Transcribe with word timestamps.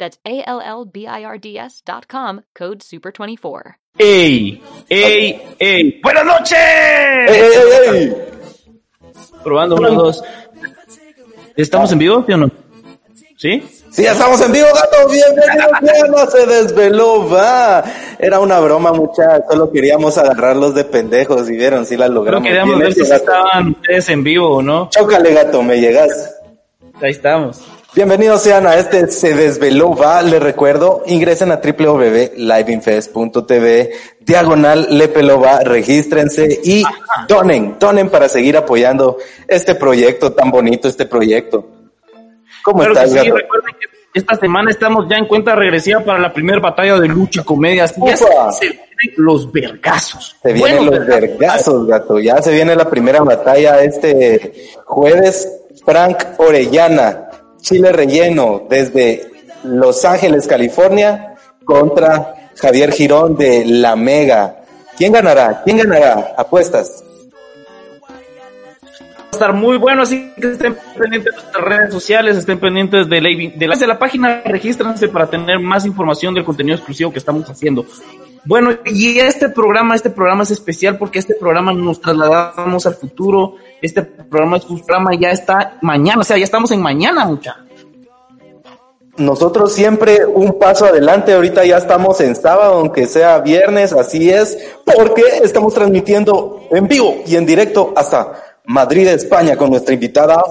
That's 0.00 0.18
A 0.24 0.42
L 0.46 0.62
L 0.62 0.86
B 0.86 1.06
I 1.06 1.24
R 1.24 1.38
D 1.38 1.58
S 1.58 1.82
dot 1.84 2.08
com, 2.08 2.40
code 2.58 2.78
SUPER24. 2.80 3.74
¡Ey! 3.98 4.62
¡Ey! 4.88 5.42
¡Ey! 5.58 6.00
¡Buenas 6.02 6.24
noches! 6.24 6.58
¡Ey, 6.58 7.42
ey, 7.42 7.96
ey! 7.96 8.16
Probando, 9.44 9.76
uno, 9.76 9.90
dos. 9.90 10.24
¿Estamos 11.54 11.92
en 11.92 11.98
vivo, 11.98 12.24
sí 12.26 12.32
o 12.32 12.36
no? 12.38 12.50
¿Sí? 13.36 13.62
Sí, 13.90 14.04
ya 14.04 14.12
estamos 14.12 14.40
en 14.40 14.52
vivo, 14.52 14.68
gato. 14.74 15.06
Bienvenidos, 15.10 15.80
ya 15.82 16.06
no 16.06 16.30
se 16.30 16.46
desveló, 16.46 17.28
va. 17.28 17.84
Era 18.18 18.40
una 18.40 18.58
broma, 18.58 18.92
muchachos. 18.92 19.44
Solo 19.50 19.70
queríamos 19.70 20.16
agarrarlos 20.16 20.74
de 20.74 20.84
pendejos 20.84 21.50
y 21.50 21.56
vieron, 21.56 21.84
sí 21.84 21.98
la 21.98 22.06
Pero 22.06 22.14
logramos. 22.20 22.46
queríamos 22.46 22.76
Bien 22.76 22.86
ver 22.86 22.94
si 22.94 23.02
estaban 23.02 23.68
ustedes 23.72 24.08
en 24.08 24.24
vivo 24.24 24.48
o 24.48 24.62
no. 24.62 24.88
Chócale, 24.88 25.34
gato, 25.34 25.62
me 25.62 25.78
llegas. 25.78 26.36
Ahí 27.02 27.10
estamos. 27.10 27.66
Bienvenidos 27.92 28.42
sean 28.42 28.68
a 28.68 28.76
este 28.76 29.08
Se 29.08 29.34
Desveló 29.34 29.96
Va. 29.96 30.22
Les 30.22 30.40
recuerdo, 30.40 31.02
ingresen 31.06 31.50
a 31.50 31.56
www.liveinfest.tv, 31.56 33.90
diagonal 34.20 34.86
Lepelo 34.90 35.40
Va, 35.40 35.58
regístrense 35.60 36.60
y 36.62 36.84
donen, 37.26 37.74
donen 37.80 38.08
para 38.08 38.28
seguir 38.28 38.56
apoyando 38.56 39.16
este 39.48 39.74
proyecto 39.74 40.32
tan 40.32 40.52
bonito, 40.52 40.86
este 40.86 41.06
proyecto. 41.06 41.66
¿Cómo 42.62 42.78
Claro 42.78 42.92
estás, 42.92 43.10
sí, 43.10 43.16
gato? 43.16 43.36
recuerden 43.36 43.74
que 43.80 43.88
esta 44.14 44.36
semana 44.36 44.70
estamos 44.70 45.06
ya 45.10 45.16
en 45.16 45.26
cuenta 45.26 45.56
regresiva 45.56 45.98
para 46.00 46.20
la 46.20 46.32
primera 46.32 46.60
batalla 46.60 46.96
de 46.96 47.08
lucha 47.08 47.42
comedia. 47.42 47.82
Así 47.84 48.00
ya 48.06 48.16
se, 48.16 48.28
vienen 48.68 49.14
los 49.16 49.50
vergazos. 49.50 50.36
Se 50.40 50.52
vienen 50.52 50.84
Buenos 50.84 50.98
los 50.98 51.06
vergazos, 51.08 51.88
gato. 51.88 52.20
Ya 52.20 52.40
se 52.40 52.52
viene 52.52 52.76
la 52.76 52.88
primera 52.88 53.20
batalla 53.22 53.82
este 53.82 54.70
jueves. 54.84 55.56
Frank 55.84 56.18
Orellana, 56.38 57.29
Chile 57.60 57.92
relleno, 57.92 58.66
desde 58.68 59.30
Los 59.64 60.04
Ángeles, 60.04 60.46
California, 60.46 61.34
contra 61.64 62.50
Javier 62.56 62.92
Girón 62.92 63.36
de 63.36 63.64
La 63.64 63.96
Mega. 63.96 64.64
¿Quién 64.96 65.12
ganará? 65.12 65.62
¿Quién 65.64 65.78
ganará? 65.78 66.34
Apuestas. 66.36 67.04
Va 68.10 69.24
a 69.30 69.30
estar 69.30 69.52
muy 69.52 69.78
bueno, 69.78 70.02
así 70.02 70.32
que 70.40 70.48
estén 70.48 70.76
pendientes 70.98 71.32
de 71.34 71.40
nuestras 71.40 71.64
redes 71.64 71.92
sociales, 71.92 72.36
estén 72.36 72.58
pendientes 72.58 73.08
de 73.08 73.20
la, 73.20 73.28
de 73.28 73.76
de 73.78 73.86
la 73.86 73.98
página, 73.98 74.42
regístrense 74.44 75.08
para 75.08 75.28
tener 75.28 75.60
más 75.60 75.86
información 75.86 76.34
del 76.34 76.44
contenido 76.44 76.76
exclusivo 76.76 77.12
que 77.12 77.18
estamos 77.18 77.48
haciendo. 77.48 77.86
Bueno, 78.44 78.70
y 78.86 79.18
este 79.18 79.50
programa, 79.50 79.94
este 79.94 80.10
programa 80.10 80.44
es 80.44 80.50
especial 80.50 80.96
porque 80.96 81.18
este 81.18 81.34
programa 81.34 81.72
nos 81.72 82.00
trasladamos 82.00 82.86
al 82.86 82.94
futuro, 82.94 83.56
este 83.82 84.02
programa, 84.02 84.56
este 84.56 84.74
programa 84.74 85.14
ya 85.14 85.30
está 85.30 85.78
mañana, 85.82 86.20
o 86.20 86.24
sea, 86.24 86.38
ya 86.38 86.44
estamos 86.44 86.70
en 86.70 86.80
mañana, 86.80 87.26
mucha. 87.26 87.58
Nosotros 89.18 89.74
siempre 89.74 90.24
un 90.24 90.58
paso 90.58 90.86
adelante, 90.86 91.34
ahorita 91.34 91.64
ya 91.66 91.76
estamos 91.76 92.20
en 92.22 92.34
sábado, 92.34 92.74
aunque 92.74 93.06
sea 93.06 93.40
viernes, 93.40 93.92
así 93.92 94.30
es, 94.30 94.56
porque 94.84 95.22
estamos 95.42 95.74
transmitiendo 95.74 96.62
en 96.70 96.88
vivo 96.88 97.22
y 97.26 97.36
en 97.36 97.44
directo 97.44 97.92
hasta 97.94 98.32
Madrid, 98.64 99.08
España, 99.08 99.56
con 99.56 99.70
nuestra 99.70 99.92
invitada 99.92 100.42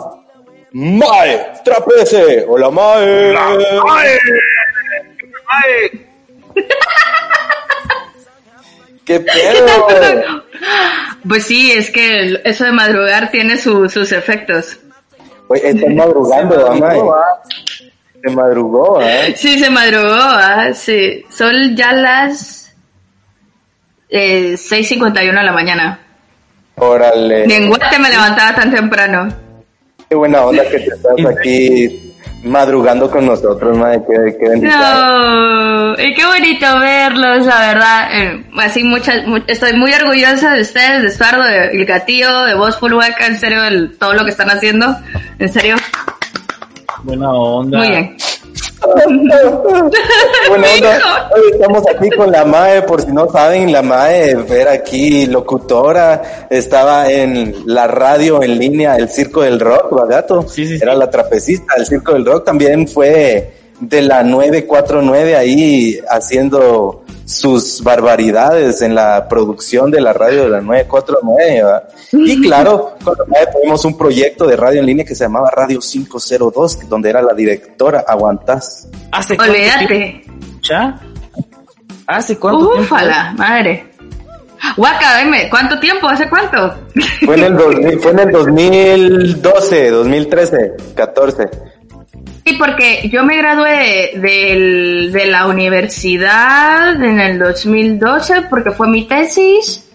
Mae 0.72 1.54
Trapece. 1.64 2.46
Hola 2.48 2.70
Mae. 2.70 3.34
¿Qué 9.14 9.20
pedo? 9.22 10.44
Pues 11.28 11.46
sí, 11.46 11.72
es 11.72 11.90
que 11.90 12.20
el- 12.20 12.42
eso 12.46 12.64
de 12.66 12.72
madrugar 12.72 13.32
tiene 13.32 13.58
su- 13.58 13.90
sus 13.90 14.12
efectos. 14.12 14.78
Oye, 15.48 15.70
están 15.70 15.96
madrugando, 15.96 16.64
¿va, 16.64 16.76
Mae. 16.76 17.00
Se 18.24 18.30
madrugó, 18.36 19.02
¿eh? 19.02 19.34
Sí, 19.36 19.58
se 19.58 19.70
madrugó, 19.70 20.14
ah, 20.14 20.74
sí. 20.74 21.24
Son 21.36 21.76
ya 21.76 21.92
las 21.94 22.72
eh, 24.10 24.56
6.51 24.58 25.40
de 25.40 25.44
la 25.46 25.52
mañana. 25.54 26.00
Órale. 26.76 27.48
Ni 27.48 27.54
en 27.56 27.68
Guate 27.70 27.98
me 28.00 28.10
levantaba 28.10 28.54
tan 28.56 28.72
temprano. 28.72 29.28
Qué 30.10 30.16
buena 30.16 30.42
onda 30.44 30.64
que 30.70 30.80
te 30.80 30.86
estás 30.86 31.14
aquí 31.38 32.09
madrugando 32.44 33.10
con 33.12 33.26
nosotros, 33.26 33.78
Mae. 33.78 34.00
Qué, 34.08 34.38
qué 34.40 34.50
bendición. 34.50 34.80
No, 34.82 35.94
y 35.94 36.14
qué 36.14 36.26
bonito 36.26 36.80
verlos, 36.80 37.46
la 37.46 37.60
verdad. 37.60 38.08
Eh, 38.12 38.46
así 38.58 38.84
muchas, 38.84 39.26
mu- 39.28 39.42
estoy 39.48 39.74
muy 39.74 39.94
orgullosa 39.94 40.52
de 40.54 40.62
ustedes, 40.62 41.02
de 41.02 41.08
Estuardo, 41.10 41.44
de 41.44 41.68
El 41.72 41.86
Gatillo, 41.86 42.44
de 42.44 42.56
vos, 42.56 42.78
Full 42.78 42.94
Hueca, 42.94 43.28
en 43.28 43.38
serio, 43.40 43.64
el- 43.64 43.98
todo 43.98 44.14
lo 44.14 44.24
que 44.26 44.32
están 44.32 44.50
haciendo. 44.50 44.96
En 45.40 45.50
serio, 45.52 45.76
Buena 47.04 47.30
onda. 47.32 47.78
muy 47.78 47.90
bien. 47.90 48.18
Buena 48.82 50.68
onda. 50.74 51.30
Hoy 51.36 51.42
estamos 51.52 51.84
aquí 51.88 52.10
con 52.12 52.32
la 52.32 52.46
MAE, 52.46 52.82
por 52.84 53.02
si 53.02 53.12
no 53.12 53.30
saben, 53.30 53.72
la 53.72 53.82
MAE 53.82 54.46
era 54.50 54.72
aquí 54.72 55.26
locutora, 55.26 56.48
estaba 56.50 57.12
en 57.12 57.56
la 57.66 57.88
radio 57.88 58.42
en 58.42 58.58
línea, 58.58 58.96
el 58.96 59.10
Circo 59.10 59.42
del 59.42 59.60
Rock. 59.60 59.94
Sí, 60.48 60.66
sí, 60.66 60.78
sí. 60.78 60.80
Era 60.82 60.96
la 60.96 61.10
trapecista 61.10 61.76
del 61.76 61.86
Circo 61.86 62.14
del 62.14 62.26
Rock, 62.26 62.46
también 62.46 62.88
fue 62.88 63.54
de 63.80 64.02
la 64.02 64.24
949 64.24 65.36
ahí 65.36 66.00
haciendo 66.10 67.04
sus 67.30 67.84
barbaridades 67.84 68.82
en 68.82 68.96
la 68.96 69.28
producción 69.28 69.92
de 69.92 70.02
la 70.02 70.14
radio 70.14 70.46
de 70.46 70.50
la 70.50 70.62
949, 70.62 71.62
¿va? 71.64 71.84
Y 72.12 72.42
claro, 72.48 72.96
con 73.04 73.16
la 73.28 73.52
tuvimos 73.52 73.86
un 73.86 73.96
proyecto 73.96 74.48
de 74.48 74.58
radio 74.58 74.80
en 74.80 74.88
línea 74.88 75.06
que 75.06 75.14
se 75.14 75.26
llamaba 75.26 75.52
Radio 75.52 75.80
502, 75.80 76.90
donde 76.90 77.12
era 77.12 77.22
la 77.22 77.34
directora, 77.34 78.04
aguantás. 78.08 78.88
¿Hace 79.12 79.38
cuánto 79.38 79.54
tiempo, 79.54 79.78
Olvídate. 79.80 80.24
mucha? 80.54 81.00
¿Hace 82.08 82.40
cuánto 82.40 82.66
tiempo? 82.66 82.82
Ufala, 82.82 83.34
madre. 83.38 83.86
Guaca, 84.76 85.20
dime, 85.20 85.48
¿cuánto 85.52 85.80
tiempo? 85.80 86.08
¿Hace 86.08 86.28
cuánto? 86.28 86.76
Fue 87.26 87.36
en 87.36 87.44
el 87.44 87.56
2000, 87.56 88.00
fue 88.00 88.12
en 88.12 88.20
el 88.20 88.32
2012, 88.32 89.90
2013, 89.92 90.74
14. 90.96 91.50
Sí, 92.50 92.56
porque 92.58 93.08
yo 93.12 93.24
me 93.24 93.38
gradué 93.38 94.12
del- 94.16 95.12
de 95.12 95.26
la 95.28 95.46
universidad 95.48 97.02
en 97.04 97.20
el 97.20 97.38
2012 97.38 98.42
porque 98.50 98.72
fue 98.72 98.88
mi 98.88 99.08
tesis. 99.08 99.86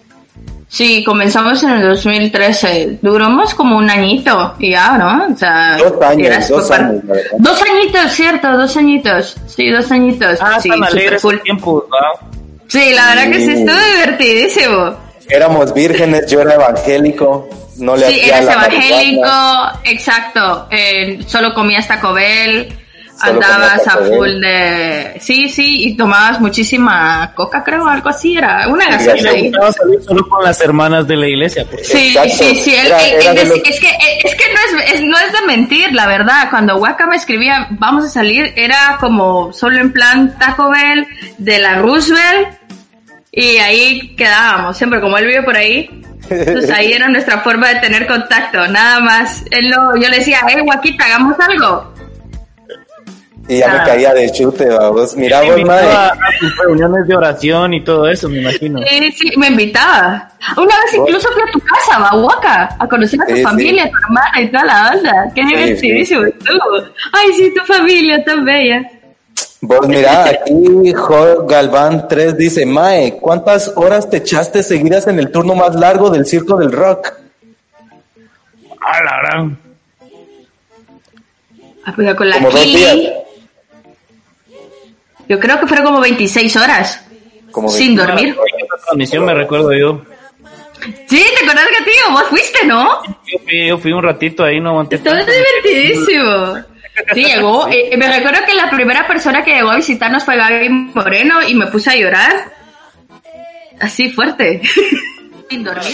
Sí, 0.67 1.03
comenzamos 1.03 1.61
en 1.63 1.69
el 1.71 1.87
2013. 1.87 2.99
Duramos 3.01 3.53
como 3.53 3.77
un 3.77 3.89
añito 3.89 4.55
y 4.59 4.71
ya, 4.71 4.97
¿no? 4.97 5.33
O 5.33 5.37
sea, 5.37 5.77
Dos 5.77 6.01
años, 6.01 6.47
dos 6.49 6.71
años, 6.71 7.03
la 7.05 7.13
verdad. 7.13 7.29
Dos 7.39 7.61
añitos, 7.61 8.11
cierto, 8.11 8.57
dos 8.57 8.75
añitos. 8.77 9.35
Sí, 9.47 9.69
dos 9.69 9.91
añitos. 9.91 10.39
Ah, 10.41 10.57
sí, 10.59 10.69
tan 10.69 10.79
cool. 11.21 11.33
el 11.35 11.41
tiempo, 11.41 11.85
¿verdad? 11.91 12.29
Sí, 12.67 12.93
la 12.93 13.07
verdad 13.15 13.31
que 13.31 13.45
Sí. 13.45 13.51
estuvo 13.51 13.77
divertidísimo. 13.93 14.95
Éramos 15.29 15.73
vírgenes, 15.73 16.27
yo 16.29 16.41
era 16.41 16.53
evangélico, 16.55 17.49
no 17.77 17.95
le 17.95 18.07
Sí, 18.07 18.19
hacía 18.21 18.35
eres 18.37 18.45
la 18.45 18.53
evangélico, 18.53 19.21
marihuana. 19.21 19.79
exacto. 19.83 20.67
eh, 20.71 21.19
solo 21.27 21.53
comías 21.53 21.87
Taco 21.87 22.13
Bell, 22.13 22.69
Solo 23.17 23.31
andabas 23.33 23.79
a 23.79 23.83
Taco 23.83 24.03
Bell. 24.03 24.13
full 24.17 24.41
de... 24.41 25.17
Sí, 25.21 25.47
sí, 25.49 25.83
y 25.87 25.95
tomabas 25.97 26.41
muchísima 26.41 27.31
coca, 27.33 27.63
creo, 27.63 27.87
algo 27.87 28.09
así, 28.09 28.37
era 28.37 28.67
una 28.67 28.83
Sí, 28.85 28.89
Y 28.89 28.91
gaseosa 29.07 29.21
le 29.23 29.29
ahí. 29.29 29.41
gustaba 29.49 29.71
salir 29.71 30.01
solo 30.03 30.27
con 30.27 30.43
las 30.43 30.59
hermanas 30.61 31.07
de 31.07 31.15
la 31.15 31.27
iglesia. 31.27 31.65
Sí, 31.81 32.07
Exacto. 32.09 32.35
sí, 32.37 32.55
sí, 32.55 32.75
el- 32.75 32.85
Era- 32.87 33.01
el- 33.07 33.13
era 33.21 33.29
el- 33.29 33.35
de 33.37 33.41
es, 33.43 33.47
los- 33.49 33.57
es 33.59 33.79
que, 33.79 33.87
es 34.23 34.35
que 34.35 34.43
no, 34.53 34.79
es, 34.79 34.93
es- 34.95 35.01
no 35.01 35.17
es 35.17 35.31
de 35.31 35.41
mentir, 35.47 35.93
la 35.93 36.07
verdad. 36.07 36.49
Cuando 36.49 36.75
Waka 36.77 37.05
me 37.07 37.15
escribía, 37.15 37.67
vamos 37.71 38.03
a 38.03 38.09
salir, 38.09 38.51
era 38.57 38.97
como 38.99 39.53
solo 39.53 39.79
en 39.79 39.93
plan 39.93 40.37
Taco 40.37 40.69
Bell, 40.69 41.07
de 41.37 41.59
la 41.59 41.75
Roosevelt, 41.75 42.49
Y 43.37 43.57
ahí 43.57 44.15
quedábamos, 44.15 44.77
siempre 44.77 45.01
como 45.01 45.17
él 45.17 45.25
vive 45.27 45.43
por 45.43 45.57
ahí. 45.57 45.89
Entonces 46.29 46.71
ahí 46.71 46.93
era 46.93 47.07
nuestra 47.07 47.39
forma 47.41 47.69
de 47.69 47.75
tener 47.79 48.07
contacto, 48.07 48.67
nada 48.67 48.99
más. 48.99 49.43
Él 49.51 49.69
no, 49.69 49.95
yo 49.95 50.09
le 50.09 50.17
decía, 50.17 50.39
eh, 50.49 50.61
Guaquita, 50.61 51.05
hagamos 51.05 51.35
algo. 51.39 51.93
Y 53.47 53.59
ya 53.59 53.67
me 53.67 53.77
Ah. 53.77 53.83
caía 53.85 54.11
de 54.11 54.31
chute, 54.31 54.67
vamos. 54.69 55.15
Mira, 55.15 55.39
Me 55.41 55.49
vos, 55.51 55.59
invitaba 55.59 55.83
mae. 55.83 56.33
a 56.35 56.39
tus 56.39 56.57
reuniones 56.57 57.07
de 57.07 57.15
oración 57.15 57.73
y 57.75 57.83
todo 57.83 58.07
eso, 58.07 58.27
me 58.27 58.39
imagino. 58.39 58.79
Sí, 58.89 59.11
sí, 59.11 59.31
me 59.37 59.47
invitaba. 59.49 60.29
Una 60.57 60.65
vez 60.65 60.93
incluso 60.95 61.29
fui 61.31 61.43
a 61.47 61.51
tu 61.51 61.59
casa, 61.59 61.99
Bahuaca, 61.99 62.75
a 62.79 62.87
conocer 62.87 63.21
a 63.21 63.25
tu 63.27 63.31
Sí, 63.33 63.37
sí. 63.37 63.43
familia, 63.43 63.83
a 63.83 63.89
tu 63.91 63.97
hermana 63.97 64.41
y 64.41 64.47
toda 64.51 64.65
la 64.65 64.91
onda. 64.95 65.13
Qué 65.35 65.41
Sí, 65.43 65.47
divertidísimo 65.47 66.23
estuvo. 66.25 66.77
Ay, 67.13 67.33
sí, 67.35 67.53
tu 67.55 67.63
familia 67.71 68.23
tan 68.23 68.43
bella. 68.45 68.81
Vos 69.61 69.87
mira, 69.87 70.25
aquí 70.25 70.93
Jo 70.93 71.45
Galván 71.45 72.07
3 72.07 72.37
dice, 72.37 72.65
Mae, 72.65 73.17
¿cuántas 73.17 73.71
horas 73.75 74.09
te 74.09 74.17
echaste 74.17 74.61
seguidas 74.61 75.07
en 75.07 75.19
el 75.19 75.31
turno 75.31 75.55
más 75.55 75.75
largo 75.75 76.09
del 76.09 76.25
Circo 76.25 76.57
del 76.57 76.71
Rock? 76.71 77.13
A 78.81 79.03
la 79.03 79.21
gran. 79.21 79.57
Ah, 81.85 81.93
pues, 81.95 82.15
con 82.15 82.29
la 82.29 82.35
Como 82.35 82.51
dos 82.51 82.63
días. 82.63 82.97
Yo 85.27 85.39
creo 85.39 85.59
que 85.59 85.67
fueron 85.67 85.85
como 85.85 85.99
26 86.01 86.55
horas. 86.57 87.01
Como 87.51 87.69
sin 87.69 87.95
20. 87.95 88.05
dormir. 88.05 88.37
Esta 88.59 88.77
transmisión 88.85 89.25
me 89.25 89.33
recuerdo 89.33 89.73
yo. 89.73 90.01
Sí, 91.07 91.23
¿te 91.37 91.43
acuerdas 91.43 91.65
que 91.77 91.83
tío? 91.83 92.11
Vos 92.11 92.23
fuiste, 92.29 92.65
¿no? 92.67 93.01
Yo 93.03 93.39
fui, 93.43 93.67
yo 93.67 93.77
fui 93.77 93.91
un 93.93 94.03
ratito 94.03 94.43
ahí, 94.43 94.59
no 94.59 94.71
aguanté. 94.71 94.97
Estuvo 94.97 95.15
divertidísimo. 95.15 96.74
Sí, 97.13 97.25
llegó. 97.25 97.67
eh, 97.71 97.95
me 97.97 98.07
recuerdo 98.07 98.39
que 98.45 98.53
la 98.53 98.69
primera 98.69 99.07
persona 99.07 99.43
que 99.43 99.55
llegó 99.55 99.69
a 99.69 99.75
visitarnos 99.75 100.23
fue 100.23 100.37
Gaby 100.37 100.69
Moreno 100.69 101.35
y 101.47 101.55
me 101.55 101.67
puse 101.67 101.91
a 101.91 101.95
llorar. 101.95 102.53
Así 103.79 104.11
fuerte. 104.11 104.61
Sin 105.49 105.63
dormir. 105.63 105.93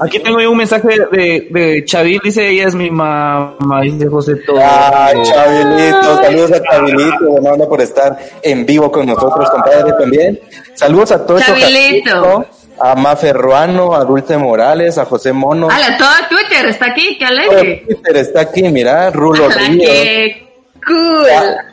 Aquí 0.00 0.18
tengo 0.20 0.40
yo 0.40 0.50
un 0.50 0.56
mensaje 0.56 0.88
de, 1.12 1.48
de 1.50 1.84
Chavil, 1.84 2.18
dice 2.24 2.48
ella 2.48 2.68
es 2.68 2.74
mi 2.74 2.90
mamá, 2.90 3.82
dice 3.82 4.06
José 4.08 4.36
todo. 4.36 4.58
Ay, 4.58 5.22
Chavilito, 5.22 6.22
saludos 6.22 6.52
a 6.52 6.62
Chavilito, 6.62 7.68
por 7.68 7.80
estar 7.82 8.18
en 8.42 8.64
vivo 8.64 8.90
con 8.90 9.04
nosotros, 9.04 9.50
compadre, 9.50 9.92
también. 9.98 10.40
Saludos 10.72 11.12
a 11.12 11.26
todos 11.26 11.44
Chavilito. 11.44 12.46
A 12.80 12.94
Mafe 12.94 13.32
Ruano, 13.32 13.94
a 13.94 14.04
Dulce 14.04 14.36
Morales, 14.38 14.98
a 14.98 15.04
José 15.04 15.32
Mono. 15.32 15.68
Ala, 15.70 15.96
todo 15.98 16.08
Twitter 16.30 16.66
está 16.66 16.86
aquí, 16.86 17.16
qué 17.18 17.26
Todo 17.26 17.40
alegre. 17.40 17.84
Twitter 17.86 18.16
está 18.16 18.40
aquí, 18.40 18.62
mira, 18.62 19.10
Rulo 19.10 19.46
Ala, 19.46 19.54
Ríos. 19.54 19.84
qué 19.84 20.48
cool. 20.86 21.26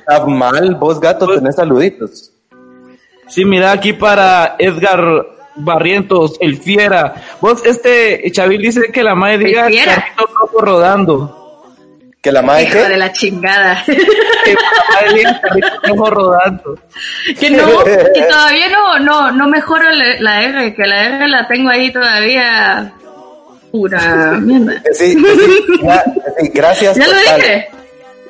Abmal, 0.07 0.75
vos 0.75 1.00
gato, 1.00 1.27
tenés 1.27 1.56
saluditos. 1.56 2.31
Sí, 3.27 3.45
mira 3.45 3.71
aquí 3.71 3.94
para 3.94 4.56
Edgar 4.59 5.25
Barrientos, 5.56 6.38
el 6.39 6.57
fiera. 6.57 7.15
Vos, 7.42 7.65
este 7.65 8.30
Chavil 8.31 8.62
dice 8.62 8.92
que 8.92 9.04
la 9.04 9.15
madre 9.15 9.39
diga 9.39 9.63
carrito 9.63 10.30
rojo 10.33 10.62
rodando. 10.62 11.46
Que 12.27 12.31
la 12.33 12.41
madre 12.41 12.63
Hijo 12.63 12.74
que 12.74 12.89
de 12.89 12.97
la 12.97 13.12
chingada. 13.13 13.83
Que 13.88 14.53
la 14.53 15.24
madre 15.94 15.94
rodando. 16.12 16.77
que 17.39 17.50
no, 17.51 17.83
que 17.85 18.21
todavía 18.29 18.68
no, 18.69 19.00
no, 19.00 19.31
no 19.31 19.47
mejoro 19.47 19.89
la, 19.91 20.19
la 20.19 20.44
R, 20.44 20.75
que 20.75 20.85
la 20.85 21.06
R 21.06 21.27
la 21.29 21.47
tengo 21.47 21.69
ahí 21.69 21.89
todavía 21.94 22.91
pura 23.71 24.31
mierda. 24.41 24.81
Sí, 24.91 25.13
sí, 25.13 25.19
ya, 25.83 26.03
sí, 26.38 26.51
gracias 26.53 26.97
Ya 26.97 27.07
lo 27.07 27.13
totales. 27.13 27.38
dije. 27.45 27.69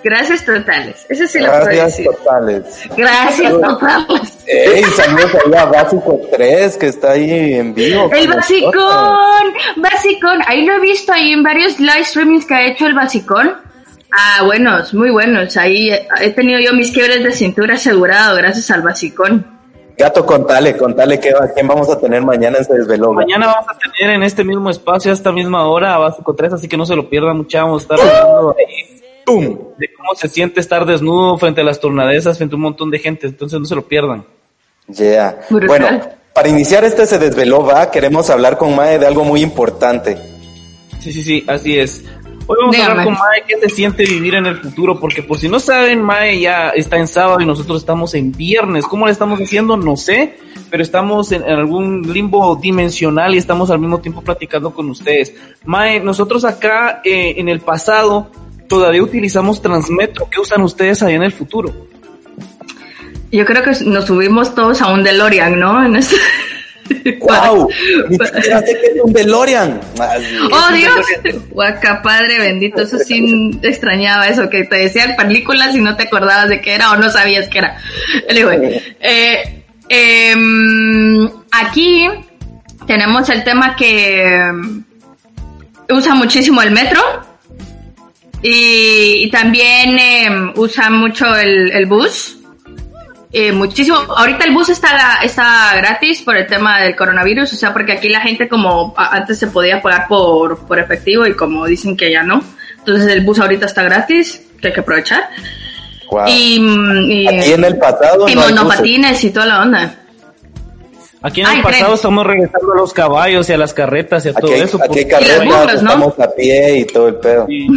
Gracias 0.04 0.46
totales. 0.46 1.06
Eso 1.10 1.28
sí 1.28 1.40
lo 1.40 1.48
puedo 1.48 1.64
Gracias 1.66 1.86
decir. 1.98 2.06
totales. 2.06 2.64
Gracias 2.96 3.52
totales. 3.52 4.38
Ey, 4.46 4.84
saludos 4.96 5.32
ahí 5.44 5.54
a 5.58 5.66
Básico 5.66 6.20
3 6.32 6.78
que 6.78 6.88
está 6.88 7.12
ahí 7.14 7.56
en 7.56 7.74
vivo. 7.74 8.10
El 8.14 8.28
basicón, 8.28 9.54
basicón, 9.78 10.40
ahí 10.46 10.66
lo 10.66 10.76
he 10.76 10.80
visto 10.82 11.12
ahí 11.12 11.32
en 11.34 11.42
varios 11.42 11.80
live 11.80 12.06
streamings 12.06 12.46
que 12.46 12.54
ha 12.54 12.68
hecho 12.68 12.86
el 12.86 12.94
basicón. 12.94 13.58
Ah, 14.12 14.44
buenos, 14.46 14.94
muy 14.94 15.10
buenos. 15.10 15.58
Ahí 15.58 15.92
he 16.22 16.32
tenido 16.32 16.60
yo 16.60 16.74
mis 16.74 16.92
quiebres 16.92 17.24
de 17.24 17.32
cintura 17.32 17.76
asegurado 17.76 18.38
gracias 18.38 18.72
al 18.72 18.82
basicón. 18.82 19.58
Gato, 19.98 20.26
contale, 20.26 20.78
contale 20.78 21.20
que, 21.20 21.30
a 21.30 21.52
quién 21.54 21.68
vamos 21.68 21.90
a 21.90 22.00
tener 22.00 22.22
mañana 22.22 22.60
en 22.60 22.66
Se 22.66 22.74
Desveló. 22.74 23.14
Mañana 23.14 23.48
vamos 23.48 23.66
a 23.68 23.78
tener 23.78 24.16
en 24.16 24.24
este 24.24 24.44
mismo 24.44 24.70
espacio, 24.70 25.10
a 25.10 25.14
esta 25.14 25.32
misma 25.32 25.68
hora, 25.68 25.96
a 25.96 25.98
Básico 25.98 26.36
3, 26.36 26.54
así 26.54 26.68
que 26.68 26.78
no 26.78 26.86
se 26.86 26.96
lo 26.96 27.10
pierdan, 27.10 27.38
mucha 27.38 27.64
Vamos 27.64 27.82
a 27.82 27.96
estar 27.96 28.00
hablando 28.00 28.56
ahí 28.58 29.02
¡Pum! 29.26 29.58
de 29.78 29.94
cómo 29.94 30.16
se 30.16 30.30
siente 30.30 30.60
estar 30.60 30.86
desnudo 30.86 31.38
frente 31.38 31.62
a 31.62 31.64
las 31.64 31.80
tornadesas, 31.80 32.38
frente 32.38 32.54
a 32.54 32.58
un 32.58 32.62
montón 32.62 32.92
de 32.92 33.00
gente. 33.00 33.28
Entonces 33.28 33.60
no 33.60 33.66
se 33.66 33.76
lo 33.76 33.82
pierdan. 33.82 34.24
Yeah. 34.88 35.40
Brutal. 35.50 35.68
Bueno, 35.68 36.02
para 36.34 36.48
iniciar 36.48 36.86
este 36.86 37.08
Se 37.08 37.18
Desveló, 37.18 37.66
va, 37.66 37.90
queremos 37.90 38.30
hablar 38.30 38.58
con 38.58 38.76
Mae 38.76 39.00
de 39.00 39.08
algo 39.08 39.24
muy 39.24 39.42
importante. 39.42 40.18
Sí, 41.00 41.12
sí, 41.12 41.24
sí, 41.24 41.44
así 41.48 41.80
es. 41.80 42.04
Hoy 42.50 42.58
vamos 42.62 42.78
a 42.78 42.86
hablar 42.92 43.06
con 43.06 43.14
Mae 43.14 43.44
qué 43.46 43.60
se 43.60 43.70
siente 43.76 44.06
vivir 44.06 44.36
en 44.36 44.46
el 44.46 44.56
futuro, 44.58 45.00
porque 45.00 45.22
por 45.22 45.38
si 45.38 45.50
no 45.50 45.60
saben, 45.60 46.02
Mae 46.02 46.40
ya 46.40 46.70
está 46.70 46.98
en 46.98 47.08
sábado 47.08 47.42
y 47.42 47.46
nosotros 47.46 47.80
estamos 47.80 48.14
en 48.14 48.32
viernes. 48.32 48.86
¿Cómo 48.86 49.06
le 49.06 49.12
estamos 49.12 49.40
haciendo? 49.42 49.76
No 49.76 49.98
sé, 49.98 50.38
pero 50.70 50.82
estamos 50.82 51.32
en, 51.34 51.44
en 51.44 51.52
algún 51.58 52.02
limbo 52.14 52.56
dimensional 52.56 53.36
y 53.36 53.38
estamos 53.38 53.70
al 53.70 53.80
mismo 53.80 54.00
tiempo 54.00 54.22
platicando 54.22 54.72
con 54.74 54.90
ustedes. 54.90 55.34
Mae, 55.66 56.00
nosotros 56.00 56.46
acá 56.46 57.02
eh, 57.04 57.34
en 57.38 57.50
el 57.50 57.60
pasado 57.60 58.32
todavía 58.70 59.04
utilizamos 59.04 59.62
Transmetro. 59.62 60.30
¿Qué 60.30 60.40
usan 60.40 60.62
ustedes 60.62 61.04
ahí 61.04 61.16
en 61.16 61.24
el 61.24 61.34
futuro? 61.34 61.74
Yo 63.30 63.44
creo 63.46 63.62
que 63.62 63.72
nos 63.84 64.06
subimos 64.06 64.56
todos 64.56 64.82
a 64.82 64.88
un 64.94 65.04
DeLorean, 65.04 65.60
¿no? 65.60 65.86
En 65.86 65.98
este- 65.98 66.16
¡Wow! 67.20 67.70
Ni 68.10 68.18
para- 68.18 68.34
siquiera 68.34 68.60
sé 68.62 68.80
que 68.80 68.88
es 68.88 69.02
un 69.04 69.14
DeLorean. 69.14 69.80
¡Oh, 70.52 70.74
Dios! 70.74 71.06
Guaca, 71.50 72.02
padre 72.02 72.40
bendito, 72.40 72.82
eso 72.82 72.98
sí 73.00 73.52
extrañaba 73.62 74.28
eso, 74.28 74.50
que 74.50 74.64
te 74.66 74.78
decían 74.78 75.16
películas 75.16 75.76
y 75.76 75.82
no 75.82 75.96
te 75.96 76.04
acordabas 76.04 76.50
de 76.50 76.62
qué 76.62 76.76
era 76.76 76.92
o 76.92 76.98
no 76.98 77.10
sabías 77.10 77.48
qué 77.50 77.60
era. 77.60 77.78
Anyway, 78.30 78.82
eh, 79.00 79.64
em, 79.90 81.30
aquí 81.52 82.08
tenemos 82.86 83.30
el 83.30 83.44
tema 83.44 83.76
que 83.76 84.26
em, 84.26 84.84
usa 85.90 86.14
muchísimo 86.16 86.62
el 86.62 86.72
metro 86.72 87.02
y, 88.42 89.24
y 89.26 89.30
también 89.32 89.98
em, 90.00 90.54
usa 90.56 90.90
mucho 90.90 91.36
el, 91.36 91.72
el 91.72 91.86
bus. 91.86 92.37
Eh, 93.32 93.52
muchísimo. 93.52 93.98
Ahorita 93.98 94.46
el 94.46 94.54
bus 94.54 94.70
está, 94.70 95.20
está 95.22 95.76
gratis 95.76 96.22
por 96.22 96.38
el 96.38 96.48
tema 96.48 96.82
del 96.82 96.96
coronavirus, 96.96 97.52
o 97.54 97.56
sea, 97.58 97.74
porque 97.74 97.92
aquí 97.94 98.08
la 98.10 98.22
gente 98.22 98.48
como 98.48 98.94
antes 98.98 99.38
se 99.38 99.48
podía 99.48 99.82
pagar 99.82 100.08
por, 100.08 100.60
por 100.66 100.80
efectivo 100.80 101.26
y 101.28 101.34
como 101.34 101.66
dicen 101.66 101.98
que 101.98 102.12
ya 102.12 102.24
no. 102.24 102.42
Entonces 102.80 103.12
el 103.12 103.22
bus 103.26 103.40
ahorita 103.40 103.66
está 103.66 103.84
gratis, 103.84 104.42
que 104.62 104.68
hay 104.70 104.74
que 104.74 104.80
aprovechar. 104.80 105.30
Wow. 106.10 106.24
Y, 106.28 106.60
mm, 106.60 107.12
y, 107.12 107.28
Aquí 107.28 107.52
en 107.52 107.64
el 107.66 107.78
pasado 107.78 108.30
y 108.30 108.36
no 108.36 108.42
monopatines 108.42 109.22
y 109.26 109.30
toda 109.32 109.46
la 109.46 109.62
onda. 109.62 109.96
Aquí 111.22 111.42
en 111.42 111.48
Ay, 111.48 111.58
el 111.58 111.64
pasado 111.64 111.84
tren. 111.86 111.94
estamos 111.96 112.26
regresando 112.28 112.72
a 112.74 112.76
los 112.78 112.94
caballos 112.94 113.50
y 113.50 113.54
a 113.54 113.58
las 113.58 113.74
carretas 113.74 114.26
y 114.26 114.30
a 114.30 114.34
todo 114.34 114.54
hay- 114.54 114.62
eso. 114.62 114.80
aquí 114.82 115.02
a 116.22 116.30
pie 116.34 116.78
y 116.78 116.86
todo 116.86 117.08
el 117.10 117.16
pedo. 117.16 117.46
Sí. 117.48 117.68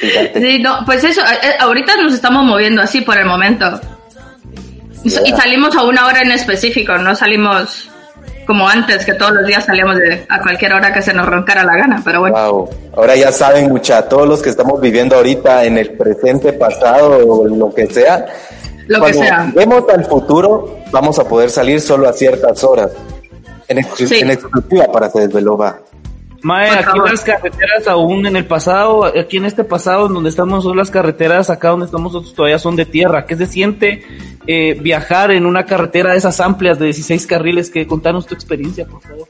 Fíjate. 0.00 0.40
Sí, 0.40 0.58
no, 0.60 0.78
pues 0.86 1.04
eso, 1.04 1.20
eh, 1.20 1.38
eh, 1.42 1.54
ahorita 1.60 1.96
nos 1.98 2.14
estamos 2.14 2.44
moviendo 2.44 2.80
así 2.82 3.02
por 3.02 3.16
el 3.18 3.26
momento. 3.26 3.78
Y, 5.04 5.10
salimos 5.10 5.74
a 5.76 5.82
una 5.84 6.06
hora 6.06 6.20
en 6.22 6.32
específico, 6.32 6.96
no 6.98 7.14
salimos 7.16 7.88
como 8.46 8.68
antes, 8.68 9.04
que 9.04 9.14
todos 9.14 9.32
los 9.32 9.46
días 9.46 9.64
salíamos 9.64 9.96
de, 9.96 10.26
a 10.28 10.40
cualquier 10.40 10.72
hora 10.74 10.92
que 10.92 11.00
se 11.02 11.14
nos 11.14 11.26
roncara 11.26 11.64
la 11.64 11.76
gana, 11.76 12.02
pero 12.04 12.20
bueno. 12.20 12.36
Wow. 12.52 12.70
Ahora 12.96 13.14
ya 13.16 13.30
saben, 13.30 13.68
mucha, 13.70 14.08
todos 14.08 14.26
los 14.28 14.42
que 14.42 14.50
estamos 14.50 14.80
viviendo 14.80 15.16
ahorita 15.16 15.64
en 15.64 15.78
el 15.78 15.92
presente, 15.92 16.52
pasado 16.54 17.18
o 17.26 17.46
lo 17.46 17.72
que 17.72 17.86
sea. 17.86 18.26
Lo 18.88 18.96
que 18.96 19.00
cuando 19.12 19.20
sea. 19.20 19.52
Vemos 19.54 19.84
al 19.88 20.04
futuro, 20.04 20.78
vamos 20.90 21.18
a 21.18 21.24
poder 21.24 21.48
salir 21.50 21.80
solo 21.80 22.08
a 22.08 22.12
ciertas 22.12 22.64
horas. 22.64 22.90
En, 23.68 23.78
exclu- 23.78 24.08
Sí. 24.08 24.18
en 24.18 24.30
exclusiva 24.30 24.86
para 24.92 25.08
Se 25.10 25.20
Desveló, 25.20 25.56
va. 25.56 25.78
Mae, 26.42 26.70
aquí 26.70 26.98
las 27.04 27.22
carreteras 27.22 27.86
aún 27.86 28.26
en 28.26 28.34
el 28.36 28.46
pasado, 28.46 29.04
aquí 29.04 29.36
en 29.36 29.44
este 29.44 29.62
pasado 29.62 30.06
en 30.06 30.14
donde 30.14 30.30
estamos 30.30 30.64
son 30.64 30.76
las 30.76 30.90
carreteras, 30.90 31.50
acá 31.50 31.68
donde 31.68 31.86
estamos 31.86 32.12
nosotros 32.12 32.34
todavía 32.34 32.58
son 32.58 32.76
de 32.76 32.86
tierra. 32.86 33.26
¿Qué 33.26 33.36
se 33.36 33.46
siente 33.46 34.02
eh, 34.46 34.78
viajar 34.80 35.32
en 35.32 35.44
una 35.44 35.66
carretera 35.66 36.12
de 36.12 36.18
esas 36.18 36.40
amplias 36.40 36.78
de 36.78 36.86
16 36.86 37.26
carriles? 37.26 37.70
Que 37.70 37.86
contanos 37.86 38.26
tu 38.26 38.34
experiencia, 38.34 38.86
por 38.86 39.02
favor. 39.02 39.28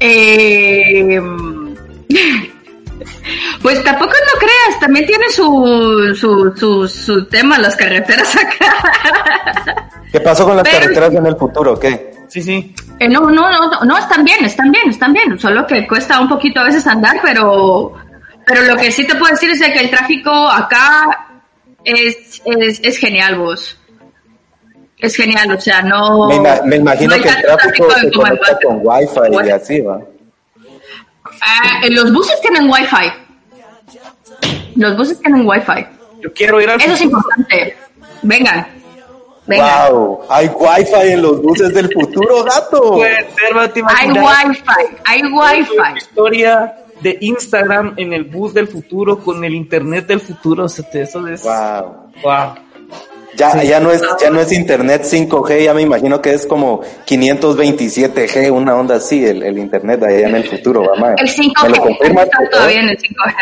Eh, 0.00 1.20
pues 3.62 3.84
tampoco 3.84 4.12
no 4.12 4.40
creas, 4.40 4.80
también 4.80 5.06
tiene 5.06 5.28
su, 5.30 6.14
su, 6.18 6.52
su, 6.56 6.88
su 6.88 7.26
tema 7.26 7.58
las 7.58 7.76
carreteras 7.76 8.34
acá. 8.34 9.90
¿Qué 10.10 10.20
pasó 10.20 10.46
con 10.46 10.56
las 10.56 10.64
Pero- 10.64 10.80
carreteras 10.80 11.14
en 11.14 11.26
el 11.26 11.36
futuro? 11.36 11.78
¿Qué? 11.78 12.13
Sí, 12.34 12.42
sí. 12.42 12.74
Eh, 12.98 13.08
no, 13.08 13.20
no, 13.30 13.48
no, 13.48 13.80
no, 13.84 13.96
están 13.96 14.24
bien, 14.24 14.44
están 14.44 14.72
bien, 14.72 14.90
están 14.90 15.12
bien, 15.12 15.38
solo 15.38 15.64
que 15.68 15.86
cuesta 15.86 16.18
un 16.18 16.28
poquito 16.28 16.58
a 16.58 16.64
veces 16.64 16.84
andar, 16.84 17.20
pero, 17.22 17.94
pero 18.44 18.62
lo 18.62 18.76
que 18.76 18.90
sí 18.90 19.06
te 19.06 19.14
puedo 19.14 19.30
decir 19.30 19.50
es 19.52 19.60
de 19.60 19.72
que 19.72 19.78
el 19.78 19.90
tráfico 19.90 20.32
acá 20.32 21.28
es, 21.84 22.42
es, 22.44 22.80
es 22.82 22.98
genial, 22.98 23.38
vos. 23.38 23.78
Es 24.98 25.14
genial, 25.14 25.48
o 25.52 25.60
sea, 25.60 25.80
no. 25.82 26.26
Me, 26.26 26.34
ima- 26.34 26.60
me 26.64 26.76
imagino 26.76 27.10
no 27.10 27.14
hay 27.14 27.20
que 27.22 27.28
el 27.28 27.42
tráfico 27.42 27.86
tráfico 27.86 28.00
se 28.00 28.10
conecta 28.10 28.58
con 28.64 28.80
Wi-Fi 28.82 29.46
y 29.46 29.50
así, 29.50 29.80
¿va? 29.82 30.00
Ah, 31.40 31.82
los 31.88 32.12
buses 32.12 32.40
tienen 32.40 32.68
wifi. 32.68 33.12
Los 34.74 34.96
buses 34.96 35.20
tienen 35.20 35.46
wifi. 35.46 35.86
Yo 36.20 36.32
quiero 36.34 36.60
ir 36.60 36.68
al 36.68 36.80
Eso 36.80 36.94
es 36.94 37.02
importante. 37.02 37.76
Vengan. 38.22 38.66
¡Wow! 39.46 40.20
Hay 40.30 40.46
Wi-Fi 40.48 41.12
en 41.12 41.22
los 41.22 41.42
buses 41.42 41.72
del 41.74 41.92
futuro, 41.92 42.44
gato. 42.44 42.92
Puede 42.92 43.16
ser, 43.30 43.56
va, 43.56 43.68
te 43.68 43.82
Hay 43.86 44.10
wifi, 44.10 44.62
hay 45.04 45.22
wifi. 45.22 45.98
historia 45.98 46.74
de 47.02 47.18
Instagram 47.20 47.92
en 47.98 48.12
el 48.14 48.24
bus 48.24 48.54
del 48.54 48.68
futuro 48.68 49.18
con 49.18 49.44
el 49.44 49.54
internet 49.54 50.06
del 50.06 50.20
futuro. 50.20 50.64
O 50.64 50.68
sea, 50.68 50.86
eso 50.94 51.26
es. 51.28 51.42
¡Wow! 51.42 52.10
Wow. 52.22 52.54
Ya, 53.36 53.62
ya, 53.64 53.80
no 53.80 53.90
es, 53.90 54.00
ya 54.20 54.30
no 54.30 54.40
es 54.40 54.52
internet 54.52 55.02
5G, 55.02 55.64
ya 55.64 55.74
me 55.74 55.82
imagino 55.82 56.22
que 56.22 56.32
es 56.34 56.46
como 56.46 56.82
527G, 57.04 58.50
una 58.52 58.76
onda 58.76 58.94
así, 58.96 59.24
el, 59.26 59.42
el 59.42 59.58
internet 59.58 60.02
allá 60.04 60.28
en 60.28 60.36
el 60.36 60.44
futuro, 60.44 60.84
mamá. 60.94 61.14
El 61.16 61.26
¿Me 61.26 61.68
lo 61.70 61.74
5G. 61.74 61.80
confirmas, 61.80 62.24
Está 62.26 62.38
por 62.38 62.46
favor? 62.46 62.50
todavía 62.50 62.80
en 62.80 62.88
el 62.90 62.96
5G. 62.98 63.34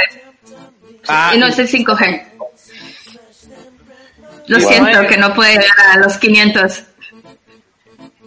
Ah, 1.08 1.32
Y 1.34 1.38
no 1.38 1.46
es 1.46 1.58
el 1.58 1.68
5G. 1.68 2.22
Lo 4.46 4.60
siento 4.60 5.06
que 5.08 5.16
no 5.16 5.32
puede 5.34 5.52
llegar 5.52 5.90
a 5.92 5.98
los 5.98 6.16
500. 6.18 6.84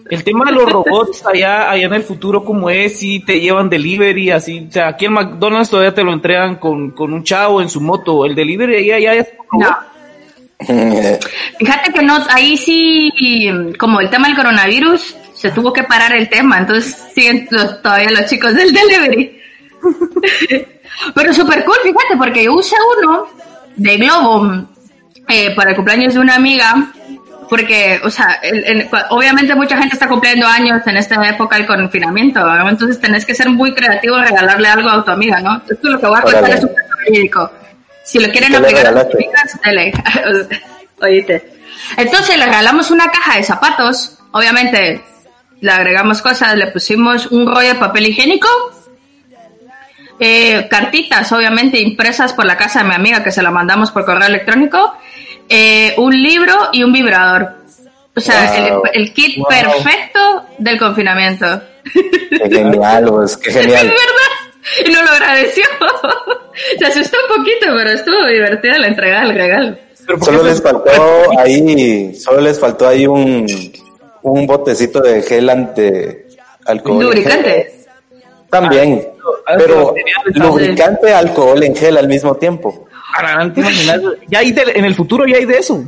El 0.09 0.23
tema 0.23 0.45
de 0.45 0.51
los 0.51 0.71
robots 0.71 1.23
allá, 1.25 1.69
allá 1.71 1.85
en 1.87 1.93
el 1.93 2.03
futuro, 2.03 2.43
como 2.45 2.69
es, 2.69 2.99
si 2.99 3.21
te 3.21 3.39
llevan 3.39 3.69
delivery, 3.69 4.29
así, 4.29 4.67
o 4.69 4.71
sea, 4.71 4.89
aquí 4.89 5.05
en 5.05 5.13
McDonald's 5.13 5.69
todavía 5.71 5.95
te 5.95 6.03
lo 6.03 6.13
entregan 6.13 6.57
con, 6.57 6.91
con 6.91 7.11
un 7.11 7.23
chavo 7.23 7.59
en 7.59 7.69
su 7.69 7.81
moto, 7.81 8.23
el 8.23 8.35
delivery 8.35 8.91
allá 8.91 8.99
ya 8.99 9.13
es 9.13 9.27
un 9.51 9.61
robot. 9.61 9.77
No. 9.77 9.95
Fíjate 11.59 11.91
que 11.91 12.01
no, 12.03 12.17
ahí 12.29 12.55
sí, 12.55 13.11
como 13.79 13.99
el 13.99 14.09
tema 14.11 14.27
del 14.27 14.37
coronavirus, 14.37 15.15
se 15.33 15.49
tuvo 15.51 15.73
que 15.73 15.83
parar 15.83 16.13
el 16.13 16.29
tema, 16.29 16.59
entonces 16.59 16.95
siguen 17.13 17.47
los- 17.49 17.81
todavía 17.81 18.11
los 18.11 18.25
chicos 18.27 18.53
del 18.53 18.71
delivery. 18.71 19.41
Pero 21.15 21.33
súper 21.33 21.65
cool, 21.65 21.75
fíjate, 21.83 22.15
porque 22.17 22.43
yo 22.45 22.53
usé 22.53 22.75
uno 22.99 23.27
de 23.75 23.97
Globo 23.97 24.65
eh, 25.27 25.55
para 25.55 25.71
el 25.71 25.75
cumpleaños 25.75 26.13
de 26.13 26.19
una 26.19 26.35
amiga, 26.35 26.91
porque, 27.49 27.99
o 28.03 28.09
sea, 28.09 28.39
el- 28.41 28.63
el- 28.65 28.89
obviamente 29.09 29.53
mucha 29.55 29.77
gente 29.77 29.95
está 29.95 30.07
cumpliendo 30.07 30.47
años 30.47 30.81
en 30.85 30.97
esta 30.97 31.15
época 31.29 31.57
del 31.57 31.65
confinamiento, 31.67 32.39
¿no? 32.43 32.69
entonces 32.69 32.99
tenés 32.99 33.25
que 33.25 33.35
ser 33.35 33.49
muy 33.49 33.73
creativo 33.73 34.17
y 34.17 34.21
regalarle 34.23 34.67
algo 34.67 34.89
a 34.89 35.03
tu 35.05 35.11
amiga, 35.11 35.39
¿no? 35.41 35.61
Esto 35.69 35.89
lo 35.89 35.99
que 35.99 36.07
voy 36.07 36.17
a 36.17 36.21
contar 36.21 36.49
es 36.49 36.63
un 36.63 36.73
caso 36.73 36.89
verídico. 37.05 37.51
Si 38.03 38.19
lo 38.19 38.29
quieren 38.31 38.51
¿Qué 38.51 38.59
le 38.59 38.67
aplicar 38.67 38.85
a 38.85 38.89
sus 38.89 39.01
regalaste? 39.03 39.17
amigas, 39.17 39.59
dele. 40.43 40.59
Oíste. 41.01 41.53
Entonces 41.97 42.37
le 42.37 42.45
regalamos 42.45 42.89
una 42.91 43.07
caja 43.11 43.37
de 43.37 43.43
zapatos, 43.43 44.17
obviamente 44.31 45.03
le 45.61 45.71
agregamos 45.71 46.21
cosas, 46.21 46.55
le 46.55 46.67
pusimos 46.67 47.27
un 47.27 47.47
rollo 47.47 47.69
de 47.69 47.75
papel 47.75 48.07
higiénico, 48.07 48.47
eh, 50.19 50.67
cartitas, 50.69 51.31
obviamente 51.31 51.79
impresas 51.79 52.33
por 52.33 52.45
la 52.45 52.55
casa 52.57 52.79
de 52.81 52.89
mi 52.89 52.95
amiga 52.95 53.23
que 53.23 53.31
se 53.31 53.41
la 53.43 53.51
mandamos 53.51 53.91
por 53.91 54.05
correo 54.05 54.27
electrónico, 54.27 54.95
eh, 55.49 55.93
un 55.97 56.11
libro 56.21 56.53
y 56.71 56.83
un 56.83 56.91
vibrador. 56.93 57.49
O 58.15 58.21
sea, 58.21 58.51
Wow. 58.71 58.83
el, 58.93 59.01
el 59.01 59.13
kit 59.13 59.37
Wow. 59.37 59.47
perfecto 59.49 60.45
del 60.57 60.79
confinamiento. 60.79 61.61
Qué 61.93 62.49
genial, 62.49 63.05
pues, 63.09 63.35
qué 63.37 63.49
Es 63.51 63.57
genial. 63.57 63.87
verdad. 63.87 64.85
Y 64.87 64.91
no 64.91 65.03
lo 65.03 65.09
agradeció. 65.11 65.63
Se 66.79 66.85
asustó 66.85 67.17
un 67.29 67.37
poquito, 67.37 67.67
pero 67.75 67.89
estuvo 67.91 68.25
divertida 68.27 68.77
la 68.79 68.87
entrega 68.87 69.21
del 69.21 69.35
regalo. 69.35 69.77
Pero 70.07 70.17
¿por 70.19 70.25
Solo 70.27 70.43
les 70.43 70.61
faltó 70.61 70.91
ahí, 71.39 72.15
solo 72.15 72.41
les 72.41 72.59
faltó 72.59 72.87
ahí 72.87 73.05
un, 73.05 73.45
un 74.23 74.47
botecito 74.47 75.01
de 75.01 75.21
gel 75.21 75.49
ante 75.49 76.27
alcohol. 76.65 77.03
Lubricante. 77.03 77.73
También, 78.49 79.05
Ah, 79.07 79.14
pero 79.57 79.93
lubricante, 80.33 81.13
alcohol 81.13 81.61
en 81.63 81.75
gel 81.75 81.97
al 81.97 82.07
mismo 82.07 82.35
tiempo. 82.35 82.87
Ya 84.27 84.39
hay 84.39 84.51
de- 84.51 84.73
en 84.75 84.85
el 84.85 84.93
futuro 84.95 85.25
ya 85.25 85.37
hay 85.37 85.45
de 85.45 85.57
eso. 85.57 85.83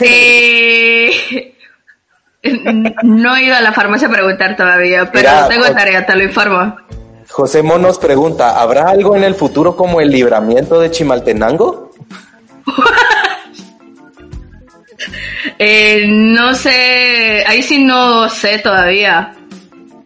Eh, 0.00 1.10
no 3.02 3.36
he 3.36 3.44
ido 3.44 3.54
a 3.56 3.60
la 3.60 3.72
farmacia 3.72 4.08
a 4.08 4.10
preguntar 4.10 4.56
todavía, 4.56 5.10
pero 5.10 5.28
Mira, 5.30 5.48
tengo 5.48 5.64
tarea, 5.72 6.04
te 6.06 6.14
lo 6.16 6.22
informo. 6.24 6.76
José 7.28 7.62
Monos 7.62 7.98
pregunta, 7.98 8.60
¿habrá 8.60 8.88
algo 8.88 9.16
en 9.16 9.24
el 9.24 9.34
futuro 9.34 9.74
como 9.76 10.00
el 10.00 10.10
libramiento 10.10 10.78
de 10.80 10.90
Chimaltenango? 10.90 11.90
Eh, 15.58 16.04
no 16.08 16.54
sé, 16.54 17.44
ahí 17.46 17.62
sí 17.62 17.82
no 17.84 18.28
sé 18.28 18.58
todavía, 18.58 19.32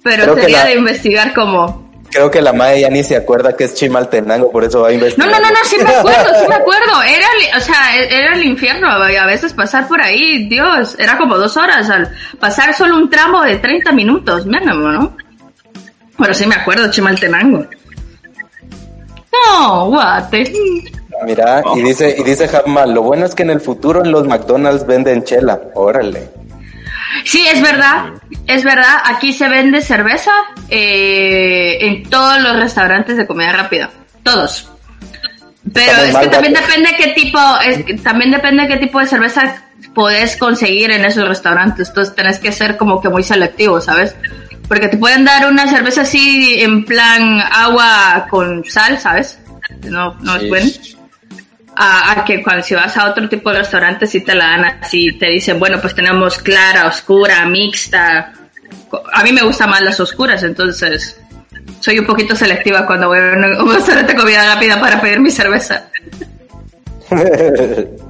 pero 0.03 0.25
Creo 0.25 0.35
sería 0.37 0.59
la- 0.59 0.65
de 0.67 0.75
investigar 0.75 1.33
cómo. 1.35 1.90
Creo 2.11 2.31
que 2.31 2.43
la 2.43 2.53
madre 2.53 2.81
ya 2.81 2.89
ni 2.91 3.05
se 3.05 3.17
acuerda 3.17 3.57
que 3.57 3.65
es 3.65 3.75
Chimaltenango, 3.75 4.51
por 4.51 4.65
eso 4.65 4.81
va 4.81 4.89
a 4.89 4.91
No, 4.91 4.95
investigar. 4.97 5.31
no, 5.31 5.39
no, 5.41 5.49
no, 5.51 5.57
sí 5.65 5.77
me 5.83 5.91
acuerdo, 5.95 6.41
sí 6.41 6.49
me 6.49 6.55
acuerdo. 6.63 7.03
Era, 7.03 7.27
el- 7.53 7.57
o 7.57 7.61
sea, 7.61 7.97
era 7.97 8.35
el 8.35 8.45
infierno. 8.45 8.89
A 8.91 9.27
veces 9.27 9.53
pasar 9.53 9.87
por 9.87 10.01
ahí, 10.03 10.49
Dios, 10.49 10.97
era 10.99 11.17
como 11.17 11.37
dos 11.39 11.57
horas 11.57 11.89
al 11.89 12.13
pasar 12.41 12.75
solo 12.75 12.97
un 12.97 13.09
tramo 13.09 13.43
de 13.43 13.57
30 13.59 13.93
minutos, 13.93 14.45
mínimo, 14.47 14.75
¿no? 14.89 15.17
Pero 16.19 16.35
sí 16.35 16.47
me 16.47 16.57
acuerdo, 16.57 16.91
Chimaltenango. 16.91 17.65
No, 19.33 19.87
guate. 19.87 20.53
Mira, 21.25 21.63
y 21.77 21.83
dice, 21.83 22.17
y 22.19 22.23
dice 22.25 22.49
Jamal, 22.49 22.93
lo 22.93 23.03
bueno 23.03 23.27
es 23.27 23.35
que 23.35 23.43
en 23.43 23.51
el 23.51 23.61
futuro 23.61 24.03
en 24.05 24.11
los 24.11 24.27
McDonald's 24.27 24.87
venden 24.87 25.23
chela. 25.25 25.61
Órale. 25.75 26.29
Sí, 27.25 27.47
es 27.47 27.63
verdad, 27.63 28.11
es 28.47 28.65
verdad. 28.65 28.99
Aquí 29.05 29.33
se 29.33 29.49
vende 29.49 29.81
cerveza 29.83 30.33
eh, 30.69 31.79
en 31.81 32.09
todos 32.09 32.41
los 32.41 32.57
restaurantes 32.57 33.17
de 33.17 33.27
comida 33.27 33.53
rápida, 33.53 33.91
todos. 34.23 34.71
Pero 35.73 36.03
es 36.03 36.17
que 36.17 36.29
también 36.29 36.55
depende 36.55 36.91
qué 36.97 37.09
tipo, 37.09 37.39
es 37.65 38.03
también 38.03 38.31
depende 38.31 38.67
qué 38.67 38.79
tipo 38.79 38.99
de 38.99 39.07
cerveza 39.07 39.63
podés 39.95 40.37
conseguir 40.37 40.91
en 40.91 41.05
esos 41.05 41.29
restaurantes. 41.29 41.89
Entonces 41.89 42.15
tenés 42.15 42.39
que 42.39 42.53
ser 42.53 42.77
como 42.77 43.01
que 43.01 43.09
muy 43.09 43.23
selectivo, 43.23 43.81
¿sabes? 43.81 44.17
Porque 44.69 44.89
te 44.89 44.97
pueden 44.97 45.25
dar 45.25 45.47
una 45.51 45.69
cerveza 45.69 46.03
así 46.03 46.61
en 46.61 46.85
plan 46.85 47.41
agua 47.41 48.27
con 48.31 48.65
sal, 48.65 48.99
¿sabes? 48.99 49.39
No, 49.83 50.15
no 50.21 50.37
es 50.37 50.49
bueno 50.49 50.71
a, 51.77 52.13
a 52.13 52.25
que 52.25 52.43
cuando 52.43 52.63
si 52.63 52.75
vas 52.75 52.97
a 52.97 53.11
otro 53.11 53.29
tipo 53.29 53.51
de 53.51 53.59
restaurante 53.59 54.07
si 54.07 54.21
te 54.23 54.35
la 54.35 54.47
dan 54.47 54.65
así, 54.83 55.13
te 55.19 55.27
dicen, 55.27 55.59
bueno, 55.59 55.81
pues 55.81 55.95
tenemos 55.95 56.39
clara, 56.39 56.87
oscura, 56.87 57.45
mixta. 57.47 58.33
A 59.13 59.23
mí 59.23 59.33
me 59.33 59.43
gustan 59.43 59.71
más 59.71 59.83
las 59.83 59.99
oscuras, 60.01 60.43
entonces 60.43 61.21
soy 61.81 61.99
un 61.99 62.07
poquito 62.07 62.35
selectiva 62.35 62.87
cuando 62.87 63.09
voy 63.09 63.19
a 63.19 63.63
un 63.63 63.75
restaurante 63.75 64.13
de 64.13 64.19
comida 64.19 64.55
rápida 64.55 64.81
para 64.81 65.01
pedir 65.01 65.21
mi 65.21 65.31
cerveza. 65.31 65.89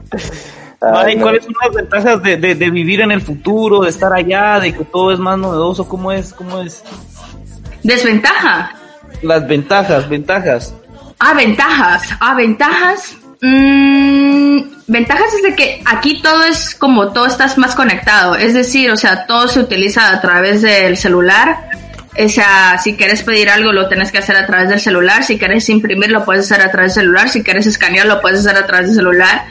Ay, 0.82 1.14
no. 1.16 1.22
¿Cuáles 1.22 1.44
son 1.44 1.54
las 1.62 1.74
ventajas 1.74 2.22
de, 2.22 2.38
de, 2.38 2.54
de 2.54 2.70
vivir 2.70 3.02
en 3.02 3.10
el 3.12 3.20
futuro, 3.20 3.82
de 3.82 3.90
estar 3.90 4.12
allá, 4.12 4.58
de 4.60 4.74
que 4.74 4.84
todo 4.84 5.12
es 5.12 5.18
más 5.18 5.38
novedoso? 5.38 5.86
¿Cómo 5.86 6.10
es? 6.10 6.32
¿Cómo 6.32 6.60
es? 6.62 6.82
Desventaja. 7.82 8.74
Las 9.22 9.46
ventajas, 9.46 10.08
ventajas. 10.08 10.74
Ah, 11.18 11.34
ventajas. 11.34 12.02
Ah, 12.20 12.34
ventajas. 12.34 13.16
Mm, 13.42 14.60
ventajas 14.86 15.32
es 15.34 15.42
de 15.42 15.54
que 15.54 15.82
aquí 15.86 16.20
todo 16.22 16.44
es 16.44 16.74
como 16.74 17.12
todo 17.12 17.26
estás 17.26 17.56
más 17.58 17.74
conectado. 17.74 18.36
Es 18.36 18.54
decir, 18.54 18.90
o 18.90 18.96
sea, 18.96 19.26
todo 19.26 19.48
se 19.48 19.60
utiliza 19.60 20.12
a 20.12 20.20
través 20.20 20.62
del 20.62 20.96
celular. 20.96 21.70
O 22.22 22.28
sea, 22.28 22.78
si 22.82 22.96
quieres 22.96 23.22
pedir 23.22 23.48
algo 23.48 23.72
lo 23.72 23.88
tienes 23.88 24.12
que 24.12 24.18
hacer 24.18 24.36
a 24.36 24.46
través 24.46 24.68
del 24.68 24.80
celular. 24.80 25.24
Si 25.24 25.38
quieres 25.38 25.68
imprimir 25.68 26.10
lo 26.10 26.24
puedes 26.24 26.50
hacer 26.50 26.66
a 26.66 26.70
través 26.70 26.94
del 26.94 27.04
celular. 27.04 27.28
Si 27.28 27.42
quieres 27.42 27.66
escanear 27.66 28.06
lo 28.06 28.20
puedes 28.20 28.40
hacer 28.40 28.56
a 28.56 28.66
través 28.66 28.88
del 28.88 28.96
celular. 28.96 29.44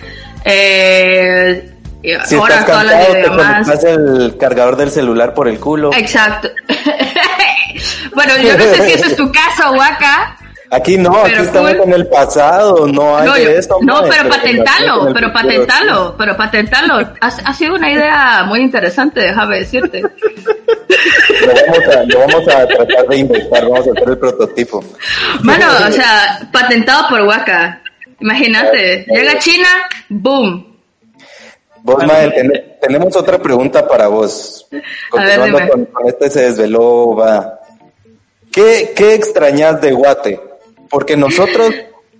Eh, 0.46 1.72
Si 2.25 2.36
ahora 2.36 2.60
estás 2.60 2.65
todas 2.65 2.86
las 2.86 3.08
te 3.08 3.24
conectas 3.24 3.84
el 3.86 4.38
cargador 4.38 4.75
del 4.75 4.91
celular 4.91 5.34
por 5.34 5.48
el 5.48 5.60
culo. 5.60 5.91
Exacto. 5.93 6.50
bueno, 8.13 8.38
yo 8.38 8.58
no 8.58 8.63
sé 8.63 8.86
si 8.86 8.91
ese 8.91 9.08
es 9.08 9.15
tu 9.15 9.31
caso, 9.31 9.72
Waka. 9.72 10.38
Aquí 10.72 10.98
no, 11.00 11.18
aquí 11.26 11.34
estamos 11.34 11.72
cool. 11.76 11.82
en 11.88 11.94
el 11.94 12.08
pasado, 12.08 12.86
no 12.88 13.18
hay 13.18 13.28
No, 13.28 13.34
de 13.34 13.44
yo- 13.44 13.50
esto. 13.50 13.78
no, 13.82 14.02
mae, 14.02 14.10
pero 14.12 14.22
en 14.22 14.30
patentalo, 14.30 15.14
pero 15.14 15.34
patentalo, 15.34 16.16
pero 16.18 16.38
patentalo. 16.38 16.98
Ha, 17.22 17.28
ha 17.28 17.54
sido 17.54 17.74
una 17.76 17.92
idea 17.92 18.44
muy 18.46 18.60
interesante, 18.62 19.20
déjame 19.22 19.60
decirte. 19.60 20.02
Lo 21.42 21.54
vamos, 21.54 21.96
a, 21.96 22.04
lo 22.04 22.20
vamos 22.20 22.48
a 22.50 22.68
tratar 22.68 23.08
de 23.08 23.18
inventar, 23.18 23.64
vamos 23.64 23.88
a 23.88 23.92
hacer 23.92 24.10
el 24.10 24.18
prototipo. 24.18 24.84
Bueno, 25.44 25.66
o 25.88 25.92
sea, 25.92 26.50
patentado 26.52 27.08
por 27.10 27.22
Waka. 27.22 27.82
Imagínate, 28.20 29.06
llega 29.08 29.32
a 29.34 29.40
China, 29.40 29.68
boom. 30.10 30.68
Vos, 31.84 32.06
Mae, 32.06 32.30
ten- 32.32 32.52
tenemos 32.82 33.16
otra 33.16 33.38
pregunta 33.40 33.88
para 33.88 34.08
vos. 34.08 34.68
Continuando 35.10 35.60
con, 35.70 35.86
con 35.86 36.08
este 36.08 36.30
se 36.30 36.42
desveló, 36.42 37.16
va. 37.16 37.60
¿Qué, 38.52 38.92
¿Qué 38.96 39.14
extrañas 39.14 39.80
de 39.80 39.92
Guate? 39.94 40.40
Porque 40.89 41.15
nosotros 41.17 41.74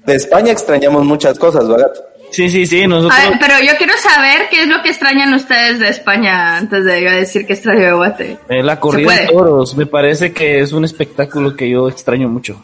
de 0.06 0.16
España 0.16 0.52
extrañamos 0.52 1.04
muchas 1.06 1.38
cosas, 1.40 1.68
¿verdad? 1.68 1.92
Sí, 2.32 2.48
sí, 2.50 2.68
sí, 2.68 2.86
nosotros... 2.86 3.20
A 3.20 3.30
ver, 3.30 3.40
pero 3.40 3.56
yo 3.60 3.76
quiero 3.78 3.94
saber 3.98 4.50
qué 4.52 4.62
es 4.62 4.68
lo 4.68 4.84
que 4.84 4.90
extrañan 4.90 5.34
ustedes 5.34 5.80
de 5.80 5.90
España 5.90 6.58
antes 6.58 6.86
de 6.86 7.04
yo 7.04 7.10
decir 7.12 7.48
que 7.48 7.54
extraño 7.54 7.86
de 7.86 7.92
Guate. 7.94 8.38
Eh, 8.50 8.62
la 8.62 8.80
corrida 8.80 9.12
de 9.14 9.28
toros, 9.28 9.76
me 9.76 9.88
parece 9.88 10.32
que 10.32 10.60
es 10.60 10.72
un 10.72 10.86
espectáculo 10.86 11.56
que 11.56 11.68
yo 11.68 11.90
extraño 11.90 12.30
mucho. 12.30 12.62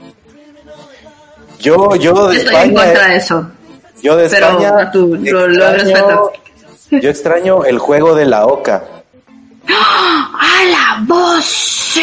Yo, 1.59 1.95
yo 1.95 2.27
de 2.27 2.37
Estoy 2.37 2.53
en 2.55 2.61
España, 2.61 2.83
contra 2.85 3.07
de 3.07 3.15
eso. 3.15 3.47
yo 4.03 4.15
de 4.15 4.29
pero 4.29 4.47
España, 4.49 4.91
tú 4.91 5.17
lo- 5.19 5.47
lo 5.47 5.65
extraño- 5.75 6.29
yo 6.91 7.09
extraño 7.09 7.65
el 7.65 7.79
juego 7.79 8.13
de 8.13 8.25
la 8.25 8.45
oca. 8.45 8.83
¡A 9.67 10.63
la 10.69 11.03
voz! 11.07 11.43
¡Sí! 11.45 12.01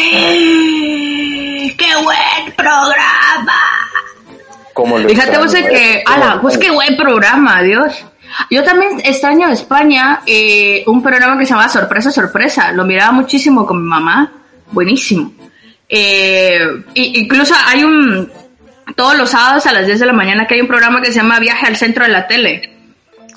¡Qué 1.77 1.95
buen 2.03 2.53
programa! 2.57 3.61
Como 4.73 4.97
lo 4.97 5.07
Fíjate 5.07 5.37
vos 5.37 5.53
que, 5.53 6.03
ala, 6.05 6.39
pues 6.41 6.57
qué 6.57 6.71
buen 6.71 6.97
programa, 6.97 7.61
Dios. 7.61 8.03
Yo 8.49 8.63
también 8.63 8.99
extraño 9.03 9.47
de 9.47 9.53
España 9.53 10.21
eh, 10.25 10.83
un 10.87 11.03
programa 11.03 11.37
que 11.37 11.45
se 11.45 11.51
llamaba 11.51 11.69
Sorpresa, 11.69 12.11
Sorpresa. 12.11 12.71
Lo 12.71 12.83
miraba 12.83 13.11
muchísimo 13.11 13.65
con 13.65 13.81
mi 13.81 13.87
mamá. 13.87 14.31
Buenísimo. 14.71 15.31
Eh, 15.87 16.57
incluso 16.95 17.53
hay 17.67 17.83
un, 17.83 18.31
todos 18.95 19.15
los 19.15 19.29
sábados 19.29 19.65
a 19.67 19.73
las 19.73 19.85
10 19.85 19.99
de 19.99 20.05
la 20.07 20.13
mañana 20.13 20.45
que 20.47 20.55
hay 20.55 20.61
un 20.61 20.67
programa 20.67 21.01
que 21.01 21.07
se 21.07 21.13
llama 21.13 21.39
Viaje 21.39 21.67
al 21.67 21.77
Centro 21.77 22.05
de 22.05 22.11
la 22.11 22.27
Tele. 22.27 22.73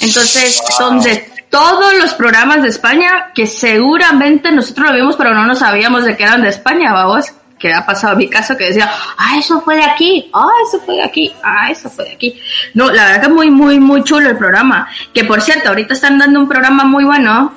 Entonces, 0.00 0.60
son 0.76 1.00
de 1.00 1.30
todos 1.50 1.94
los 1.98 2.14
programas 2.14 2.62
de 2.62 2.68
España 2.68 3.32
que 3.34 3.46
seguramente 3.46 4.52
nosotros 4.52 4.90
lo 4.90 4.96
vimos, 4.96 5.16
pero 5.16 5.34
no 5.34 5.46
nos 5.46 5.58
sabíamos 5.60 6.04
de 6.04 6.16
que 6.16 6.24
eran 6.24 6.42
de 6.42 6.48
España, 6.48 6.92
vamos. 6.92 7.32
Que 7.58 7.72
ha 7.72 7.86
pasado 7.86 8.12
en 8.12 8.18
mi 8.18 8.28
caso 8.28 8.56
que 8.56 8.64
decía, 8.64 8.90
ah, 9.16 9.36
eso 9.38 9.60
fue 9.62 9.76
de 9.76 9.84
aquí, 9.84 10.30
ah, 10.34 10.48
eso 10.66 10.78
fue 10.84 10.96
de 10.96 11.02
aquí, 11.02 11.32
ah, 11.42 11.70
eso 11.70 11.88
fue 11.88 12.04
de 12.04 12.12
aquí. 12.12 12.38
No, 12.74 12.90
la 12.90 13.06
verdad 13.06 13.22
que 13.22 13.28
muy, 13.28 13.50
muy, 13.50 13.80
muy 13.80 14.04
chulo 14.04 14.28
el 14.28 14.36
programa. 14.36 14.88
Que 15.14 15.24
por 15.24 15.40
cierto, 15.40 15.70
ahorita 15.70 15.94
están 15.94 16.18
dando 16.18 16.38
un 16.40 16.48
programa 16.48 16.84
muy 16.84 17.04
bueno 17.04 17.54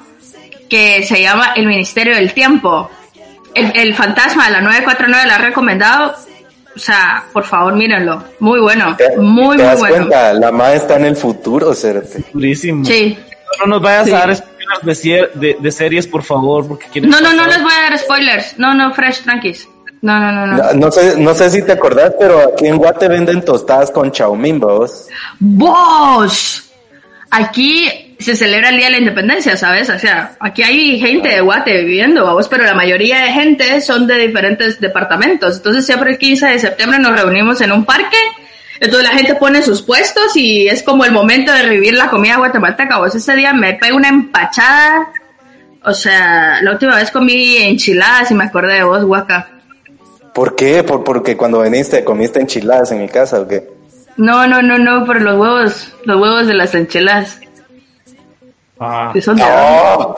que 0.70 1.04
se 1.04 1.22
llama 1.22 1.52
El 1.56 1.66
Ministerio 1.66 2.16
del 2.16 2.32
Tiempo. 2.34 2.90
El, 3.54 3.72
el 3.76 3.94
fantasma 3.96 4.46
de 4.46 4.52
la 4.52 4.62
949 4.62 5.28
la 5.28 5.36
ha 5.36 5.38
recomendado. 5.40 6.16
O 6.76 6.80
sea, 6.80 7.24
por 7.34 7.44
favor, 7.44 7.74
mírenlo. 7.76 8.24
Muy 8.40 8.60
bueno. 8.62 8.96
¿Te, 8.96 9.18
Muy, 9.18 9.58
te 9.58 9.64
muy 9.64 9.72
das 9.72 9.80
bueno. 9.80 9.96
cuenta? 9.96 10.34
La 10.34 10.52
ma 10.52 10.72
está 10.74 10.96
en 10.96 11.06
el 11.06 11.16
futuro, 11.18 11.74
Certe. 11.74 12.24
Durísimo. 12.32 12.86
Sí. 12.86 13.18
No 13.60 13.66
nos 13.66 13.82
vayas 13.82 14.06
Sí. 14.06 14.12
a 14.14 14.20
dar 14.20 14.36
spoilers 14.36 14.82
de, 14.84 14.92
cier- 14.94 15.32
de, 15.34 15.58
de 15.60 15.72
series, 15.72 16.08
por 16.08 16.24
favor, 16.24 16.68
porque 16.68 16.86
quieren 16.88 17.10
No, 17.10 17.20
no, 17.20 17.34
no 17.34 17.48
les 17.48 17.62
voy 17.62 17.74
a 17.74 17.90
dar 17.90 17.98
spoilers. 17.98 18.58
No, 18.60 18.74
no, 18.76 18.94
fresh, 18.94 19.24
tranquis. 19.24 19.68
No, 20.02 20.20
no, 20.20 20.32
no, 20.32 20.46
no. 20.46 20.74
No, 20.74 20.92
sé, 20.92 21.20
no 21.20 21.34
sé 21.34 21.50
si 21.50 21.62
te 21.62 21.74
acordás, 21.74 22.14
pero 22.18 22.54
aquí 22.54 22.68
en 22.68 22.78
Guate 22.78 23.08
venden 23.08 23.44
tostadas 23.44 23.92
con 23.92 24.12
chaumín, 24.12 24.60
vos. 24.60 25.08
¡Vos! 25.40 26.70
Aquí 27.32 28.16
se 28.20 28.36
celebra 28.36 28.70
el 28.70 28.78
Día 28.78 28.88
de 28.88 28.92
la 28.92 28.98
Independencia, 29.00 29.56
¿sabes? 29.56 29.90
O 29.90 30.00
sea, 30.00 30.36
aquí 30.40 30.64
hay 30.64 31.00
gente 31.00 31.30
de 31.30 31.42
Guate 31.42 31.84
viviendo, 31.84 32.26
vamos, 32.26 32.48
pero 32.48 32.64
la 32.64 32.74
mayoría 32.74 33.24
de 33.24 33.32
gente 33.32 33.82
son 33.82 34.08
de 34.08 34.18
diferentes 34.18 34.80
departamentos. 34.80 35.58
Entonces 35.58 35.86
siempre 35.86 36.12
el 36.12 36.18
15 36.18 36.48
de 36.48 36.60
septiembre 36.60 37.00
nos 37.00 37.20
reunimos 37.20 37.62
en 37.62 37.72
un 37.72 37.86
parque. 37.86 38.18
Entonces 38.80 39.10
la 39.10 39.16
gente 39.16 39.36
pone 39.36 39.62
sus 39.62 39.82
puestos 39.82 40.36
y 40.36 40.68
es 40.68 40.82
como 40.82 41.06
el 41.06 41.12
momento 41.12 41.52
de 41.52 41.64
revivir 41.64 41.94
la 41.94 42.10
comida 42.10 42.38
guatemalteca. 42.38 42.98
Vos 42.98 43.14
ese 43.14 43.36
día 43.36 43.54
me 43.54 43.74
pego 43.74 43.98
una 43.98 44.10
empachada. 44.10 45.10
O 45.84 45.94
sea, 45.94 46.62
la 46.62 46.72
última 46.72 46.96
vez 46.96 47.12
comí 47.12 47.58
enchiladas 47.58 48.32
y 48.32 48.34
me 48.34 48.46
acordé 48.46 48.76
de 48.76 48.84
vos, 48.84 49.04
Huaca. 49.04 49.59
¿Por 50.34 50.56
qué? 50.56 50.84
¿Por, 50.84 51.04
porque 51.04 51.36
cuando 51.36 51.62
viniste 51.62 52.04
comiste 52.04 52.40
enchiladas 52.40 52.92
en 52.92 53.02
mi 53.02 53.10
casa 53.10 53.40
o 53.40 53.48
qué? 53.48 53.70
No, 54.18 54.48
no, 54.48 54.62
no, 54.62 54.78
no, 54.78 55.06
por 55.06 55.22
los 55.22 55.40
huevos, 55.40 55.94
los 56.04 56.22
huevos 56.22 56.48
de 56.48 56.54
las 56.54 56.76
enchiladas. 56.76 57.40
Ah. 58.80 59.12
Que 59.14 59.22
son 59.22 59.36
de 59.36 59.44
¡Oh! 59.44 60.16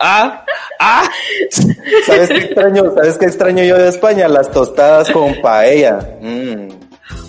Ah, 0.00 0.44
ah. 0.78 1.10
¿Sabes 2.06 2.28
qué 2.28 2.36
extraño? 2.36 2.94
¿Sabes 2.94 3.18
qué 3.18 3.26
extraño 3.26 3.64
yo 3.64 3.76
de 3.76 3.88
España? 3.88 4.28
Las 4.28 4.50
tostadas 4.50 5.10
con 5.10 5.34
paella. 5.40 5.98
Mm. 6.20 6.68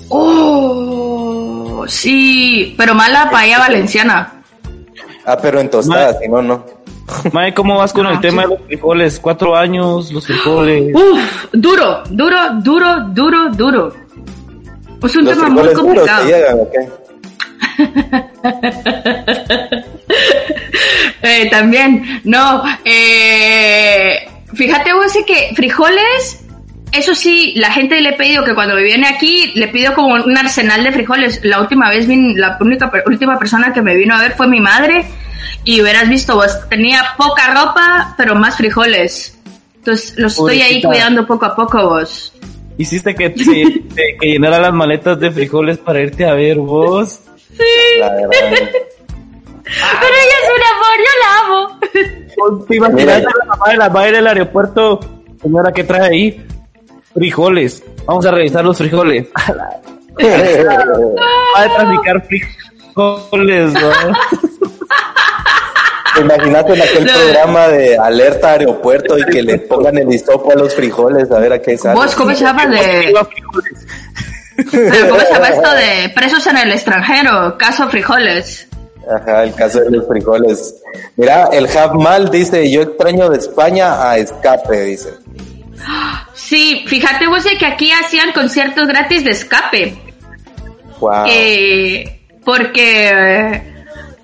Oh, 0.10 1.86
sí, 1.88 2.76
pero 2.78 2.94
mala 2.94 3.30
paella 3.32 3.60
valenciana. 3.60 4.34
Ah, 5.26 5.38
pero 5.42 5.60
en 5.60 5.70
tostadas, 5.70 6.20
si 6.20 6.28
no, 6.28 6.42
no. 6.42 6.66
Mae, 7.34 7.54
¿cómo 7.54 7.78
vas 7.78 7.94
con 7.94 8.04
No, 8.04 8.12
el 8.12 8.20
tema 8.20 8.44
sí. 8.44 8.50
de 8.50 8.56
los 8.56 8.66
frijoles? 8.68 9.20
Cuatro 9.20 9.56
años, 9.56 10.12
los 10.12 10.26
frijoles. 10.26 10.94
Uf, 10.94 11.46
duro, 11.54 12.04
duro, 12.10 12.38
duro, 12.62 13.02
duro, 13.10 13.50
duro. 13.52 13.94
Es 15.04 15.16
un 15.16 15.26
Los 15.26 15.36
tema 15.36 15.50
muy 15.50 15.74
complicado. 15.74 16.26
llegan, 16.26 16.60
¿o 16.60 16.70
qué? 16.72 16.90
Eh, 21.22 21.50
también, 21.52 22.22
no, 22.24 22.64
eh, 22.86 24.26
fíjate 24.54 24.94
vos 24.94 25.12
que 25.28 25.54
frijoles, 25.54 26.46
eso 26.92 27.14
sí, 27.16 27.54
la 27.56 27.72
gente 27.72 28.00
le 28.02 28.10
he 28.10 28.14
pedido 28.14 28.44
que 28.44 28.54
cuando 28.56 28.76
me 28.76 28.84
viene 28.84 29.08
aquí, 29.08 29.52
le 29.56 29.68
pido 29.68 29.94
como 29.94 30.14
un 30.16 30.38
arsenal 30.38 30.84
de 30.84 30.92
frijoles. 30.92 31.40
La 31.44 31.60
última 31.62 31.90
vez, 31.90 32.08
vin- 32.08 32.36
la 32.36 32.58
única 32.60 32.92
última 33.06 33.38
persona 33.38 33.72
que 33.74 33.82
me 33.82 33.96
vino 33.96 34.16
a 34.16 34.22
ver 34.22 34.34
fue 34.34 34.48
mi 34.48 34.60
madre 34.60 35.06
y 35.64 35.82
hubieras 35.82 36.10
visto 36.10 36.36
vos, 36.36 36.52
tenía 36.70 37.02
poca 37.18 37.54
ropa, 37.54 38.14
pero 38.18 38.36
más 38.36 38.58
frijoles. 38.58 39.38
Entonces 39.76 40.14
los 40.18 40.34
estoy 40.34 40.56
ahí 40.62 40.82
Pobrecita. 40.82 40.88
cuidando 40.90 41.26
poco 41.28 41.46
a 41.46 41.56
poco 41.56 41.90
vos. 41.90 42.34
Hiciste 42.78 43.14
que, 43.14 43.34
sí, 43.38 43.86
que, 43.96 44.18
que 44.20 44.28
llenara 44.28 44.60
las 44.60 44.74
maletas 44.74 45.20
de 45.20 45.32
frijoles 45.32 45.78
para 45.78 46.02
irte 46.02 46.26
a 46.26 46.34
ver 46.34 46.58
vos. 46.58 47.20
La 48.00 48.10
verdad. 48.10 48.30
Pero 49.64 50.16
ella 50.16 50.38
es 50.42 50.50
un 50.56 50.64
amor, 50.74 50.98
yo 50.98 51.14
la 51.22 51.40
amo. 51.46 52.66
¿Te 52.68 52.76
imaginas 52.78 53.18
a 53.18 53.20
la 53.22 53.46
mamá 53.46 53.66
de 53.70 53.78
la 53.78 53.90
madre 53.90 54.12
del 54.14 54.28
aeropuerto? 54.28 55.00
Señora, 55.42 55.72
¿qué 55.72 55.84
trae 55.84 56.08
ahí? 56.10 56.46
Frijoles. 57.14 57.84
Vamos 58.06 58.26
a 58.26 58.32
revisar 58.32 58.64
los 58.64 58.78
frijoles. 58.78 59.28
Va 60.22 61.64
a 61.64 61.76
traficar 61.76 62.24
frijoles, 62.26 63.74
¿no? 63.74 63.92
Imagínate 66.22 66.74
en 66.74 66.82
aquel 66.82 67.06
No. 67.06 67.14
programa 67.14 67.68
de 67.70 67.98
alerta 67.98 68.52
aeropuerto 68.52 69.18
y 69.18 69.24
que 69.26 69.42
le 69.42 69.60
pongan 69.60 69.98
el 69.98 70.14
hisopo 70.14 70.52
a 70.52 70.56
los 70.56 70.76
frijoles 70.76 71.32
a 71.32 71.40
ver 71.40 71.54
a 71.54 71.62
qué 71.62 71.78
sale. 71.78 71.96
¿Vos 71.96 72.14
cómo 72.16 72.36
se 72.36 72.44
llama 72.44 72.66
de, 72.68 73.14
cómo 73.14 73.30
se 75.22 75.34
llama 75.34 75.48
esto 75.48 75.72
de 75.74 76.12
presos 76.14 76.46
en 76.48 76.58
el 76.58 76.72
extranjero? 76.74 77.58
Caso 77.58 77.88
frijoles. 77.90 78.68
Ajá, 79.10 79.44
el 79.44 79.56
caso 79.56 79.80
de 79.80 79.92
los 79.92 80.06
frijoles. 80.08 80.76
Mira, 81.16 81.48
el 81.54 81.68
Mal 81.96 82.30
dice, 82.30 82.70
yo 82.70 82.82
extraño 82.82 83.30
de 83.30 83.38
España 83.38 84.10
a 84.10 84.18
Escape, 84.18 84.82
dice. 84.82 85.14
Sí, 86.50 86.84
fíjate 86.88 87.28
vos 87.28 87.44
de 87.44 87.58
que 87.60 87.66
aquí 87.68 87.92
hacían 87.92 88.32
conciertos 88.32 88.88
gratis 88.88 89.24
de 89.24 89.32
escape. 89.32 89.96
Wow. 91.00 91.26
Eh, 91.30 92.22
porque 92.44 93.62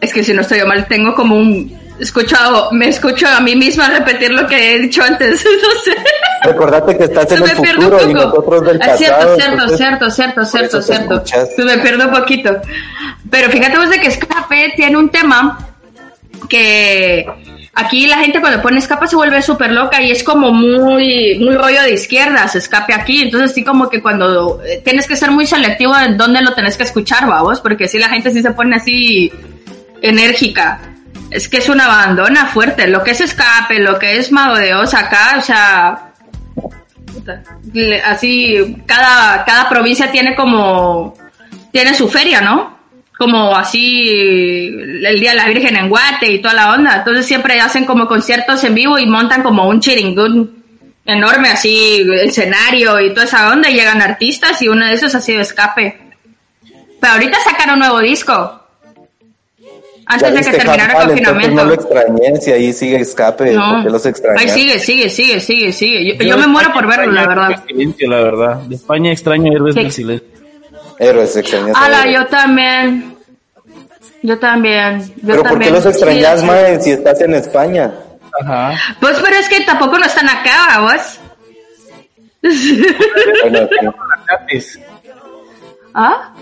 es 0.01 0.11
que 0.11 0.23
si 0.23 0.33
no 0.33 0.41
estoy 0.41 0.59
mal, 0.65 0.87
tengo 0.87 1.13
como 1.13 1.37
un 1.37 1.79
escuchado, 1.99 2.71
me 2.71 2.87
escucho 2.89 3.27
a 3.27 3.39
mí 3.41 3.55
misma 3.55 3.89
repetir 3.89 4.31
lo 4.31 4.47
que 4.47 4.73
he 4.75 4.79
dicho 4.79 5.03
antes, 5.03 5.45
no 5.61 5.69
sé. 5.83 5.95
Recordate 6.45 6.97
que 6.97 7.03
estás 7.03 7.31
en 7.31 7.43
el 7.43 7.49
futuro 7.49 8.09
y 8.09 8.13
nosotros 8.15 8.65
del 8.65 8.81
Ah, 8.81 8.87
pasado. 8.87 8.97
cierto, 8.97 9.37
cierto, 9.77 10.09
cierto, 10.09 10.45
cierto, 10.45 10.81
cierto, 10.81 11.25
cierto. 11.25 11.63
me 11.63 11.77
pierde 11.77 12.05
un 12.07 12.11
poquito. 12.11 12.59
Pero 13.29 13.51
fíjate 13.51 13.77
vos 13.77 13.89
de 13.91 13.99
que 13.99 14.07
Escape 14.07 14.73
tiene 14.75 14.97
un 14.97 15.09
tema 15.09 15.59
que 16.49 17.25
aquí 17.75 18.07
la 18.07 18.17
gente 18.17 18.39
cuando 18.39 18.61
pone 18.61 18.79
Escape 18.79 19.07
se 19.07 19.15
vuelve 19.15 19.41
súper 19.41 19.71
loca 19.71 20.01
y 20.01 20.09
es 20.09 20.23
como 20.23 20.51
muy, 20.51 21.37
muy 21.39 21.55
rollo 21.55 21.83
de 21.83 21.93
izquierdas, 21.93 22.55
Escape 22.55 22.93
aquí. 22.93 23.21
Entonces 23.21 23.53
sí 23.53 23.63
como 23.63 23.89
que 23.89 24.01
cuando 24.01 24.61
eh, 24.63 24.81
tienes 24.83 25.07
que 25.07 25.15
ser 25.15 25.31
muy 25.31 25.45
selectivo 25.45 25.95
en 25.97 26.17
dónde 26.17 26.41
lo 26.41 26.53
tenés 26.53 26.77
que 26.77 26.83
escuchar, 26.83 27.27
vamos, 27.27 27.59
porque 27.59 27.87
si 27.87 27.99
la 27.99 28.09
gente 28.09 28.31
sí 28.31 28.41
se 28.41 28.51
pone 28.51 28.77
así 28.77 29.31
enérgica. 30.01 30.79
Es 31.29 31.49
que 31.49 31.57
es 31.57 31.69
una 31.69 31.85
abandona 31.85 32.45
fuerte. 32.45 32.87
Lo 32.87 33.03
que 33.03 33.11
es 33.11 33.21
escape, 33.21 33.79
lo 33.79 33.99
que 33.99 34.17
es 34.17 34.31
Mago 34.31 34.55
de 34.55 34.73
Oz 34.73 34.93
acá, 34.93 35.35
o 35.37 35.41
sea, 35.41 36.13
así 38.05 38.77
cada, 38.85 39.43
cada 39.43 39.67
provincia 39.67 40.11
tiene 40.11 40.35
como 40.35 41.13
tiene 41.71 41.93
su 41.93 42.07
feria, 42.07 42.39
¿no? 42.39 42.74
Como 43.17 43.55
así 43.55 44.09
el 44.09 45.19
Día 45.19 45.31
de 45.31 45.37
la 45.37 45.47
Virgen 45.47 45.77
en 45.77 45.89
Guate 45.89 46.31
y 46.31 46.41
toda 46.41 46.53
la 46.53 46.73
onda. 46.73 46.97
Entonces 46.97 47.25
siempre 47.25 47.59
hacen 47.61 47.85
como 47.85 48.07
conciertos 48.07 48.63
en 48.63 48.75
vivo 48.75 48.99
y 48.99 49.05
montan 49.05 49.41
como 49.41 49.67
un 49.69 49.79
chiringún 49.79 50.63
enorme 51.05 51.49
así, 51.49 52.05
escenario 52.23 52.99
y 52.99 53.13
toda 53.13 53.25
esa 53.25 53.51
onda 53.51 53.69
y 53.69 53.75
llegan 53.75 54.01
artistas 54.01 54.61
y 54.61 54.67
uno 54.67 54.85
de 54.85 54.93
esos 54.93 55.13
ha 55.15 55.21
sido 55.21 55.39
escape. 55.41 55.97
Pero 56.99 57.13
ahorita 57.13 57.37
sacaron 57.39 57.75
un 57.75 57.79
nuevo 57.79 57.99
disco. 57.99 58.61
Antes 60.07 60.33
de 60.33 60.39
que 60.39 60.49
viste, 60.49 60.57
terminara 60.57 61.01
el 61.01 61.07
confinamiento. 61.07 61.55
No 61.55 61.65
lo 61.65 61.73
extrañé, 61.73 62.35
si 62.39 62.51
ahí 62.51 62.73
sigue 62.73 62.97
Escape, 62.97 63.53
No. 63.53 63.73
¿por 63.73 63.83
qué 63.83 63.89
los 63.89 64.05
extrañas? 64.05 64.41
Ahí 64.41 64.49
sigue, 64.49 64.79
sigue, 64.79 65.09
sigue, 65.09 65.39
sigue, 65.39 65.71
sigue. 65.73 66.15
Yo, 66.17 66.23
yo 66.25 66.37
me 66.37 66.45
muero 66.47 66.71
por 66.73 66.85
verlo, 66.87 67.11
la 67.11 67.27
verdad. 67.27 67.63
Silencio, 67.67 68.07
la 68.09 68.21
verdad. 68.21 68.55
De 68.63 68.75
España 68.75 69.11
extraño 69.11 69.51
Héroes 69.51 69.73
del 69.73 69.91
Silencio. 69.91 70.27
Héroes, 70.99 71.35
extrañas 71.35 71.75
a 71.75 71.85
Ala, 71.85 72.07
yo 72.07 72.25
también. 72.27 73.17
Yo 74.21 74.39
también. 74.39 75.01
Yo 75.01 75.13
Pero 75.27 75.41
¿por 75.43 75.43
qué 75.43 75.49
también. 75.51 75.73
los 75.73 75.85
extrañas, 75.85 76.39
Sí, 76.39 76.45
mae, 76.45 76.81
si 76.81 76.91
estás 76.91 77.21
en 77.21 77.33
España? 77.35 77.93
Ajá. 78.41 78.73
Pues, 78.99 79.17
pero 79.23 79.35
es 79.35 79.47
que 79.49 79.61
tampoco 79.61 79.97
no 79.97 80.05
están 80.05 80.27
acá, 80.29 80.79
vos. 80.81 81.19
Bueno. 83.43 83.67
Malacates. 83.97 84.79
¿Ah? 85.93 86.33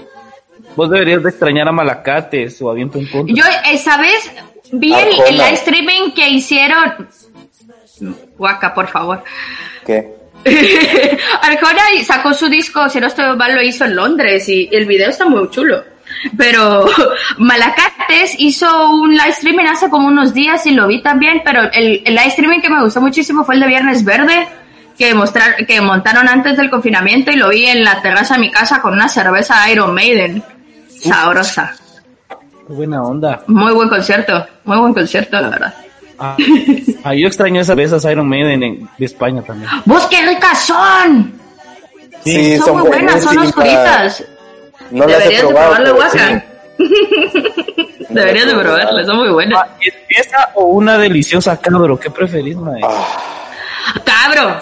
Vos 0.76 0.90
deberías 0.90 1.22
de 1.22 1.30
extrañar 1.30 1.68
a 1.68 1.72
Malacates 1.72 2.62
o 2.62 2.70
Aviento 2.70 2.98
en 2.98 3.08
contra. 3.08 3.36
Yo 3.36 3.44
esa 3.72 3.98
vez 3.98 4.32
vi 4.72 4.94
el, 4.94 5.20
el 5.28 5.38
live 5.38 5.54
streaming 5.54 6.12
que 6.14 6.30
hicieron. 6.30 7.08
Guaca, 8.38 8.74
por 8.74 8.88
favor. 8.88 9.24
¿Qué? 9.86 10.16
Arjona 11.42 11.82
sacó 12.06 12.34
su 12.34 12.48
disco, 12.50 12.90
si 12.90 13.00
no 13.00 13.08
estoy 13.08 13.36
mal, 13.36 13.56
lo 13.56 13.62
hizo 13.62 13.86
en 13.86 13.96
Londres 13.96 14.48
y 14.50 14.70
el 14.72 14.86
video 14.86 15.10
está 15.10 15.26
muy 15.26 15.50
chulo. 15.50 15.84
Pero 16.38 16.86
Malacates 17.38 18.36
hizo 18.38 18.92
un 18.92 19.12
live 19.12 19.30
streaming 19.30 19.66
hace 19.66 19.90
como 19.90 20.08
unos 20.08 20.34
días 20.34 20.66
y 20.66 20.72
lo 20.72 20.88
vi 20.88 21.02
también, 21.02 21.42
pero 21.44 21.64
el, 21.72 22.02
el 22.06 22.16
live 22.16 22.28
streaming 22.28 22.62
que 22.62 22.70
me 22.70 22.84
gustó 22.84 23.02
muchísimo 23.02 23.44
fue 23.44 23.56
el 23.56 23.62
de 23.62 23.68
Viernes 23.68 24.04
Verde, 24.04 24.48
que, 24.98 25.14
mostrar, 25.14 25.66
que 25.66 25.82
montaron 25.82 26.28
antes 26.28 26.58
del 26.58 26.70
confinamiento 26.70 27.32
y 27.32 27.36
lo 27.36 27.50
vi 27.50 27.66
en 27.66 27.84
la 27.84 28.02
terraza 28.02 28.36
de 28.36 28.42
mi 28.42 28.52
casa 28.52 28.82
con 28.82 28.94
una 28.94 29.08
cerveza 29.08 29.70
Iron 29.72 29.94
Maiden. 29.94 30.44
Sabrosa. 30.88 31.76
Qué 32.30 32.74
buena 32.74 33.02
onda. 33.02 33.44
Muy 33.48 33.74
buen 33.74 33.90
concierto, 33.90 34.46
muy 34.64 34.78
buen 34.78 34.94
concierto, 34.94 35.42
la 35.42 35.50
verdad. 35.50 35.74
Ah, 36.20 36.36
ah, 37.04 37.14
yo 37.16 37.28
extraño 37.28 37.62
esas 37.62 37.76
veces 37.76 38.04
Iron 38.06 38.28
Maiden 38.30 38.64
en- 38.64 38.90
de 38.98 39.06
España 39.06 39.42
también. 39.42 39.70
¡Vos 39.86 40.06
qué 40.08 40.26
ricas 40.26 40.60
son! 40.60 41.34
Sí, 42.24 42.58
son, 42.58 42.80
muy 42.80 42.88
buenas, 42.90 43.22
son 43.24 43.38
oscuritas. 43.40 44.24
No 44.92 45.06
Deberías 45.06 45.42
de 45.42 45.48
pero 45.78 45.96
Guaca. 45.96 46.10
sí. 46.78 46.84
Deberías 48.10 48.46
de 48.48 48.54
probarlas, 48.56 49.06
son 49.06 49.18
muy 49.18 49.30
buenas. 49.30 49.60
Ah, 49.64 49.68
¿es 49.82 49.94
¿Esa 50.28 50.50
o 50.56 50.66
una 50.66 50.98
deliciosa 50.98 51.58
cabro? 51.60 52.00
¿Qué 52.00 52.10
preferís, 52.12 52.56
mae? 52.56 52.80
Cabro. 54.06 54.60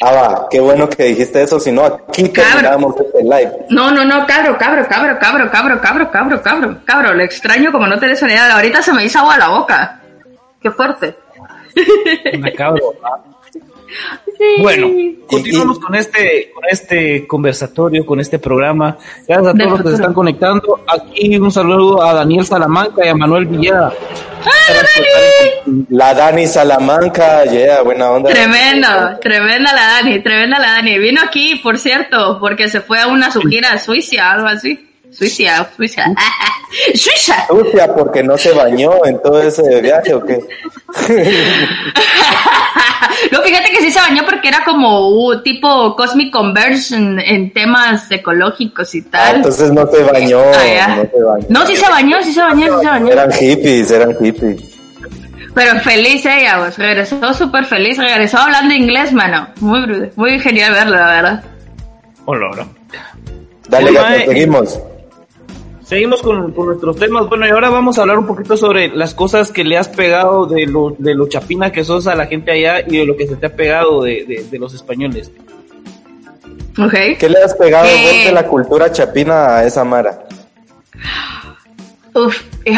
Ah, 0.00 0.12
va, 0.12 0.46
qué 0.50 0.58
bueno 0.60 0.88
que 0.88 1.04
dijiste 1.04 1.42
eso, 1.42 1.60
si 1.60 1.70
no 1.70 1.84
aquí 1.84 2.28
Cabro. 2.30 2.50
terminamos 2.54 2.94
este 2.98 3.22
live. 3.22 3.52
No, 3.70 3.90
no, 3.90 4.04
no, 4.04 4.26
cabro, 4.26 4.56
cabro, 4.58 4.86
cabro, 4.88 5.18
cabro, 5.18 5.50
cabro, 5.50 5.80
cabro, 5.80 6.10
cabro, 6.10 6.42
cabro, 6.42 6.76
cabro. 6.84 7.14
Le 7.14 7.24
extraño 7.24 7.70
como 7.70 7.86
no 7.86 7.98
tenés 7.98 8.20
una 8.22 8.32
idea. 8.32 8.54
Ahorita 8.54 8.82
se 8.82 8.92
me 8.92 9.04
hizo 9.04 9.18
agua 9.20 9.34
a 9.34 9.38
la 9.38 9.48
boca. 9.48 10.00
Qué 10.62 10.70
fuerte. 10.70 11.16
Ah. 12.58 13.18
Bueno, 14.58 14.88
continuamos 15.26 15.78
con 15.78 15.94
este, 15.94 16.50
con 16.54 16.64
este 16.70 17.26
conversatorio, 17.26 18.04
con 18.04 18.20
este 18.20 18.38
programa. 18.38 18.96
Gracias 19.28 19.54
a 19.54 19.58
todos 19.58 19.70
los 19.70 19.82
que 19.82 19.88
se 19.88 19.94
están 19.96 20.14
conectando. 20.14 20.80
Aquí 20.86 21.36
un 21.36 21.52
saludo 21.52 22.02
a 22.02 22.14
Daniel 22.14 22.44
Salamanca 22.44 23.04
y 23.04 23.08
a 23.08 23.14
Manuel 23.14 23.46
Villada. 23.46 23.92
La 25.90 26.14
Dani 26.14 26.46
Salamanca, 26.46 27.44
yeah, 27.44 27.82
buena 27.82 28.10
onda. 28.10 28.30
Tremendo, 28.30 28.88
tremenda 29.20 29.72
la 29.72 29.86
Dani, 29.86 30.22
tremenda 30.22 30.58
la 30.58 30.72
Dani. 30.72 30.98
Vino 30.98 31.20
aquí, 31.22 31.56
por 31.62 31.78
cierto, 31.78 32.38
porque 32.40 32.68
se 32.68 32.80
fue 32.80 33.00
a 33.00 33.08
una 33.08 33.30
su 33.30 33.40
gira 33.42 33.72
a 33.72 33.78
Suiza, 33.78 34.32
algo 34.32 34.48
así. 34.48 34.91
Suiza, 35.18 35.68
Suiza. 35.76 36.04
Suiza. 36.94 37.46
Sucia 37.48 37.94
porque 37.94 38.22
no 38.22 38.36
se 38.38 38.52
bañó 38.52 39.04
en 39.04 39.20
todo 39.22 39.42
ese 39.42 39.80
viaje 39.80 40.14
o 40.14 40.24
qué. 40.24 40.38
No, 43.30 43.40
fíjate 43.42 43.70
que 43.70 43.80
sí 43.82 43.90
se 43.92 44.00
bañó 44.00 44.24
porque 44.24 44.48
era 44.48 44.64
como 44.64 45.08
uh, 45.10 45.42
tipo 45.42 45.94
Cosmic 45.96 46.32
Conversion 46.32 47.18
en 47.20 47.52
temas 47.52 48.10
ecológicos 48.10 48.94
y 48.94 49.00
Ah, 49.00 49.04
tal. 49.10 49.36
entonces 49.36 49.70
no 49.70 49.86
se 49.86 50.02
bañó, 50.02 50.40
Ah, 50.40 50.96
no 50.96 51.02
se 51.10 51.22
bañó. 51.22 51.46
No, 51.48 51.66
sí 51.66 51.76
se 51.76 51.88
bañó, 51.88 52.16
sí 52.22 52.32
se 52.32 52.40
bañó, 52.40 52.66
sí 52.78 52.80
se 52.84 52.88
bañó. 52.90 53.08
Eran 53.12 53.32
hippies, 53.32 53.90
eran 53.90 54.16
hippies. 54.18 54.62
Pero 55.54 55.78
feliz 55.80 56.24
ella, 56.26 56.58
pues, 56.60 56.78
regresó 56.78 57.34
súper 57.34 57.64
feliz, 57.66 57.98
regresó 57.98 58.38
hablando 58.38 58.74
inglés, 58.74 59.12
mano. 59.12 59.46
Muy, 59.60 60.10
muy 60.16 60.40
genial 60.40 60.72
verlo, 60.72 60.96
la 60.96 61.06
verdad. 61.06 61.44
Hola, 62.24 62.46
hola. 62.52 62.66
Dale, 63.68 63.92
gato, 63.92 64.14
eh, 64.14 64.24
seguimos. 64.26 64.80
Seguimos 65.92 66.22
con, 66.22 66.52
con 66.52 66.66
nuestros 66.68 66.96
temas. 66.96 67.28
Bueno, 67.28 67.46
y 67.46 67.50
ahora 67.50 67.68
vamos 67.68 67.98
a 67.98 68.00
hablar 68.00 68.18
un 68.18 68.26
poquito 68.26 68.56
sobre 68.56 68.88
las 68.88 69.12
cosas 69.14 69.52
que 69.52 69.62
le 69.62 69.76
has 69.76 69.88
pegado 69.90 70.46
de 70.46 70.64
lo, 70.66 70.96
de 70.98 71.14
lo 71.14 71.28
chapina 71.28 71.70
que 71.70 71.84
sos 71.84 72.06
a 72.06 72.14
la 72.14 72.24
gente 72.26 72.50
allá 72.50 72.80
y 72.86 72.96
de 72.96 73.04
lo 73.04 73.14
que 73.14 73.26
se 73.26 73.36
te 73.36 73.44
ha 73.44 73.54
pegado 73.54 74.02
de, 74.02 74.24
de, 74.26 74.46
de 74.50 74.58
los 74.58 74.72
españoles. 74.72 75.30
Ok. 76.78 76.94
¿Qué 77.18 77.28
le 77.28 77.42
has 77.44 77.54
pegado 77.54 77.86
Eh. 77.86 78.22
de 78.24 78.32
la 78.32 78.46
cultura 78.46 78.90
chapina 78.90 79.56
a 79.58 79.64
esa 79.66 79.84
Mara? 79.84 80.24
Uf, 82.14 82.40
eh, 82.64 82.72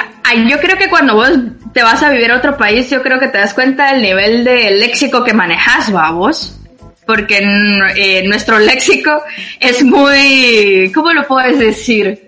yo 0.50 0.59
creo 0.59 0.77
que 0.77 0.88
cuando 0.88 1.14
vos 1.14 1.31
te 1.72 1.85
vas 1.85 2.03
a 2.03 2.11
vivir 2.11 2.33
a 2.33 2.38
otro 2.38 2.57
país, 2.57 2.90
yo 2.90 3.00
creo 3.00 3.20
que 3.20 3.29
te 3.29 3.38
das 3.38 3.55
cuenta 3.55 3.92
del 3.92 4.03
nivel 4.03 4.42
de 4.42 4.72
léxico 4.72 5.22
que 5.22 5.33
manejas, 5.35 5.94
va 5.94 6.11
vos. 6.11 6.59
Porque 7.07 7.38
en- 7.38 7.81
eh, 7.96 8.27
nuestro 8.27 8.59
léxico 8.59 9.22
es 9.61 9.85
muy, 9.85 10.90
¿cómo 10.92 11.12
lo 11.12 11.24
puedes 11.29 11.61
decir? 11.61 12.24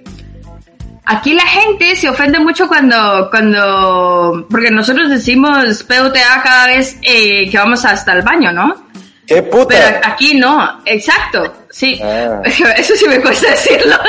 Aquí 1.08 1.34
la 1.34 1.46
gente 1.46 1.94
se 1.94 2.08
ofende 2.08 2.38
mucho 2.40 2.66
cuando, 2.66 3.28
cuando, 3.30 4.44
porque 4.50 4.70
nosotros 4.72 5.08
decimos 5.08 5.84
PUTA 5.84 6.42
cada 6.42 6.66
vez 6.66 6.96
eh, 7.02 7.48
que 7.48 7.56
vamos 7.58 7.84
hasta 7.84 8.12
el 8.12 8.22
baño, 8.22 8.50
¿no? 8.52 8.86
¿Qué 9.26 9.40
puta? 9.42 9.68
Pero 9.68 9.98
aquí 10.04 10.34
no, 10.34 10.80
exacto, 10.84 11.66
sí. 11.70 12.00
Ah. 12.02 12.40
Eso 12.76 12.94
sí 12.96 13.06
me 13.08 13.20
cuesta 13.20 13.50
decirlo. 13.50 13.94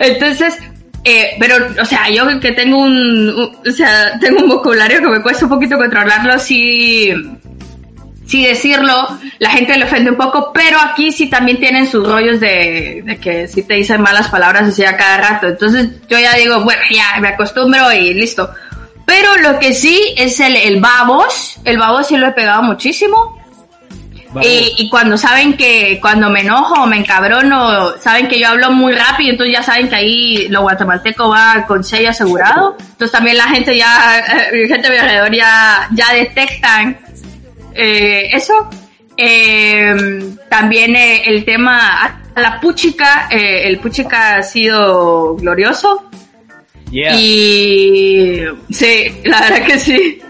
Entonces, 0.00 0.58
eh, 1.04 1.30
pero, 1.38 1.56
o 1.80 1.84
sea, 1.84 2.08
yo 2.10 2.24
que 2.40 2.52
tengo 2.52 2.78
un, 2.78 3.28
un- 3.30 3.56
o 3.66 3.70
sea, 3.72 4.18
tengo 4.20 4.40
un 4.42 4.48
vocabulario 4.48 5.00
que 5.00 5.08
me 5.08 5.22
cuesta 5.22 5.44
un 5.46 5.50
poquito 5.50 5.76
controlarlo, 5.76 6.38
sí, 6.38 7.12
sí 8.26 8.46
decirlo, 8.46 9.18
la 9.38 9.50
gente 9.50 9.76
le 9.76 9.84
ofende 9.84 10.10
un 10.10 10.16
poco, 10.16 10.52
pero 10.52 10.78
aquí 10.80 11.12
sí 11.12 11.28
también 11.28 11.58
tienen 11.58 11.86
sus 11.86 12.06
rollos 12.06 12.40
de, 12.40 13.02
de 13.04 13.16
que 13.18 13.48
sí 13.48 13.62
te 13.62 13.74
dicen 13.74 14.00
malas 14.00 14.28
palabras 14.28 14.68
así 14.68 14.84
a 14.84 14.96
cada 14.96 15.18
rato. 15.18 15.48
Entonces 15.48 15.90
yo 16.08 16.18
ya 16.18 16.34
digo, 16.34 16.60
bueno, 16.60 16.82
ya 16.90 17.20
me 17.20 17.28
acostumbro 17.28 17.92
y 17.92 18.14
listo. 18.14 18.50
Pero 19.04 19.36
lo 19.38 19.58
que 19.58 19.74
sí 19.74 20.14
es 20.16 20.38
el, 20.40 20.56
el 20.56 20.80
babos, 20.80 21.58
el 21.64 21.78
babos 21.78 22.06
sí 22.06 22.16
lo 22.16 22.28
he 22.28 22.32
pegado 22.32 22.62
muchísimo. 22.62 23.38
Y, 24.40 24.74
y 24.78 24.88
cuando 24.88 25.18
saben 25.18 25.58
que 25.58 25.98
cuando 26.00 26.30
me 26.30 26.40
enojo 26.40 26.84
o 26.84 26.86
me 26.86 26.96
encabrono, 26.96 27.98
saben 27.98 28.28
que 28.28 28.40
yo 28.40 28.48
hablo 28.48 28.70
muy 28.70 28.94
rápido, 28.94 29.32
entonces 29.32 29.54
ya 29.54 29.62
saben 29.62 29.90
que 29.90 29.94
ahí 29.94 30.48
lo 30.48 30.62
guatemalteco 30.62 31.28
va 31.28 31.66
con 31.66 31.84
sello 31.84 32.08
asegurado. 32.08 32.76
Entonces 32.78 33.12
también 33.12 33.36
la 33.36 33.48
gente 33.48 33.76
ya, 33.76 34.20
eh, 34.20 34.68
gente 34.68 34.88
de 34.88 34.90
mi 34.90 34.96
alrededor 34.96 35.34
ya, 35.34 35.86
ya 35.92 36.14
detectan 36.14 36.96
eh, 37.74 38.28
eso. 38.32 38.68
Eh, 39.16 39.94
también 40.48 40.96
eh, 40.96 41.22
el 41.26 41.44
tema 41.44 42.02
a 42.34 42.40
la 42.40 42.60
puchica, 42.60 43.28
eh, 43.30 43.68
el 43.68 43.78
puchica 43.78 44.36
ha 44.36 44.42
sido 44.42 45.36
glorioso. 45.36 46.08
Yeah. 46.90 47.14
Y 47.14 48.42
sí, 48.70 49.20
la 49.24 49.40
verdad 49.40 49.66
que 49.66 49.78
sí. 49.78 50.22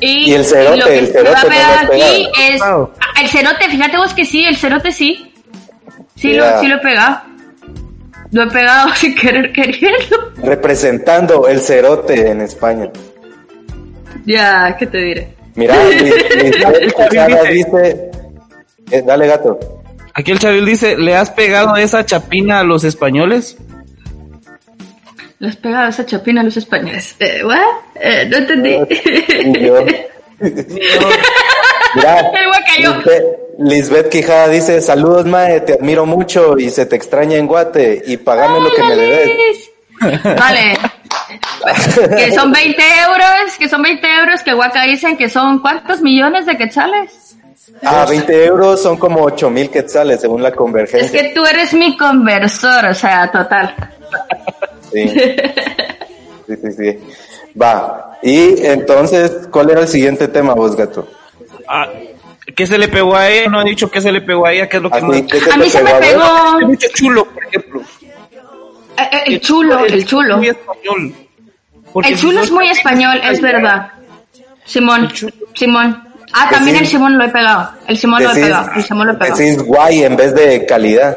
Y, 0.00 0.30
Y 0.30 0.34
el 0.34 0.44
cerote, 0.44 0.76
lo 0.76 0.86
que 0.86 0.98
el 0.98 1.06
se 1.06 1.22
va 1.22 1.30
a 1.30 1.40
cerote 1.40 1.98
no 1.98 2.04
aquí 2.04 2.28
es. 2.42 2.62
Ah, 2.62 2.88
el 3.22 3.28
cerote, 3.28 3.68
fíjate 3.70 3.96
vos 3.96 4.12
que 4.12 4.24
sí, 4.24 4.44
el 4.44 4.56
cerote 4.56 4.92
sí. 4.92 5.32
Sí, 6.16 6.30
Yeah. 6.32 6.54
lo, 6.56 6.60
sí 6.60 6.66
lo 6.68 6.76
he 6.76 6.80
pegado. 6.80 7.20
Lo 8.32 8.42
he 8.42 8.46
pegado 8.50 8.90
sin 8.94 9.14
querer 9.14 9.52
queriendo. 9.52 10.32
Representando 10.42 11.48
el 11.48 11.60
cerote 11.60 12.30
en 12.30 12.40
España. 12.42 12.90
Ya, 14.26 14.74
¿qué 14.78 14.86
te 14.86 14.98
diré? 14.98 15.35
Mira, 15.56 15.74
Lisbeth 15.84 16.94
Quijada 17.10 17.42
dice... 17.44 18.10
eh, 18.90 19.02
dale, 19.04 19.26
gato. 19.26 19.58
Aquí 20.14 20.32
el 20.32 20.38
Chavil 20.38 20.64
dice, 20.64 20.96
¿le 20.96 21.14
has 21.16 21.30
pegado 21.30 21.76
esa 21.76 22.04
chapina 22.06 22.60
a 22.60 22.64
los 22.64 22.84
españoles? 22.84 23.56
Le 25.38 25.48
has 25.48 25.56
pegado 25.56 25.88
esa 25.88 26.06
chapina 26.06 26.40
a 26.40 26.44
los 26.44 26.56
españoles. 26.56 27.14
Eh, 27.18 27.42
¿what? 27.44 27.58
Eh, 28.00 28.26
no 28.30 28.36
entendí. 28.38 28.70
Yo- 29.60 29.84
Mira, 31.94 32.20
El 32.20 32.46
guacayo. 32.48 32.94
Lisbeth, 32.96 33.24
Lisbeth 33.58 34.08
Quijada 34.10 34.48
dice, 34.48 34.80
saludos 34.82 35.24
Mae, 35.26 35.60
te 35.60 35.74
admiro 35.74 36.04
mucho 36.04 36.58
y 36.58 36.68
se 36.70 36.84
te 36.86 36.96
extraña 36.96 37.36
en 37.36 37.46
Guate 37.46 38.02
y 38.06 38.18
pagame 38.18 38.60
lo 38.60 38.74
que 38.74 38.82
me 38.82 38.96
debes. 38.96 39.70
Vale. 40.24 40.78
que 42.16 42.32
son 42.32 42.52
20 42.52 42.82
euros, 43.08 43.58
que 43.58 43.68
son 43.68 43.82
20 43.82 44.06
euros, 44.20 44.42
que 44.42 44.54
Waka 44.54 44.82
dicen 44.84 45.16
que 45.16 45.28
son 45.28 45.58
¿cuántos 45.60 46.00
millones 46.00 46.46
de 46.46 46.56
quetzales? 46.56 47.36
Ah, 47.82 48.06
20 48.08 48.44
euros 48.46 48.82
son 48.82 48.96
como 48.96 49.22
8 49.22 49.50
mil 49.50 49.70
quetzales 49.70 50.20
según 50.20 50.42
la 50.42 50.48
Es 50.50 50.54
convergencia. 50.56 51.22
que 51.22 51.28
tú 51.34 51.44
eres 51.44 51.74
mi 51.74 51.96
conversor, 51.96 52.86
o 52.86 52.94
sea, 52.94 53.30
total. 53.30 53.74
Sí. 54.92 55.08
sí, 56.46 56.56
sí, 56.62 56.72
sí. 56.72 56.98
Va. 57.60 58.18
Y 58.22 58.64
entonces, 58.64 59.48
¿cuál 59.50 59.70
era 59.70 59.80
el 59.82 59.88
siguiente 59.88 60.28
tema 60.28 60.54
vos, 60.54 60.74
gato? 60.76 61.06
Ah, 61.68 61.86
¿Qué 62.54 62.66
se 62.66 62.78
le 62.78 62.88
pegó 62.88 63.16
a 63.16 63.28
ella? 63.28 63.50
No 63.50 63.60
ha 63.60 63.64
dicho 63.64 63.90
qué 63.90 64.00
se 64.00 64.12
le 64.12 64.20
pegó 64.20 64.46
a 64.46 64.52
ella, 64.52 64.68
qué 64.68 64.76
es 64.78 64.82
lo 64.82 64.90
que 64.90 64.96
Así, 64.98 65.06
más... 65.06 65.22
¿qué 65.22 65.40
se 65.40 65.52
A 65.52 65.56
mí 65.56 65.68
se 65.68 65.82
me 65.82 65.90
a 65.90 65.98
pegó 65.98 66.60
mucho 66.62 66.88
chulo, 66.94 67.24
por 67.26 67.44
ejemplo. 67.44 67.80
eh, 68.96 69.08
eh, 69.12 69.22
el 69.26 69.40
chulo, 69.40 69.84
el 69.84 70.06
chulo. 70.06 70.36
Muy 70.38 70.48
español. 70.48 71.14
Porque 71.96 72.10
El 72.10 72.18
chulo 72.18 72.42
es 72.42 72.50
muy 72.50 72.68
español, 72.68 73.18
es 73.24 73.40
verdad. 73.40 73.90
Simón. 74.66 75.10
Simón. 75.54 76.06
Ah, 76.30 76.46
también 76.50 76.76
el 76.76 76.86
Simón 76.86 77.16
lo 77.16 77.24
he 77.24 77.28
pegado. 77.30 77.70
El 77.88 77.96
Simón 77.96 78.22
lo 78.22 78.32
he 78.32 78.34
pegado. 78.34 78.70
El 78.76 78.84
Simón 78.84 79.06
lo 79.06 79.12
he 79.14 79.16
pegado. 79.16 79.38
decís 79.38 79.62
guay 79.62 80.04
en 80.04 80.14
vez 80.14 80.34
de 80.34 80.66
calidad. 80.66 81.16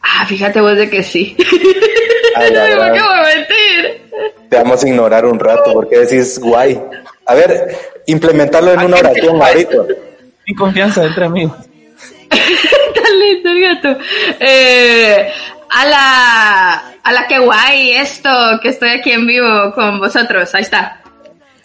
Ah, 0.00 0.24
fíjate 0.24 0.62
vos 0.62 0.74
de 0.78 0.88
que 0.88 1.02
sí. 1.02 1.36
Ay, 2.36 2.52
la 2.52 2.60
¿Por 2.60 2.68
qué 2.70 2.74
gran. 2.74 2.90
voy 2.92 3.18
a 3.18 3.36
mentir? 3.36 4.10
Te 4.48 4.56
vamos 4.56 4.82
a 4.82 4.88
ignorar 4.88 5.26
un 5.26 5.38
rato 5.38 5.74
porque 5.74 5.98
decís 5.98 6.38
guay. 6.38 6.80
A 7.26 7.34
ver, 7.34 7.76
implementarlo 8.06 8.72
en 8.72 8.80
una 8.80 8.96
oración 8.96 9.42
ahorita. 9.42 9.76
Sin 10.46 10.56
confianza 10.56 11.04
entre 11.04 11.26
amigos. 11.26 11.52
Tan 12.30 13.20
lindo 13.20 13.50
el 13.50 13.60
gato. 13.60 13.98
Eh, 14.40 15.30
a 15.70 15.84
la, 15.86 16.82
a 17.02 17.12
la 17.12 17.26
que 17.26 17.38
guay 17.38 17.92
esto, 17.92 18.30
que 18.62 18.68
estoy 18.70 18.90
aquí 18.90 19.12
en 19.12 19.26
vivo 19.26 19.72
con 19.74 19.98
vosotros. 19.98 20.54
Ahí 20.54 20.62
está. 20.62 21.00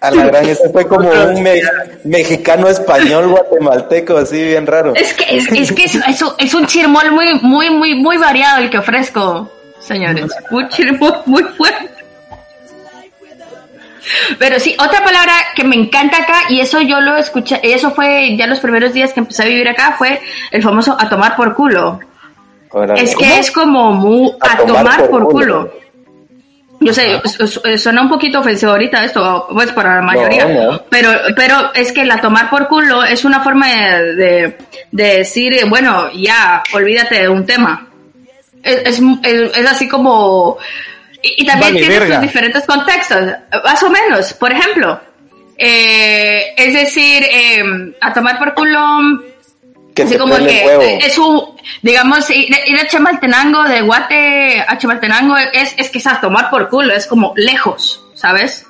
A 0.01 0.11
la 0.11 0.25
gran, 0.25 0.45
eso 0.45 0.63
fue 0.73 0.85
como 0.85 1.09
un 1.09 1.41
me- 1.41 1.61
mexicano 2.03 2.67
español 2.67 3.29
guatemalteco, 3.29 4.17
así 4.17 4.43
bien 4.43 4.67
raro. 4.67 4.93
Es 4.95 5.13
que 5.13 5.37
es, 5.37 5.47
es 5.51 5.71
que 5.71 5.85
es, 5.85 5.95
es 5.95 6.21
un- 6.21 6.33
es 6.37 6.53
un 6.53 6.65
chirmol 6.67 7.11
muy, 7.11 7.33
muy, 7.41 7.69
muy, 7.69 7.95
muy 7.95 8.17
variado 8.17 8.59
el 8.59 8.69
que 8.69 8.79
ofrezco, 8.79 9.49
señores. 9.79 10.25
Un 10.51 10.67
chirmol 10.69 11.21
muy 11.25 11.43
fuerte. 11.43 11.89
Pero 14.37 14.59
sí, 14.59 14.75
otra 14.77 15.01
palabra 15.05 15.31
que 15.55 15.63
me 15.63 15.77
encanta 15.77 16.17
acá, 16.17 16.41
y 16.49 16.59
eso 16.59 16.81
yo 16.81 16.99
lo 16.99 17.15
escuché, 17.15 17.61
eso 17.63 17.91
fue 17.91 18.35
ya 18.35 18.47
los 18.47 18.59
primeros 18.59 18.91
días 18.91 19.13
que 19.13 19.21
empecé 19.21 19.43
a 19.43 19.45
vivir 19.45 19.69
acá, 19.69 19.95
fue 19.97 20.19
el 20.51 20.61
famoso 20.61 20.97
a 20.99 21.07
tomar 21.07 21.37
por 21.37 21.55
culo. 21.55 21.99
Es 22.95 23.15
que 23.15 23.39
es 23.39 23.51
como 23.51 23.91
muy, 23.93 24.31
a, 24.41 24.57
tomar, 24.57 25.09
por, 25.09 25.23
culo. 25.29 25.71
Yo 26.79 26.93
sé, 26.93 27.21
su- 27.25 27.47
su- 27.47 27.77
suena 27.77 28.01
un 28.01 28.09
poquito 28.09 28.39
ofensivo 28.39 28.71
ahorita 28.73 29.05
esto, 29.05 29.47
pues 29.53 29.71
para 29.71 29.95
la 29.95 30.01
mayoría, 30.01 30.45
no. 30.45 30.81
pero 30.89 31.11
pero 31.35 31.73
es 31.73 31.91
que 31.93 32.01
el 32.01 32.11
a 32.11 32.19
tomar 32.19 32.49
por 32.49 32.67
culo 32.67 33.03
es 33.05 33.23
una 33.23 33.39
forma 33.41 33.67
de, 33.69 34.15
de, 34.15 34.57
de 34.91 35.17
decir, 35.19 35.53
eh, 35.53 35.63
bueno, 35.65 36.09
ya, 36.13 36.61
olvídate 36.73 37.21
de 37.21 37.29
un 37.29 37.45
tema. 37.45 37.87
Es, 38.61 38.99
es, 38.99 39.01
es- 39.23 39.57
es 39.57 39.65
así 39.71 39.87
como... 39.87 40.57
Y, 41.21 41.43
y 41.43 41.45
también 41.45 41.73
Vale, 41.73 41.79
tiene 41.79 41.99
verga. 41.99 42.15
sus 42.15 42.21
diferentes 42.23 42.65
contextos, 42.65 43.21
más 43.63 43.81
o 43.83 43.89
menos. 43.89 44.33
Por 44.33 44.51
ejemplo, 44.51 44.99
eh, 45.57 46.53
es 46.57 46.73
decir, 46.73 47.23
eh, 47.31 47.93
a 48.01 48.11
tomar 48.11 48.37
por 48.39 48.53
culo 48.53 49.23
que 49.93 50.03
Así 50.03 50.13
te 50.13 50.19
como 50.19 50.35
que 50.37 50.63
huevo. 50.65 50.81
es 50.81 51.17
un, 51.17 51.55
digamos, 51.81 52.29
ir, 52.29 52.53
a 52.79 52.87
Chamaltenango 52.87 53.63
de 53.63 53.81
Guate 53.81 54.63
a 54.67 54.77
Chamaltenango 54.77 55.37
es, 55.37 55.75
es 55.77 56.07
a 56.07 56.19
tomar 56.19 56.49
por 56.49 56.69
culo, 56.69 56.93
es 56.93 57.07
como 57.07 57.33
lejos, 57.35 58.03
¿sabes? 58.13 58.65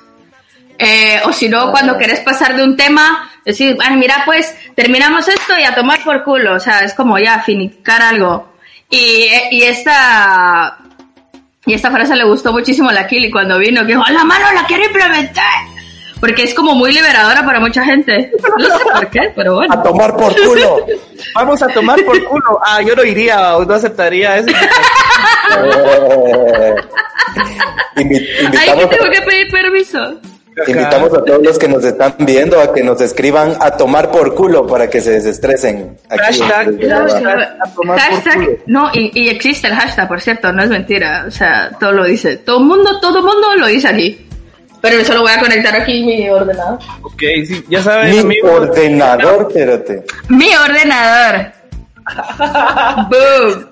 Eh, 0.78 1.20
o 1.24 1.32
si 1.32 1.48
no, 1.48 1.70
cuando 1.70 1.96
querés 1.96 2.20
pasar 2.20 2.56
de 2.56 2.64
un 2.64 2.76
tema, 2.76 3.30
decir, 3.44 3.76
bueno, 3.76 3.96
mira, 3.96 4.22
pues 4.24 4.54
terminamos 4.74 5.28
esto 5.28 5.58
y 5.58 5.64
a 5.64 5.74
tomar 5.74 6.02
por 6.02 6.24
culo, 6.24 6.54
o 6.54 6.60
sea, 6.60 6.80
es 6.80 6.94
como 6.94 7.18
ya 7.18 7.40
finicar 7.40 8.02
algo. 8.02 8.54
Y, 8.90 9.28
y 9.50 9.62
esta, 9.62 10.78
y 11.66 11.72
esta 11.74 11.90
frase 11.90 12.16
le 12.16 12.24
gustó 12.24 12.52
muchísimo 12.52 12.90
a 12.90 12.92
la 12.92 13.06
Kili 13.06 13.30
cuando 13.30 13.58
vino, 13.58 13.82
que 13.82 13.88
dijo, 13.88 14.04
la 14.10 14.24
mano 14.24 14.52
la 14.52 14.64
quiero 14.66 14.84
implementar. 14.84 15.73
Porque 16.24 16.44
es 16.44 16.54
como 16.54 16.74
muy 16.74 16.90
liberadora 16.90 17.44
para 17.44 17.60
mucha 17.60 17.84
gente. 17.84 18.32
No 18.58 18.64
sé 18.78 18.84
por 18.94 19.10
qué, 19.10 19.30
pero 19.36 19.56
bueno. 19.56 19.74
A 19.74 19.82
tomar 19.82 20.16
por 20.16 20.34
culo. 20.34 20.86
Vamos 21.34 21.60
a 21.62 21.68
tomar 21.68 22.02
por 22.02 22.24
culo. 22.24 22.58
Ah, 22.64 22.80
yo 22.80 22.96
no 22.96 23.04
iría 23.04 23.58
o 23.58 23.64
no 23.66 23.74
aceptaría 23.74 24.38
eso. 24.38 24.48
Eh, 24.48 24.54
invi- 27.96 28.26
Ay, 28.38 28.44
invitamos, 28.46 28.86
que 28.86 28.96
tengo 28.96 29.10
que 29.10 29.20
pedir 29.20 29.50
permiso. 29.50 29.98
invitamos 30.66 31.12
a 31.12 31.22
todos 31.24 31.42
los 31.42 31.58
que 31.58 31.68
nos 31.68 31.84
están 31.84 32.14
viendo 32.20 32.58
a 32.58 32.72
que 32.72 32.82
nos 32.82 32.98
escriban 33.02 33.54
a 33.60 33.72
tomar 33.72 34.10
por 34.10 34.34
culo 34.34 34.66
para 34.66 34.88
que 34.88 35.02
se 35.02 35.10
desestresen. 35.10 35.98
Aquí 36.08 36.40
Hashtag, 36.40 36.88
hashtag. 36.88 37.58
Hashtag, 37.98 38.48
no, 38.66 38.88
y, 38.94 39.10
y 39.14 39.28
existe 39.28 39.66
el 39.68 39.74
hashtag, 39.74 40.08
por 40.08 40.22
cierto, 40.22 40.50
no 40.52 40.62
es 40.62 40.70
mentira. 40.70 41.24
O 41.28 41.30
sea, 41.30 41.70
todo 41.78 41.92
lo 41.92 42.04
dice. 42.04 42.38
Todo 42.38 42.60
el 42.60 42.64
mundo, 42.64 42.98
todo 43.00 43.18
el 43.18 43.24
mundo 43.24 43.46
lo 43.58 43.66
dice 43.66 43.88
aquí. 43.88 44.26
Pero 44.84 44.98
eso 44.98 45.14
lo 45.14 45.22
voy 45.22 45.32
a 45.32 45.40
conectar 45.40 45.74
aquí 45.74 46.00
en 46.00 46.06
mi 46.06 46.28
ordenador. 46.28 46.78
Ok, 47.00 47.22
sí, 47.46 47.64
ya 47.70 47.82
saben, 47.82 48.28
Mi 48.28 48.38
ordenador, 48.42 49.46
espérate. 49.48 50.04
Mi 50.28 50.54
ordenador. 50.54 51.52
Boom. 53.08 53.66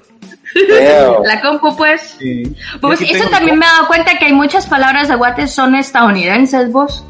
La 1.27 1.43
compu, 1.43 1.77
pues. 1.77 2.17
Sí. 2.19 2.57
Pues 2.81 3.03
eso 3.03 3.29
también 3.29 3.59
me 3.59 3.67
he 3.67 3.69
dado 3.69 3.89
cuenta 3.89 4.17
que 4.19 4.25
hay 4.25 4.33
muchas 4.33 4.67
palabras 4.67 5.09
de 5.09 5.17
guates 5.17 5.51
son 5.51 5.75
estadounidenses, 5.75 6.73
vos. 6.73 7.05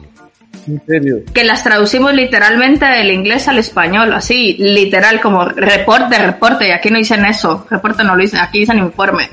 En 0.66 0.82
serio. 0.84 1.18
Que 1.32 1.44
las 1.44 1.62
traducimos 1.62 2.12
literalmente 2.12 2.84
del 2.84 3.12
inglés 3.12 3.46
al 3.46 3.60
español, 3.60 4.12
así, 4.12 4.56
literal, 4.58 5.20
como 5.20 5.44
reporte, 5.44 6.18
reporte, 6.18 6.66
y 6.66 6.72
aquí 6.72 6.90
no 6.90 6.98
dicen 6.98 7.24
eso, 7.24 7.68
reporte 7.70 8.02
no 8.02 8.16
lo 8.16 8.22
dicen, 8.22 8.40
aquí 8.40 8.58
dicen 8.58 8.78
informe. 8.78 9.30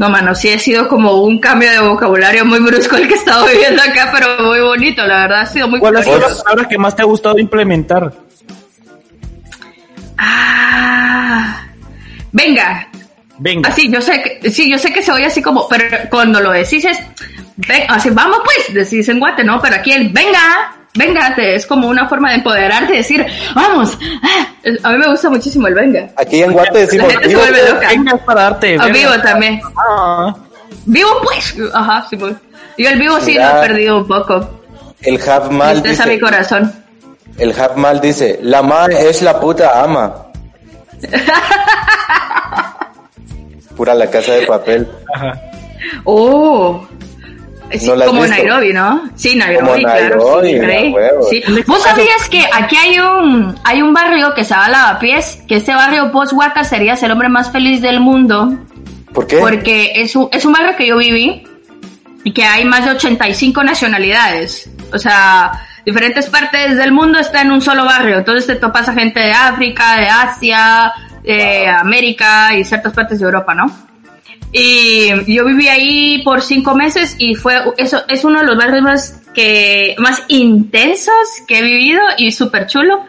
No, 0.00 0.08
mano, 0.08 0.34
sí 0.34 0.48
ha 0.48 0.58
sido 0.58 0.88
como 0.88 1.24
un 1.24 1.38
cambio 1.40 1.70
de 1.70 1.78
vocabulario 1.78 2.46
muy 2.46 2.58
brusco 2.60 2.96
el 2.96 3.06
que 3.06 3.12
he 3.12 3.16
estado 3.18 3.46
viviendo 3.46 3.82
acá, 3.82 4.10
pero 4.10 4.48
muy 4.48 4.58
bonito, 4.58 5.04
la 5.04 5.18
verdad, 5.18 5.40
ha 5.42 5.46
sido 5.46 5.68
muy 5.68 5.78
¿Cuál 5.78 5.98
ha 5.98 6.02
sido 6.02 6.18
la 6.18 6.28
palabra 6.42 6.66
que 6.66 6.78
más 6.78 6.96
te 6.96 7.02
ha 7.02 7.04
gustado 7.04 7.38
implementar? 7.38 8.10
Ah, 10.16 11.66
venga, 12.32 12.88
Venga. 13.36 13.68
así, 13.68 13.92
yo 13.92 14.00
sé 14.00 14.22
que, 14.22 14.50
sí, 14.50 14.70
yo 14.70 14.78
sé 14.78 14.90
que 14.90 15.02
se 15.02 15.12
oye 15.12 15.26
así 15.26 15.42
como, 15.42 15.68
pero 15.68 15.84
cuando 16.08 16.40
lo 16.40 16.52
decís 16.52 16.82
es, 16.86 16.98
ven, 17.56 17.82
así, 17.90 18.08
vamos 18.08 18.38
pues, 18.42 18.72
decís 18.72 19.06
en 19.10 19.18
guate, 19.18 19.44
¿no? 19.44 19.60
Pero 19.60 19.74
aquí 19.74 19.92
el 19.92 20.08
venga, 20.08 20.78
venga, 20.94 21.34
te- 21.34 21.54
es 21.54 21.66
como 21.66 21.88
una 21.88 22.08
forma 22.08 22.30
de 22.30 22.36
empoderarte, 22.36 22.92
decir, 22.94 23.24
vamos, 23.54 23.96
ah, 24.22 24.46
a 24.84 24.90
mí 24.92 24.98
me 24.98 25.08
gusta 25.08 25.30
muchísimo 25.30 25.66
el 25.68 25.74
venga. 25.74 26.10
Aquí 26.16 26.42
en 26.42 26.52
Guate 26.52 26.78
decimos 26.80 27.06
La 27.08 27.12
gente 27.20 27.28
se 27.28 27.34
vivo, 27.34 27.40
vuelve 27.40 27.68
loca. 27.70 27.88
Venga 27.88 28.12
es 28.16 28.22
para 28.22 28.42
darte. 28.42 28.74
A 28.74 28.84
verga. 28.86 28.92
vivo 28.92 29.12
también. 29.22 29.60
Ah, 29.76 30.34
Vivo 30.86 31.10
pues. 31.22 31.54
Ajá, 31.74 32.06
sí 32.08 32.16
pues. 32.16 32.34
Yo 32.78 32.88
el 32.88 32.98
vivo 32.98 33.20
sí 33.20 33.32
Mira. 33.32 33.52
lo 33.52 33.58
he 33.64 33.68
perdido 33.68 33.98
un 33.98 34.06
poco. 34.08 34.60
el 35.02 35.20
half 35.28 35.50
mal 35.50 35.82
Tristeza 35.82 36.04
a 36.04 36.06
mi 36.06 36.12
dice, 36.14 36.24
corazón. 36.24 36.72
el 37.38 37.50
half 37.60 37.76
mal 37.76 38.00
dice, 38.00 38.38
la 38.42 38.62
ma 38.62 38.86
es 38.86 39.20
la 39.22 39.38
puta 39.38 39.82
ama. 39.82 40.26
Pura 43.76 43.94
la 43.94 44.06
casa 44.10 44.32
de 44.32 44.46
papel. 44.46 44.88
ajá. 45.14 45.32
Oh. 46.04 46.86
Sí, 47.78 47.86
¿No 47.86 48.04
como 48.04 48.22
visto? 48.22 48.36
Nairobi, 48.36 48.72
¿no? 48.72 49.02
Sí, 49.14 49.36
Nairobi, 49.36 49.82
Como 49.82 49.92
claro. 49.92 50.40
Nairobi, 50.42 50.94
sí. 51.30 51.42
Sí. 51.46 51.62
¿Vos 51.66 51.82
sabías 51.82 52.28
que 52.28 52.44
aquí 52.52 52.76
hay 52.76 52.98
un 52.98 53.54
hay 53.64 53.82
un 53.82 53.92
barrio 53.92 54.34
que 54.34 54.44
se 54.44 54.50
llama 54.50 54.68
Lavapiés? 54.68 55.42
Que 55.46 55.56
este 55.56 55.74
barrio 55.74 56.10
post 56.10 56.32
Huaca 56.32 56.64
serías 56.64 57.02
el 57.02 57.12
hombre 57.12 57.28
más 57.28 57.50
feliz 57.52 57.80
del 57.80 58.00
mundo. 58.00 58.58
¿Por 59.12 59.26
qué? 59.26 59.38
Porque 59.38 59.92
es 59.94 60.16
un, 60.16 60.28
es 60.32 60.44
un 60.44 60.52
barrio 60.52 60.76
que 60.76 60.86
yo 60.86 60.96
viví 60.96 61.44
y 62.24 62.32
que 62.32 62.44
hay 62.44 62.64
más 62.64 62.84
de 62.84 62.92
85 62.92 63.62
nacionalidades. 63.64 64.70
O 64.92 64.98
sea, 64.98 65.52
diferentes 65.84 66.28
partes 66.28 66.76
del 66.76 66.92
mundo 66.92 67.18
están 67.18 67.46
en 67.46 67.52
un 67.52 67.62
solo 67.62 67.84
barrio. 67.84 68.18
Entonces 68.18 68.46
te 68.46 68.56
topas 68.56 68.88
a 68.88 68.94
gente 68.94 69.20
de 69.20 69.32
África, 69.32 69.96
de 69.96 70.08
Asia, 70.08 70.92
de 71.22 71.68
América 71.68 72.54
y 72.54 72.64
ciertas 72.64 72.92
partes 72.92 73.20
de 73.20 73.24
Europa, 73.26 73.54
¿no? 73.54 73.89
Y 74.52 75.32
yo 75.32 75.44
viví 75.44 75.68
ahí 75.68 76.22
por 76.24 76.42
cinco 76.42 76.74
meses 76.74 77.14
y 77.18 77.34
fue 77.34 77.54
eso 77.76 78.02
es 78.08 78.24
uno 78.24 78.40
de 78.40 78.46
los 78.46 78.56
barrios 78.56 78.82
más 78.82 79.22
que 79.32 79.94
más 79.98 80.24
intensos 80.28 81.12
que 81.46 81.58
he 81.58 81.62
vivido 81.62 82.00
y 82.18 82.32
súper 82.32 82.66
chulo. 82.66 83.04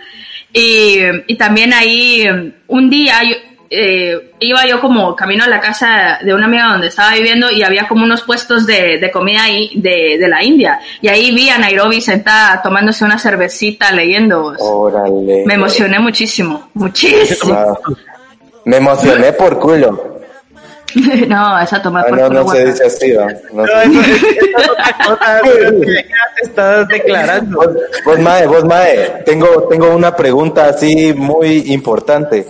Y, 0.53 0.99
y 1.27 1.35
también 1.37 1.73
ahí 1.73 2.27
un 2.67 2.89
día 2.89 3.23
yo, 3.23 3.35
eh, 3.73 4.33
iba 4.41 4.67
yo 4.67 4.81
como 4.81 5.15
camino 5.15 5.45
a 5.45 5.47
la 5.47 5.61
casa 5.61 6.19
de 6.21 6.33
una 6.33 6.45
amiga 6.45 6.65
donde 6.73 6.87
estaba 6.87 7.13
viviendo 7.13 7.49
y 7.49 7.63
había 7.63 7.87
como 7.87 8.03
unos 8.03 8.21
puestos 8.21 8.67
de, 8.67 8.99
de 8.99 9.11
comida 9.11 9.43
ahí 9.43 9.71
de, 9.75 10.17
de 10.19 10.27
la 10.27 10.43
India. 10.43 10.79
Y 11.01 11.07
ahí 11.07 11.33
vi 11.33 11.49
a 11.49 11.57
Nairobi 11.57 12.01
sentada 12.01 12.61
tomándose 12.61 13.05
una 13.05 13.17
cervecita 13.17 13.91
leyendo. 13.93 14.53
Órale. 14.59 15.43
Me 15.45 15.53
emocioné 15.53 15.99
muchísimo, 15.99 16.69
muchísimo. 16.73 17.79
Me 18.65 18.77
emocioné 18.77 19.31
por 19.33 19.57
culo. 19.57 20.10
no, 21.27 21.59
esa 21.59 21.81
tomar 21.81 22.05
Ah, 22.05 22.09
por 22.09 22.19
no, 22.19 22.27
culo, 22.27 22.43
no 22.43 22.49
se 22.51 22.65
dice 22.65 22.85
así. 22.85 23.13
No 23.13 23.25
No, 23.63 23.67
sé. 23.67 23.83
eso, 23.83 24.01
eso 24.01 24.57
es 24.57 24.69
otra 24.69 24.97
cosa, 25.05 25.41
pero 25.43 25.69
tú 25.81 25.83
ya 25.85 26.01
te 26.35 26.41
estás 26.43 26.87
declarando. 26.87 27.57
Vos, 27.57 27.69
vos, 28.05 28.19
Mae, 28.19 28.47
vos, 28.47 28.63
Mae, 28.65 29.23
tengo, 29.25 29.67
tengo 29.69 29.95
una 29.95 30.15
pregunta 30.15 30.65
así 30.67 31.13
muy 31.13 31.71
importante. 31.73 32.47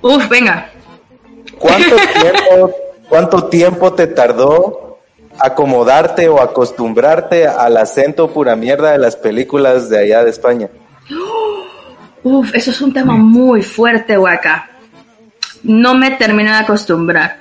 Uf, 0.00 0.28
venga. 0.28 0.68
¿Cuánto 1.58 1.96
tiempo, 2.20 2.74
¿Cuánto 3.08 3.44
tiempo 3.48 3.92
te 3.92 4.06
tardó 4.08 4.98
acomodarte 5.38 6.28
o 6.28 6.40
acostumbrarte 6.40 7.46
al 7.46 7.76
acento 7.76 8.30
pura 8.30 8.54
mierda 8.56 8.92
de 8.92 8.98
las 8.98 9.16
películas 9.16 9.88
de 9.88 9.98
allá 10.00 10.24
de 10.24 10.30
España? 10.30 10.68
Uf, 12.24 12.54
eso 12.54 12.70
es 12.70 12.80
un 12.80 12.92
tema 12.92 13.14
muy 13.14 13.62
fuerte, 13.62 14.16
Waka. 14.16 14.68
No 15.64 15.94
me 15.94 16.12
termino 16.12 16.50
de 16.52 16.58
acostumbrar. 16.58 17.36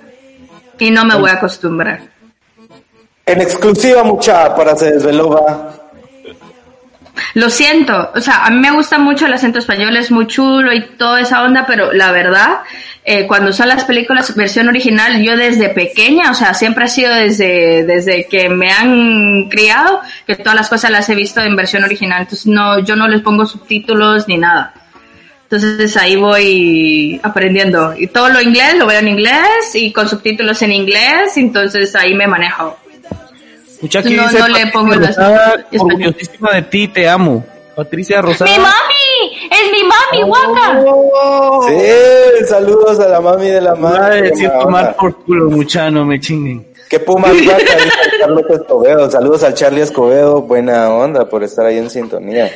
Y 0.81 0.89
no 0.89 1.05
me 1.05 1.15
voy 1.15 1.29
a 1.29 1.33
acostumbrar. 1.33 1.99
En 3.23 3.39
exclusiva, 3.39 4.03
mucha, 4.03 4.55
para 4.55 4.75
se 4.75 4.93
desveló, 4.93 5.39
Lo 7.35 7.51
siento, 7.51 8.09
o 8.15 8.19
sea, 8.19 8.45
a 8.45 8.49
mí 8.49 8.59
me 8.59 8.71
gusta 8.71 8.97
mucho 8.97 9.27
el 9.27 9.33
acento 9.33 9.59
español, 9.59 9.95
es 9.95 10.09
muy 10.09 10.25
chulo 10.25 10.73
y 10.73 10.81
toda 10.97 11.21
esa 11.21 11.43
onda, 11.43 11.65
pero 11.67 11.93
la 11.93 12.11
verdad, 12.11 12.61
eh, 13.05 13.27
cuando 13.27 13.53
son 13.53 13.67
las 13.67 13.85
películas 13.85 14.35
versión 14.35 14.69
original, 14.69 15.21
yo 15.21 15.37
desde 15.37 15.69
pequeña, 15.69 16.31
o 16.31 16.33
sea, 16.33 16.55
siempre 16.55 16.85
ha 16.85 16.87
sido 16.87 17.13
desde, 17.13 17.83
desde 17.83 18.25
que 18.25 18.49
me 18.49 18.71
han 18.71 19.49
criado, 19.49 20.01
que 20.25 20.35
todas 20.35 20.55
las 20.55 20.67
cosas 20.67 20.89
las 20.89 21.07
he 21.09 21.15
visto 21.15 21.41
en 21.41 21.55
versión 21.55 21.83
original, 21.83 22.21
entonces 22.21 22.47
no, 22.47 22.79
yo 22.79 22.95
no 22.95 23.07
les 23.07 23.21
pongo 23.21 23.45
subtítulos 23.45 24.27
ni 24.27 24.39
nada. 24.39 24.73
Entonces 25.51 25.97
ahí 25.97 26.15
voy 26.15 27.19
aprendiendo. 27.23 27.93
Y 27.97 28.07
todo 28.07 28.29
lo 28.29 28.39
inglés 28.41 28.75
lo 28.77 28.85
veo 28.85 28.99
en 28.99 29.09
inglés 29.09 29.73
y 29.75 29.91
con 29.91 30.07
subtítulos 30.07 30.61
en 30.61 30.71
inglés, 30.71 31.35
entonces 31.35 31.93
ahí 31.95 32.13
me 32.13 32.25
manejo. 32.25 32.77
Escucha 33.69 34.01
que 34.01 34.11
No, 34.11 34.23
dice 34.29 34.39
no 34.39 34.47
le 34.47 34.67
pongo 34.67 34.95
las- 34.95 35.09
Rosada, 35.09 35.55
español. 35.71 35.87
orgullosísima 35.91 36.51
de 36.53 36.61
ti, 36.63 36.87
te 36.87 37.09
amo. 37.09 37.43
Patricia 37.75 38.21
Rosada. 38.21 38.49
¡Mi 38.51 38.57
mami! 38.59 39.49
¡Es 39.49 39.71
mi 39.71 39.83
mami, 39.83 40.29
Waka! 40.29 40.83
Oh. 40.85 41.67
Sí, 41.67 42.45
saludos 42.47 42.99
a 42.99 43.07
la 43.09 43.19
mami 43.19 43.47
de 43.47 43.61
la 43.61 43.73
Va 43.73 43.89
a 43.89 43.99
madre. 43.99 44.21
decir 44.23 44.49
tomar 44.61 44.95
por 44.95 45.15
culo, 45.23 45.49
mucha, 45.49 45.89
no 45.91 46.05
me 46.05 46.19
chinguen. 46.19 46.67
¿Qué 46.91 46.99
Pumas 46.99 47.33
vaca? 47.45 47.77
Carlos 48.19 48.43
Escobedo. 48.49 49.09
Saludos 49.09 49.43
al 49.43 49.53
Charlie 49.53 49.81
Escobedo. 49.81 50.41
Buena 50.41 50.89
onda 50.89 51.27
por 51.29 51.41
estar 51.41 51.65
ahí 51.65 51.77
en 51.77 51.89
sintonía. 51.89 52.51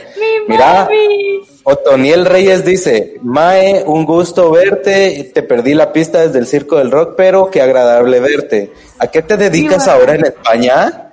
Mira, 0.49 0.89
Otoniel 1.63 2.25
Reyes 2.25 2.65
dice, 2.65 3.15
Mae, 3.23 3.83
un 3.85 4.03
gusto 4.03 4.51
verte. 4.51 5.31
Te 5.33 5.41
perdí 5.41 5.73
la 5.73 5.93
pista 5.93 6.19
desde 6.19 6.39
el 6.39 6.47
Circo 6.47 6.75
del 6.75 6.91
Rock, 6.91 7.13
pero 7.15 7.49
qué 7.49 7.61
agradable 7.61 8.19
verte. 8.19 8.73
¿A 8.99 9.07
qué 9.07 9.21
te 9.21 9.37
dedicas 9.37 9.87
ahora 9.87 10.15
en 10.15 10.25
España? 10.25 11.11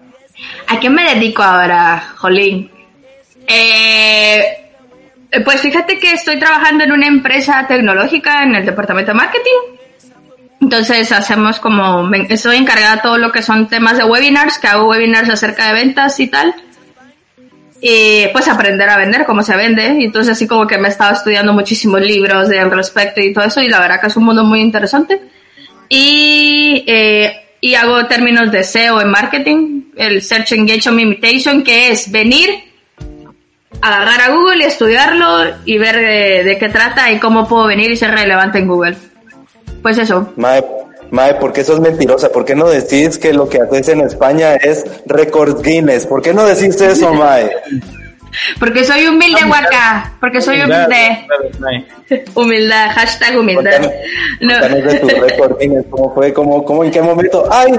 ¿A 0.66 0.80
qué 0.80 0.90
me 0.90 1.14
dedico 1.14 1.44
ahora, 1.44 2.14
Jolín? 2.16 2.72
Eh, 3.46 4.44
pues 5.44 5.60
fíjate 5.60 5.96
que 6.00 6.10
estoy 6.12 6.40
trabajando 6.40 6.82
en 6.82 6.90
una 6.90 7.06
empresa 7.06 7.64
tecnológica 7.68 8.42
en 8.42 8.56
el 8.56 8.66
departamento 8.66 9.12
de 9.12 9.16
marketing. 9.16 9.81
Entonces 10.62 11.10
hacemos 11.10 11.58
como, 11.58 12.08
estoy 12.28 12.56
encargada 12.56 12.94
de 12.94 13.02
todo 13.02 13.18
lo 13.18 13.32
que 13.32 13.42
son 13.42 13.66
temas 13.66 13.98
de 13.98 14.04
webinars, 14.04 14.58
que 14.58 14.68
hago 14.68 14.88
webinars 14.88 15.28
acerca 15.28 15.66
de 15.66 15.72
ventas 15.74 16.20
y 16.20 16.28
tal. 16.28 16.54
Y 17.80 18.28
pues 18.32 18.46
aprender 18.46 18.88
a 18.88 18.96
vender, 18.96 19.24
cómo 19.26 19.42
se 19.42 19.56
vende. 19.56 19.96
Y 19.98 20.04
entonces 20.04 20.34
así 20.34 20.46
como 20.46 20.68
que 20.68 20.78
me 20.78 20.86
he 20.86 20.90
estado 20.92 21.14
estudiando 21.14 21.52
muchísimos 21.52 22.00
libros 22.00 22.48
de 22.48 22.60
al 22.60 22.70
respecto 22.70 23.20
y 23.20 23.32
todo 23.32 23.44
eso. 23.44 23.60
Y 23.60 23.68
la 23.68 23.80
verdad 23.80 24.00
que 24.00 24.06
es 24.06 24.16
un 24.16 24.24
mundo 24.24 24.44
muy 24.44 24.60
interesante. 24.60 25.20
Y, 25.88 26.84
eh, 26.86 27.34
y 27.60 27.74
hago 27.74 28.06
términos 28.06 28.52
de 28.52 28.62
SEO 28.62 29.00
en 29.00 29.10
marketing, 29.10 29.86
el 29.96 30.22
Search 30.22 30.52
Engagement 30.52 31.00
Imitation, 31.00 31.64
que 31.64 31.90
es 31.90 32.08
venir, 32.12 32.50
agarrar 33.80 34.20
a 34.20 34.28
Google 34.28 34.62
y 34.62 34.68
estudiarlo 34.68 35.56
y 35.64 35.76
ver 35.76 36.44
de 36.44 36.56
qué 36.56 36.68
trata 36.68 37.10
y 37.10 37.18
cómo 37.18 37.48
puedo 37.48 37.66
venir 37.66 37.90
y 37.90 37.96
ser 37.96 38.12
relevante 38.12 38.60
en 38.60 38.68
Google. 38.68 39.11
Pues 39.82 39.98
eso. 39.98 40.32
Mae, 40.36 40.64
Mae, 41.10 41.34
¿por 41.34 41.52
qué 41.52 41.62
sos 41.64 41.80
mentirosa? 41.80 42.30
¿Por 42.30 42.44
qué 42.44 42.54
no 42.54 42.68
decís 42.68 43.18
que 43.18 43.32
lo 43.32 43.48
que 43.48 43.58
haces 43.60 43.88
en 43.88 44.00
España 44.00 44.54
es 44.54 44.84
récord 45.06 45.62
Guinness? 45.62 46.06
¿Por 46.06 46.22
qué 46.22 46.32
no 46.32 46.44
decís 46.46 46.80
eso, 46.80 47.12
Mae? 47.14 47.50
Porque 48.58 48.82
soy 48.82 49.06
humilde, 49.06 49.40
Waka. 49.44 50.14
Porque 50.18 50.40
soy 50.40 50.62
humilde. 50.62 51.26
Humildad. 52.34 52.90
Hashtag 52.94 53.38
humildad. 53.38 53.72
Contanos, 53.72 53.92
No. 54.40 54.60
contanos 54.60 54.84
de 54.92 54.98
tu 55.00 55.08
récord 55.08 55.58
Guinness. 55.60 55.84
¿Cómo 55.90 56.14
fue? 56.14 56.32
¿Cómo, 56.32 56.64
cómo, 56.64 56.84
¿En 56.84 56.90
qué 56.90 57.02
momento? 57.02 57.46
¡Ay! 57.50 57.78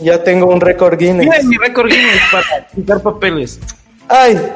Ya 0.00 0.22
tengo 0.22 0.46
un 0.46 0.60
récord 0.60 0.98
Guinness. 0.98 1.26
Mira 1.26 1.42
mi 1.44 1.56
récord 1.56 1.88
Guinness 1.88 2.20
para 2.30 2.66
quitar 2.74 3.00
papeles. 3.00 3.58
¡Ay! 4.08 4.38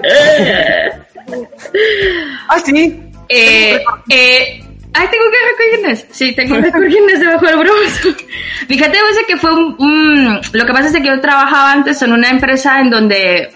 Ah, 2.49 2.59
sí. 2.65 3.03
Eh, 3.29 3.79
eh, 4.09 4.61
ay, 4.99 5.09
tengo 5.11 5.25
que 5.31 5.77
Guinness. 5.77 6.07
Sí, 6.11 6.35
tengo 6.35 6.57
récord 6.57 6.85
Guinness 6.87 7.21
debajo 7.21 7.47
del 7.47 7.57
brazo. 7.57 8.09
Fíjate, 8.69 8.99
sea, 9.15 9.25
que 9.27 9.37
fue 9.37 9.55
un, 9.55 9.77
un- 9.79 10.41
Lo 10.53 10.67
que 10.67 10.73
pasa 10.73 10.87
es 10.89 10.93
que 10.93 11.07
yo 11.07 11.21
trabajaba 11.21 11.73
antes 11.73 12.01
en 12.03 12.13
una 12.13 12.29
empresa 12.31 12.81
en 12.81 12.91
donde 12.91 13.51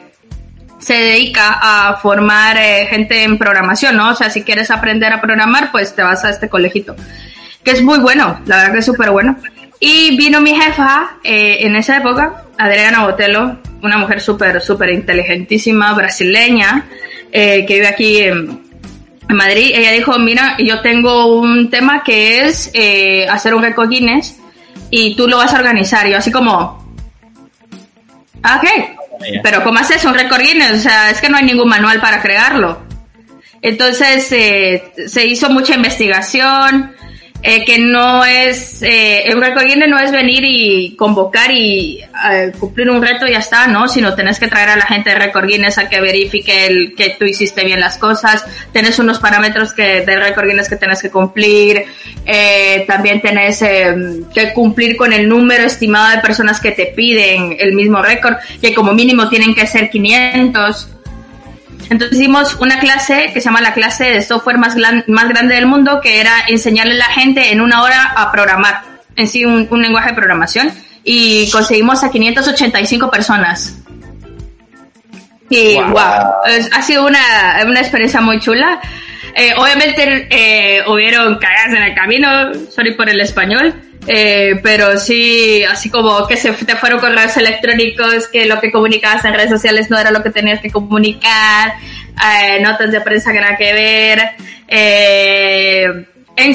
se 0.79 0.95
dedica 0.95 1.59
a 1.63 1.97
formar 1.97 2.57
eh, 2.59 2.87
gente 2.91 3.23
en 3.23 3.39
programación, 3.39 3.97
¿no? 3.97 4.11
O 4.11 4.15
sea, 4.15 4.31
si 4.31 4.43
quieres 4.43 4.71
aprender 4.71 5.13
a 5.13 5.21
programar, 5.21 5.71
pues 5.71 5.95
te 5.95 6.03
vas 6.03 6.25
a 6.25 6.31
este 6.31 6.49
colegito. 6.49 6.97
Que 7.63 7.71
es 7.71 7.83
muy 7.83 7.99
bueno, 8.01 8.41
la 8.47 8.57
verdad 8.57 8.73
que 8.73 8.79
es 8.81 8.87
súper 8.87 9.11
bueno. 9.11 9.37
Y 9.79 10.17
vino 10.17 10.41
mi 10.41 10.55
jefa 10.61 11.19
eh, 11.23 11.59
en 11.61 11.77
esa 11.77 11.97
época, 11.99 12.45
Adriana 12.59 13.05
Botelo, 13.05 13.59
una 13.83 13.97
mujer 13.99 14.21
súper, 14.21 14.61
súper 14.61 14.91
inteligentísima, 14.91 15.93
brasileña, 15.93 16.85
eh, 17.33 17.65
que 17.67 17.75
vive 17.75 17.87
aquí 17.87 18.19
en, 18.21 18.62
en 19.33 19.37
Madrid. 19.37 19.73
Ella 19.75 19.91
dijo, 19.93 20.19
mira, 20.19 20.57
yo 20.59 20.81
tengo 20.81 21.27
un 21.41 21.69
tema 21.69 22.03
que 22.03 22.47
es 22.47 22.71
eh, 22.73 23.27
hacer 23.29 23.55
un 23.55 23.63
récord 23.63 23.89
Guinness 23.89 24.37
y 24.91 25.17
tú 25.17 25.27
lo 25.27 25.39
vas 25.39 25.53
a 25.53 25.59
organizar. 25.59 26.07
Y 26.07 26.13
yo 26.13 26.19
así 26.19 26.31
como, 26.31 26.87
ah, 28.43 28.57
ok, 28.57 28.69
pero 29.43 29.63
¿cómo 29.65 29.79
haces 29.79 30.05
un 30.05 30.15
récord 30.15 30.41
Guinness? 30.41 30.79
O 30.79 30.83
sea, 30.83 31.11
es 31.11 31.21
que 31.21 31.29
no 31.29 31.37
hay 31.37 31.45
ningún 31.45 31.69
manual 31.69 32.01
para 32.01 32.23
crearlo. 32.23 32.81
Entonces 33.61 34.31
eh, 34.33 34.93
se 35.07 35.27
hizo 35.27 35.49
mucha 35.51 35.75
investigación, 35.75 36.95
eh, 37.43 37.65
que 37.65 37.79
no 37.79 38.25
es, 38.25 38.83
eh, 38.83 39.25
el 39.25 39.41
Guinness 39.41 39.89
no 39.89 39.99
es 39.99 40.13
venir 40.13 40.45
y 40.45 40.95
convocar 40.97 41.51
y 41.51 42.01
eh, 42.31 42.53
cumplir 42.59 42.89
un 42.89 43.03
reto 43.03 43.27
y 43.27 43.33
ya 43.33 43.39
está, 43.39 43.67
¿no? 43.67 43.89
Sino 43.89 44.15
tenés 44.15 44.39
que 44.39 44.47
traer 44.47 44.69
a 44.69 44.77
la 44.77 44.87
gente 44.87 45.11
de 45.11 45.17
récord 45.17 45.47
Guinness 45.47 45.79
a 45.79 45.89
que 45.89 46.01
verifique 46.01 46.67
el, 46.67 46.95
que 46.97 47.17
tú 47.19 47.25
hiciste 47.25 47.65
bien 47.65 47.81
las 47.81 47.99
cosas, 47.99 48.45
tenés 48.73 48.99
unos 48.99 49.19
parámetros 49.19 49.73
que, 49.73 50.03
de 50.03 50.17
récord 50.17 50.47
Guinness 50.47 50.69
que 50.69 50.77
tenés 50.77 51.03
que 51.03 51.11
cumplir, 51.11 51.85
eh, 52.25 52.85
también 52.87 53.21
tenés 53.21 53.61
eh, 53.63 53.95
que 54.33 54.53
cumplir 54.53 54.97
con 54.97 55.13
el 55.13 55.29
número 55.29 55.65
estimado 55.65 56.11
de 56.15 56.19
personas 56.19 56.61
que 56.61 56.71
te 56.71 56.87
piden 56.87 57.57
el 57.59 57.73
mismo 57.73 58.01
récord, 58.01 58.37
que 58.61 58.73
como 58.73 58.93
mínimo 58.93 59.29
tienen 59.29 59.55
que 59.55 59.67
ser 59.67 59.91
500. 59.91 60.89
Entonces 61.91 62.19
hicimos 62.19 62.55
una 62.61 62.79
clase 62.79 63.31
que 63.35 63.41
se 63.41 63.47
llama 63.47 63.61
la 63.61 63.75
clase 63.75 64.05
de 64.05 64.23
software 64.23 64.59
más, 64.59 64.75
gran- 64.75 65.05
más 65.09 65.29
grande 65.29 65.55
del 65.55 65.67
mundo, 65.67 66.01
que 66.01 66.21
era 66.21 66.33
enseñarle 66.49 66.95
a 66.95 66.99
la 66.99 67.05
gente 67.13 67.53
en 67.53 67.61
una 67.61 67.83
hora 67.83 68.13
a 68.17 68.31
programar, 68.33 68.83
en 69.17 69.29
sí 69.29 69.45
un, 69.45 69.67
un 69.71 69.83
lenguaje 69.83 70.11
de 70.11 70.15
programación, 70.15 70.71
y 71.05 71.51
conseguimos 71.51 72.03
a 72.05 72.11
585 72.11 73.11
personas. 73.11 73.77
Y 75.51 75.75
Wow. 75.75 75.89
wow, 75.91 76.33
es- 76.49 76.71
ha 76.73 76.83
sido 76.83 77.07
una, 77.07 77.19
una 77.67 77.81
experiencia 77.81 78.21
muy 78.21 78.41
chula. 78.41 78.81
Eh, 79.35 79.53
obviamente 79.57 80.27
eh, 80.31 80.83
hubieron 80.87 81.39
cagadas 81.39 81.75
en 81.77 81.83
el 81.83 81.95
camino, 81.95 82.55
sorry 82.71 82.95
por 82.95 83.09
el 83.09 83.21
español, 83.21 83.75
eh, 84.07 84.59
pero 84.63 84.99
sí, 84.99 85.63
así 85.65 85.91
como 85.91 86.27
que 86.27 86.37
se 86.37 86.53
te 86.53 86.77
fueron 86.77 87.01
correos 87.01 87.37
electrónicos, 87.37 88.29
que 88.29 88.47
lo 88.47 88.61
que 88.61 88.71
comunicabas 88.73 89.25
en 89.25 89.35
redes 89.35 89.51
sociales 89.51 89.91
no 89.91 89.99
era 89.99 90.11
lo 90.11 90.23
que 90.23 90.31
tenías 90.31 90.61
que 90.61 90.71
comunicar, 90.71 91.75
eh, 92.23 92.61
notas 92.61 92.91
de 92.93 93.01
prensa 93.01 93.33
que 93.33 93.41
nada 93.41 93.57
que 93.57 93.73
ver, 93.73 94.21
eh, 94.69 95.85
en 96.37 96.53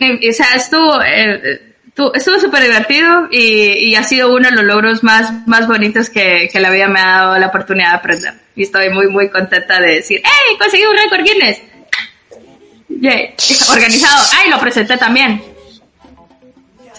eh, 0.00 0.30
o 0.30 0.32
sea, 0.32 0.46
estuvo, 0.54 1.02
eh, 1.02 1.60
estuvo- 1.88 2.14
estuvo 2.14 2.38
súper 2.38 2.62
divertido 2.62 3.28
y, 3.30 3.88
y 3.90 3.94
ha 3.96 4.04
sido 4.04 4.32
uno 4.32 4.48
de 4.48 4.54
los 4.56 4.64
logros 4.64 5.02
más, 5.02 5.46
más 5.46 5.66
bonitos 5.66 6.08
que, 6.08 6.48
que 6.52 6.60
la 6.60 6.70
vida 6.70 6.86
me 6.88 7.00
ha 7.00 7.06
dado 7.06 7.38
la 7.38 7.48
oportunidad 7.48 7.90
de 7.90 7.96
aprender. 7.96 8.34
Y 8.54 8.62
estoy 8.62 8.90
muy, 8.90 9.08
muy 9.08 9.28
contenta 9.28 9.80
de 9.80 9.96
decir, 9.96 10.20
¡Hey! 10.24 10.56
Conseguí 10.58 10.84
un 10.84 10.96
récord 10.96 11.24
Guinness. 11.24 11.60
Yay. 12.88 13.34
Organizado. 13.72 14.24
¡Ay! 14.38 14.50
Lo 14.50 14.58
presenté 14.60 14.96
también. 14.96 15.42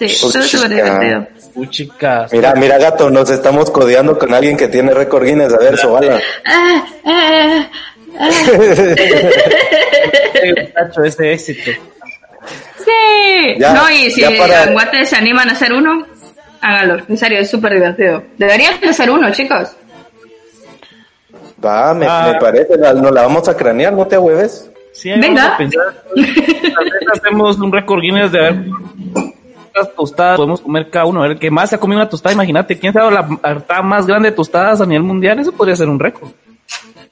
Sí, 0.00 0.06
estuvo 0.06 0.30
súper 0.32 0.46
chica. 0.48 0.68
divertido. 0.68 1.26
Chicas. 1.68 2.32
Mira, 2.32 2.54
mira, 2.54 2.78
gato, 2.78 3.10
nos 3.10 3.28
estamos 3.28 3.70
codeando 3.70 4.18
con 4.18 4.32
alguien 4.32 4.56
que 4.56 4.68
tiene 4.68 4.92
récord 4.94 5.24
Guinness. 5.24 5.52
A 5.52 5.58
ver, 5.58 5.76
Sobala. 5.76 6.18
Ah, 6.46 6.84
ah, 7.04 7.68
ah. 8.18 8.28
Ese 11.04 11.32
éxito. 11.32 11.70
Sí. 12.78 13.54
Ya, 13.58 13.74
no, 13.74 13.90
y 13.90 14.10
si 14.10 14.22
para- 14.38 14.64
en 14.64 14.72
Guate 14.72 15.04
se 15.06 15.16
animan 15.16 15.48
a 15.50 15.52
hacer 15.52 15.72
uno, 15.72 16.06
háganlo. 16.60 17.02
En 17.08 17.16
serio, 17.16 17.40
es 17.40 17.50
súper 17.50 17.74
divertido. 17.74 18.22
Deberían 18.38 18.80
de 18.80 18.88
hacer 18.88 19.10
uno, 19.10 19.30
chicos. 19.32 19.70
Va, 21.62 21.92
me, 21.92 22.06
Ah. 22.08 22.30
me 22.32 22.40
parece, 22.40 22.76
la- 22.78 22.94
nos 22.94 23.12
la 23.12 23.22
vamos 23.22 23.46
a 23.48 23.56
cranear, 23.56 23.92
no 23.92 24.06
te 24.06 24.16
hueves. 24.16 24.70
Sí, 24.92 25.10
Venga. 25.10 25.42
vamos 25.42 25.54
a 25.54 25.56
pensar. 25.58 26.02
Tal 26.14 26.84
vez 26.84 27.02
hacemos 27.14 27.58
un 27.58 27.70
récord 27.72 28.00
Guinness 28.00 28.32
de 28.32 28.40
ver 28.40 28.54
cuántas 29.72 29.94
tostadas 29.94 30.36
podemos 30.36 30.60
comer 30.60 30.90
cada 30.90 31.06
uno. 31.06 31.20
Ver, 31.20 31.38
que 31.38 31.50
más 31.50 31.70
se 31.70 31.76
ha 31.76 31.80
comido 31.80 32.00
una 32.00 32.08
tostada, 32.08 32.32
imagínate. 32.32 32.78
¿Quién 32.78 32.92
sabe 32.92 33.10
la 33.12 33.26
harta 33.42 33.82
más 33.82 34.06
grande 34.06 34.30
de 34.30 34.36
tostadas 34.36 34.80
a 34.80 34.86
nivel 34.86 35.02
mundial? 35.02 35.38
Eso 35.38 35.52
podría 35.52 35.76
ser 35.76 35.88
un 35.88 35.98
récord. 35.98 36.30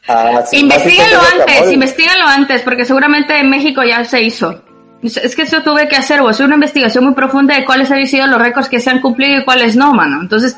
Ah, 0.07 0.43
sí, 0.47 0.61
Investígalo 0.61 1.19
antes, 1.21 1.45
guacamole. 1.47 1.73
investígalo 1.75 2.25
antes, 2.27 2.63
porque 2.63 2.85
seguramente 2.87 3.39
en 3.39 3.51
México 3.51 3.83
ya 3.85 4.05
se 4.05 4.23
hizo. 4.23 4.63
Es 5.03 5.37
que 5.37 5.43
eso 5.43 5.63
tuve 5.63 5.87
que 5.87 5.97
hacer, 5.97 6.21
hacer 6.21 6.47
una 6.47 6.55
investigación 6.57 7.05
muy 7.05 7.15
profunda 7.15 7.55
de 7.55 7.65
cuáles 7.65 7.91
han 7.91 8.05
sido 8.07 8.27
los 8.27 8.41
récords 8.41 8.69
que 8.69 8.81
se 8.81 8.91
han 8.91 9.01
cumplido 9.01 9.39
y 9.39 9.45
cuáles 9.45 9.77
no, 9.77 9.93
mano. 9.93 10.21
Entonces, 10.23 10.57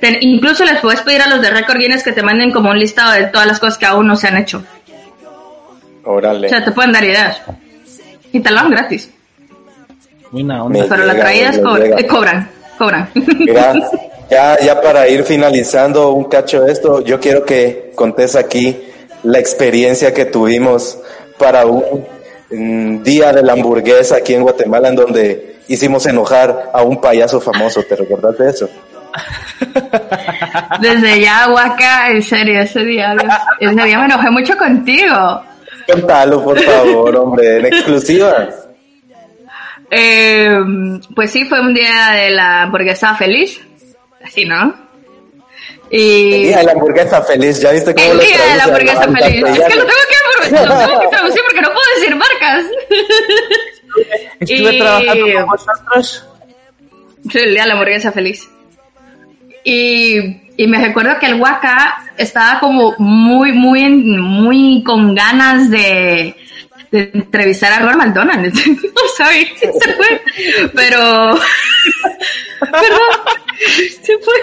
te- 0.00 0.18
incluso 0.20 0.64
les 0.64 0.78
puedes 0.80 1.00
pedir 1.00 1.22
a 1.22 1.28
los 1.28 1.40
de 1.40 1.50
Record 1.50 1.78
Guinness 1.78 2.04
que 2.04 2.12
te 2.12 2.22
manden 2.22 2.52
como 2.52 2.70
un 2.70 2.78
listado 2.78 3.12
de 3.12 3.24
todas 3.28 3.46
las 3.46 3.58
cosas 3.58 3.78
que 3.78 3.86
aún 3.86 4.06
no 4.06 4.16
se 4.16 4.28
han 4.28 4.36
hecho. 4.36 4.62
Órale. 6.04 6.46
O 6.46 6.50
sea, 6.50 6.64
te 6.64 6.70
pueden 6.72 6.92
dar 6.92 7.04
ideas. 7.04 7.42
Y 8.32 8.40
te 8.40 8.50
lo 8.50 8.56
dan 8.56 8.70
gratis. 8.70 9.10
Buena 10.30 10.64
onda. 10.64 10.78
Me 10.82 10.84
Pero 10.88 11.04
la 11.04 11.12
llega, 11.14 11.24
traída 11.24 11.50
es 11.50 11.56
me 11.58 11.62
co- 11.62 11.76
eh, 11.78 12.06
cobran, 12.06 12.50
cobran. 12.78 13.10
Mira, 13.14 13.74
ya, 14.30 14.58
ya 14.60 14.80
para 14.80 15.08
ir 15.08 15.24
finalizando 15.24 16.12
un 16.12 16.24
cacho 16.24 16.62
de 16.62 16.72
esto, 16.72 17.00
yo 17.02 17.18
quiero 17.20 17.44
que 17.44 17.92
contes 17.94 18.36
aquí 18.36 18.80
la 19.24 19.38
experiencia 19.38 20.14
que 20.14 20.24
tuvimos 20.26 20.98
para 21.38 21.64
un 21.66 23.02
día 23.02 23.32
de 23.32 23.42
la 23.42 23.52
hamburguesa 23.54 24.16
aquí 24.16 24.34
en 24.34 24.42
Guatemala, 24.42 24.88
en 24.88 24.96
donde 24.96 25.56
hicimos 25.68 26.06
enojar 26.06 26.70
a 26.72 26.82
un 26.82 27.00
payaso 27.00 27.40
famoso. 27.40 27.82
¿Te 27.82 27.96
recuerdas 27.96 28.36
de 28.38 28.50
eso? 28.50 28.68
Desde 30.80 31.20
ya, 31.20 31.48
Waka, 31.52 32.10
en 32.10 32.22
serio, 32.22 32.60
ese 32.60 32.84
día, 32.84 33.14
ese 33.60 33.74
día 33.84 33.98
me 33.98 34.04
enojé 34.06 34.30
mucho 34.30 34.56
contigo. 34.56 35.42
Contalo, 35.90 36.42
por 36.44 36.60
favor, 36.60 37.16
hombre, 37.16 37.58
en 37.58 37.66
exclusiva. 37.66 38.48
Eh, 39.90 40.50
pues 41.14 41.30
sí, 41.32 41.44
fue 41.46 41.60
un 41.60 41.74
día 41.74 42.10
de 42.12 42.30
la 42.30 42.62
hamburguesa 42.62 43.14
feliz. 43.14 43.60
Así, 44.24 44.44
¿no? 44.44 44.74
Y. 45.90 46.34
El 46.34 46.42
día 46.42 46.58
de 46.58 46.64
la 46.64 46.72
hamburguesa 46.72 47.22
feliz, 47.22 47.60
¿ya 47.60 47.72
viste 47.72 47.94
cómo 47.94 48.06
El 48.12 48.16
lo 48.18 48.22
día 48.22 48.46
de 48.46 48.56
la 48.56 48.64
hamburguesa 48.64 49.02
al 49.02 49.16
feliz. 49.18 49.44
Es 49.44 49.60
que 49.66 49.74
lo 49.76 49.84
tengo 49.86 49.90
que, 50.44 50.50
lo 50.66 50.78
tengo 50.86 51.00
que 51.00 51.08
traducir 51.08 51.40
porque 51.46 51.60
no 51.62 51.68
puedo 51.68 51.86
decir 51.96 52.16
marcas. 52.16 52.64
Estuve 54.40 54.74
Y- 54.74 54.78
trabajando 54.78 55.26
con 55.34 55.46
vosotros. 55.46 56.26
Sí, 57.30 57.38
el 57.38 57.52
día 57.52 57.62
de 57.62 57.68
la 57.68 57.74
hamburguesa 57.74 58.12
feliz. 58.12 58.48
Y, 59.64 60.18
y 60.56 60.66
me 60.68 60.78
recuerdo 60.78 61.18
que 61.18 61.26
el 61.26 61.34
Waka 61.40 62.04
estaba 62.16 62.60
como 62.60 62.94
muy, 62.98 63.52
muy, 63.52 63.88
muy 63.90 64.82
con 64.84 65.14
ganas 65.14 65.70
de, 65.70 66.34
de 66.90 67.10
entrevistar 67.14 67.72
a 67.72 67.78
Ron 67.80 67.98
McDonald. 67.98 68.52
No 69.00 69.02
sorry, 69.16 69.46
se 69.56 69.92
fue. 69.94 70.22
Pero. 70.74 71.38
Perdón, 72.60 73.00
se 74.02 74.18
fue. 74.18 74.34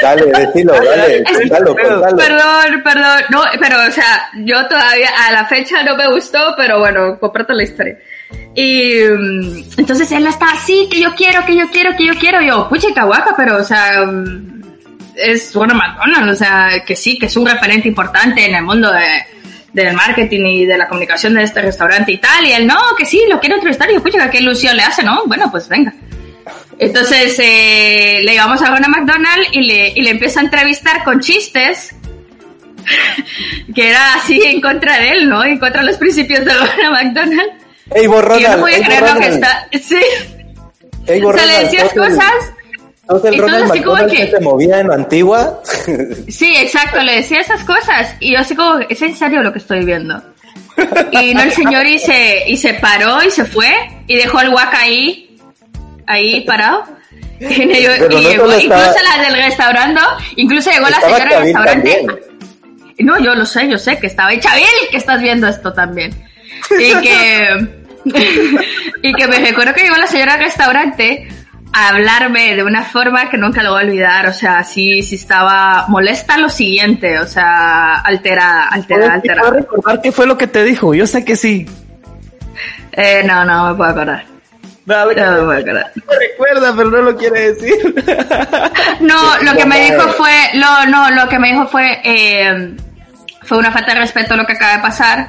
Dale, 0.00 0.26
decilo, 0.26 0.72
dale, 0.84 1.24
contalo, 1.24 1.76
contalo. 1.76 2.16
Perdón, 2.16 2.82
perdón. 2.82 3.22
No, 3.30 3.42
pero, 3.60 3.76
o 3.86 3.90
sea, 3.90 4.30
yo 4.44 4.66
todavía 4.68 5.10
a 5.26 5.32
la 5.32 5.46
fecha 5.46 5.82
no 5.82 5.96
me 5.96 6.10
gustó, 6.12 6.54
pero 6.56 6.78
bueno, 6.78 7.18
comparto 7.18 7.52
la 7.52 7.62
historia. 7.62 7.98
Y 8.54 9.00
mm, 9.02 9.64
entonces 9.78 10.10
él 10.12 10.26
estaba 10.26 10.52
así, 10.52 10.88
que 10.90 11.00
yo 11.00 11.14
quiero, 11.14 11.44
que 11.44 11.56
yo 11.56 11.68
quiero, 11.70 11.96
que 11.96 12.06
yo 12.06 12.14
quiero. 12.14 12.40
Y 12.40 12.48
yo, 12.48 12.68
pucha, 12.68 12.88
caguaca, 12.94 13.34
pero, 13.36 13.56
o 13.56 13.64
sea, 13.64 14.04
mm, 14.04 14.62
es 15.16 15.54
una 15.56 15.74
McDonald's, 15.74 16.32
o 16.32 16.36
sea, 16.36 16.82
que 16.86 16.96
sí, 16.96 17.18
que 17.18 17.26
es 17.26 17.36
un 17.36 17.46
referente 17.46 17.88
importante 17.88 18.44
en 18.46 18.54
el 18.54 18.62
mundo 18.62 18.90
de, 18.92 19.33
del 19.74 19.92
marketing 19.92 20.44
y 20.46 20.66
de 20.66 20.78
la 20.78 20.88
comunicación 20.88 21.34
de 21.34 21.42
este 21.42 21.60
restaurante 21.60 22.12
y 22.12 22.18
tal. 22.18 22.46
Y 22.46 22.52
él, 22.52 22.66
no, 22.66 22.78
que 22.96 23.04
sí, 23.04 23.20
lo 23.28 23.38
quiero 23.40 23.56
entrevistar. 23.56 23.90
Y 23.90 23.94
yo, 23.94 24.02
pucha, 24.02 24.30
qué 24.30 24.38
ilusión 24.38 24.76
le 24.76 24.84
hace, 24.84 25.02
¿no? 25.02 25.24
Bueno, 25.26 25.50
pues 25.50 25.68
venga. 25.68 25.92
Entonces 26.78 27.36
eh, 27.38 28.20
le 28.24 28.34
íbamos 28.34 28.60
a 28.62 28.72
una 28.72 28.88
McDonald's 28.88 29.48
y 29.52 29.62
le, 29.62 29.88
y 29.90 30.02
le 30.02 30.10
empiezo 30.10 30.40
a 30.40 30.42
entrevistar 30.42 31.04
con 31.04 31.20
chistes 31.20 31.94
que 33.74 33.90
era 33.90 34.14
así 34.14 34.40
en 34.44 34.60
contra 34.60 34.98
de 34.98 35.10
él, 35.12 35.28
¿no? 35.28 35.44
En 35.44 35.58
contra 35.58 35.80
de 35.82 35.88
los 35.88 35.96
principios 35.96 36.44
de 36.44 36.52
Ronald 36.52 36.92
McDonald. 36.92 37.50
Ey, 37.94 38.06
vos, 38.06 38.24
y 38.38 38.42
yo 38.42 38.48
no 38.48 38.56
Ronald, 38.56 38.60
podía 38.60 38.76
ey, 38.76 38.84
creer 38.84 39.00
vos, 39.02 39.14
lo 39.14 39.20
que 39.20 39.30
Ronald. 39.30 39.44
está... 39.44 39.68
Sí. 39.82 40.00
Ey, 41.06 41.20
vos, 41.20 41.34
O 41.34 41.38
sea, 41.38 41.46
le 41.46 41.52
Ronald, 41.52 41.70
decías 41.70 41.88
¿sos 41.94 41.94
cosas... 43.06 43.22
¿sos 43.22 43.24
el 43.24 43.34
y 43.34 43.36
todo 43.38 43.46
Ronald 43.48 43.70
así 43.70 43.82
como 43.82 44.06
que... 44.06 44.16
que- 44.16 44.30
se 44.30 44.40
movía 44.40 44.80
en 44.80 44.90
Antigua? 44.92 45.62
Sí, 46.28 46.54
exacto, 46.56 47.00
le 47.02 47.16
decía 47.16 47.40
esas 47.40 47.62
cosas. 47.64 48.14
Y 48.20 48.32
yo 48.32 48.38
así 48.40 48.54
como, 48.54 48.78
¿es 48.88 49.00
en 49.02 49.16
serio 49.16 49.42
lo 49.42 49.52
que 49.52 49.58
estoy 49.58 49.84
viendo? 49.84 50.22
Y 51.12 51.34
no, 51.34 51.42
el 51.42 51.52
señor 51.52 51.86
y 51.86 51.98
se, 51.98 52.44
y 52.48 52.56
se 52.56 52.74
paró 52.74 53.22
y 53.22 53.30
se 53.30 53.44
fue 53.44 53.72
y 54.08 54.16
dejó 54.16 54.40
el 54.40 54.50
guaca 54.50 54.80
ahí, 54.80 55.38
ahí 56.06 56.40
parado. 56.42 56.84
Y, 57.40 57.82
yo- 57.82 57.90
y 58.10 58.22
llegó, 58.22 58.46
estaba- 58.46 58.62
incluso 58.62 58.94
la 59.16 59.22
del 59.24 59.34
restaurante, 59.44 60.00
incluso 60.36 60.70
llegó 60.70 60.88
la 60.88 61.00
señora 61.00 61.24
del 61.24 61.42
restaurante. 61.42 61.90
también. 62.06 62.20
No, 63.00 63.18
yo 63.18 63.34
lo 63.34 63.44
sé, 63.44 63.68
yo 63.68 63.76
sé 63.76 63.98
que 63.98 64.06
estaba 64.06 64.28
ahí. 64.30 64.38
Chavil, 64.40 64.64
que 64.90 64.96
estás 64.96 65.20
viendo 65.20 65.48
esto 65.48 65.72
también. 65.72 66.12
Y 66.70 66.94
que, 67.02 67.68
y 69.02 69.12
que 69.14 69.26
me 69.26 69.38
recuerdo 69.40 69.74
que 69.74 69.82
llegó 69.82 69.96
la 69.96 70.06
señora 70.06 70.34
del 70.36 70.44
restaurante 70.44 71.28
a 71.74 71.88
hablarme 71.88 72.54
de 72.54 72.62
una 72.62 72.84
forma 72.84 73.28
que 73.28 73.36
nunca 73.36 73.62
lo 73.62 73.72
voy 73.72 73.82
a 73.82 73.86
olvidar. 73.86 74.28
O 74.28 74.32
sea, 74.32 74.62
sí, 74.62 75.02
sí 75.02 75.16
estaba 75.16 75.86
molesta 75.88 76.38
lo 76.38 76.48
siguiente, 76.48 77.18
o 77.18 77.26
sea, 77.26 77.96
alterada, 77.96 78.68
alterada, 78.68 79.20
¿Puedes 79.20 79.30
alterada. 79.30 79.50
recordar 79.50 80.00
qué 80.00 80.12
fue 80.12 80.26
lo 80.26 80.38
que 80.38 80.46
te 80.46 80.62
dijo? 80.62 80.94
Yo 80.94 81.06
sé 81.06 81.24
que 81.24 81.36
sí. 81.36 81.66
Eh, 82.92 83.22
no, 83.26 83.44
no 83.44 83.70
me 83.70 83.74
puedo 83.74 83.90
acordar. 83.90 84.24
No 84.86 85.06
me 85.06 85.14
puedo 85.14 85.50
acordar. 85.50 85.92
me 85.94 86.18
recuerda, 86.18 86.74
pero 86.76 86.90
no 86.90 87.02
lo 87.02 87.16
quiere 87.16 87.52
decir. 87.52 87.94
No, 89.00 89.36
lo 89.42 89.54
que 89.56 89.66
me 89.66 89.90
dijo 89.90 90.08
fue, 90.10 90.32
no, 90.54 90.86
no, 90.86 91.10
lo 91.10 91.28
que 91.28 91.38
me 91.38 91.52
dijo 91.52 91.66
fue, 91.66 92.00
eh, 92.04 92.74
fue 93.42 93.58
una 93.58 93.72
falta 93.72 93.92
de 93.94 94.00
respeto 94.00 94.36
lo 94.36 94.46
que 94.46 94.52
acaba 94.52 94.76
de 94.76 94.82
pasar. 94.82 95.28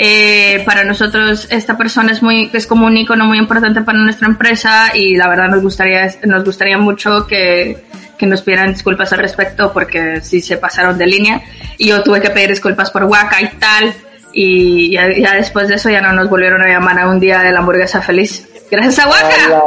Eh, 0.00 0.62
para 0.64 0.84
nosotros 0.84 1.48
esta 1.50 1.76
persona 1.76 2.12
es 2.12 2.22
muy, 2.22 2.48
es 2.52 2.68
como 2.68 2.86
un 2.86 2.96
icono 2.96 3.24
muy 3.24 3.36
importante 3.36 3.82
para 3.82 3.98
nuestra 3.98 4.28
empresa 4.28 4.92
y 4.94 5.16
la 5.16 5.28
verdad 5.28 5.48
nos 5.48 5.60
gustaría, 5.60 6.08
nos 6.24 6.44
gustaría 6.44 6.78
mucho 6.78 7.26
que, 7.26 7.78
que 8.16 8.24
nos 8.24 8.42
pidieran 8.42 8.72
disculpas 8.72 9.12
al 9.12 9.18
respecto 9.18 9.72
porque 9.72 10.20
sí 10.20 10.40
se 10.40 10.56
pasaron 10.56 10.96
de 10.98 11.06
línea 11.08 11.42
y 11.78 11.88
yo 11.88 12.00
tuve 12.04 12.20
que 12.20 12.30
pedir 12.30 12.50
disculpas 12.50 12.92
por 12.92 13.02
Waka 13.04 13.42
y 13.42 13.48
tal 13.58 13.92
y 14.32 14.92
ya, 14.92 15.08
ya 15.18 15.34
después 15.34 15.66
de 15.66 15.74
eso 15.74 15.90
ya 15.90 16.00
no 16.00 16.12
nos 16.12 16.30
volvieron 16.30 16.62
a 16.62 16.68
llamar 16.68 17.00
a 17.00 17.08
un 17.08 17.18
día 17.18 17.40
de 17.40 17.50
la 17.50 17.58
hamburguesa 17.58 18.00
feliz. 18.00 18.46
Gracias 18.70 18.98
a 18.98 19.08
Waka. 19.08 19.64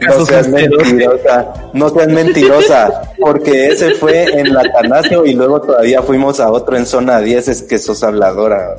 No 0.00 0.24
seas 0.24 0.48
mentirosa, 0.48 1.52
no 1.74 1.88
seas 1.90 2.08
mentirosa, 2.08 3.02
porque 3.20 3.68
ese 3.68 3.96
fue 3.96 4.24
en 4.24 4.54
la 4.54 4.62
Tanasio 4.62 5.26
y 5.26 5.34
luego 5.34 5.60
todavía 5.60 6.00
fuimos 6.00 6.40
a 6.40 6.50
otro 6.50 6.76
en 6.76 6.86
zona 6.86 7.18
10, 7.18 7.48
es 7.48 7.62
que 7.62 7.78
sos 7.78 8.02
habladora. 8.02 8.76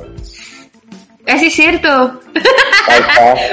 Eh, 1.26 1.38
sí, 1.38 1.46
es 1.46 1.54
cierto. 1.54 2.20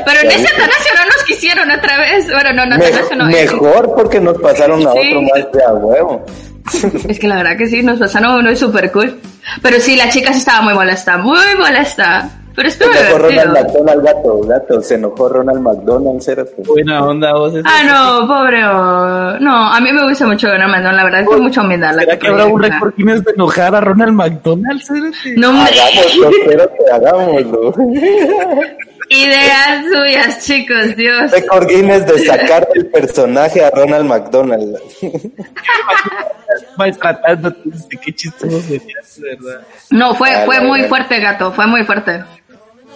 Pero 0.05 0.19
en 0.22 0.28
ese. 0.32 0.47
Atanasio 0.47 0.91
no 0.97 1.05
nos 1.05 1.24
quisieron 1.26 1.72
otra 1.72 1.97
vez. 1.99 2.28
Bueno, 2.32 2.53
no, 2.53 2.65
no, 2.65 2.78
Me- 2.78 2.86
Atanasio 2.88 3.15
no. 3.15 3.26
mejor 3.26 3.95
porque 3.95 4.19
nos 4.19 4.38
pasaron 4.39 4.86
a 4.86 4.91
Sí. 4.93 4.99
otro 4.99 5.22
más 5.22 5.51
de 5.53 5.63
a 5.63 5.74
huevo. 5.74 6.26
Es 7.07 7.19
que 7.19 7.28
la 7.28 7.38
verdad 7.38 7.57
que 7.57 7.67
sí, 7.67 7.82
nos 7.82 7.97
pasaron 7.99 8.34
uno 8.45 8.55
súper 8.55 8.91
cool. 8.91 9.19
Pero 9.61 9.80
sí, 9.80 9.95
la 9.95 10.09
chica 10.09 10.32
sí 10.34 10.39
estaba 10.39 10.61
muy 10.61 10.74
molesta, 10.74 11.17
muy 11.17 11.55
molesta. 11.57 12.30
Pero 12.56 12.70
Se 12.70 12.84
estuvo 12.84 12.91
enojó 12.93 13.18
Ronald. 13.18 13.52
McDonald, 13.54 14.04
gato, 14.04 14.41
gato, 14.41 14.82
se 14.82 14.95
enojó 14.95 15.30
Ronald 15.30 15.62
McDonald, 15.62 16.22
cérate. 16.22 16.54
Buena 16.68 17.06
onda, 17.06 17.34
vos. 17.34 17.54
Ah, 17.64 17.82
no, 17.86 18.28
pobre. 18.28 18.66
oh. 18.66 19.39
No, 19.39 19.74
a 19.74 19.80
mí 19.80 19.91
me 19.93 20.04
gusta 20.08 20.26
mucho 20.26 20.47
Ronald 20.52 20.72
McDonald, 20.72 20.97
la 20.97 21.04
verdad 21.06 21.22
es 21.22 21.30
que 21.30 21.36
mucha 21.38 21.62
humildad. 21.62 21.93
la 21.95 22.02
¿Será 22.02 22.20
que 22.20 22.28
habrá 22.28 22.45
un 22.47 22.62
récord 22.62 22.93
Guinness 22.97 23.24
de 23.24 23.32
enojar 23.32 23.76
a 23.76 23.82
Ronald 23.82 24.14
McDonald? 24.14 24.82
Cérate. 24.82 25.36
No, 25.38 25.49
hombre. 25.49 25.72
Hagámoslo, 25.80 26.30
espérate, 26.30 26.84
hagámoslo. 26.91 27.74
Ideas 29.10 29.86
suyas, 29.91 30.45
chicos, 30.45 30.95
Dios. 30.95 31.32
Récord 31.32 31.68
Guinness 31.68 32.06
de 32.06 32.20
sacar 32.20 32.68
del 32.74 32.88
personaje 32.88 33.64
a 33.64 33.70
Ronald 33.70 34.06
McDonald. 34.06 34.78
Maltratándote. 36.78 37.60
Qué 38.04 38.14
chistoso 38.14 38.62
serías, 38.62 39.20
¿verdad? 39.20 39.62
No, 39.89 40.16
fue, 40.16 40.30
fue 40.45 40.62
muy 40.62 40.84
fuerte, 40.84 41.20
gato, 41.20 41.52
fue 41.52 41.68
muy 41.68 41.84
fuerte. 41.84 42.24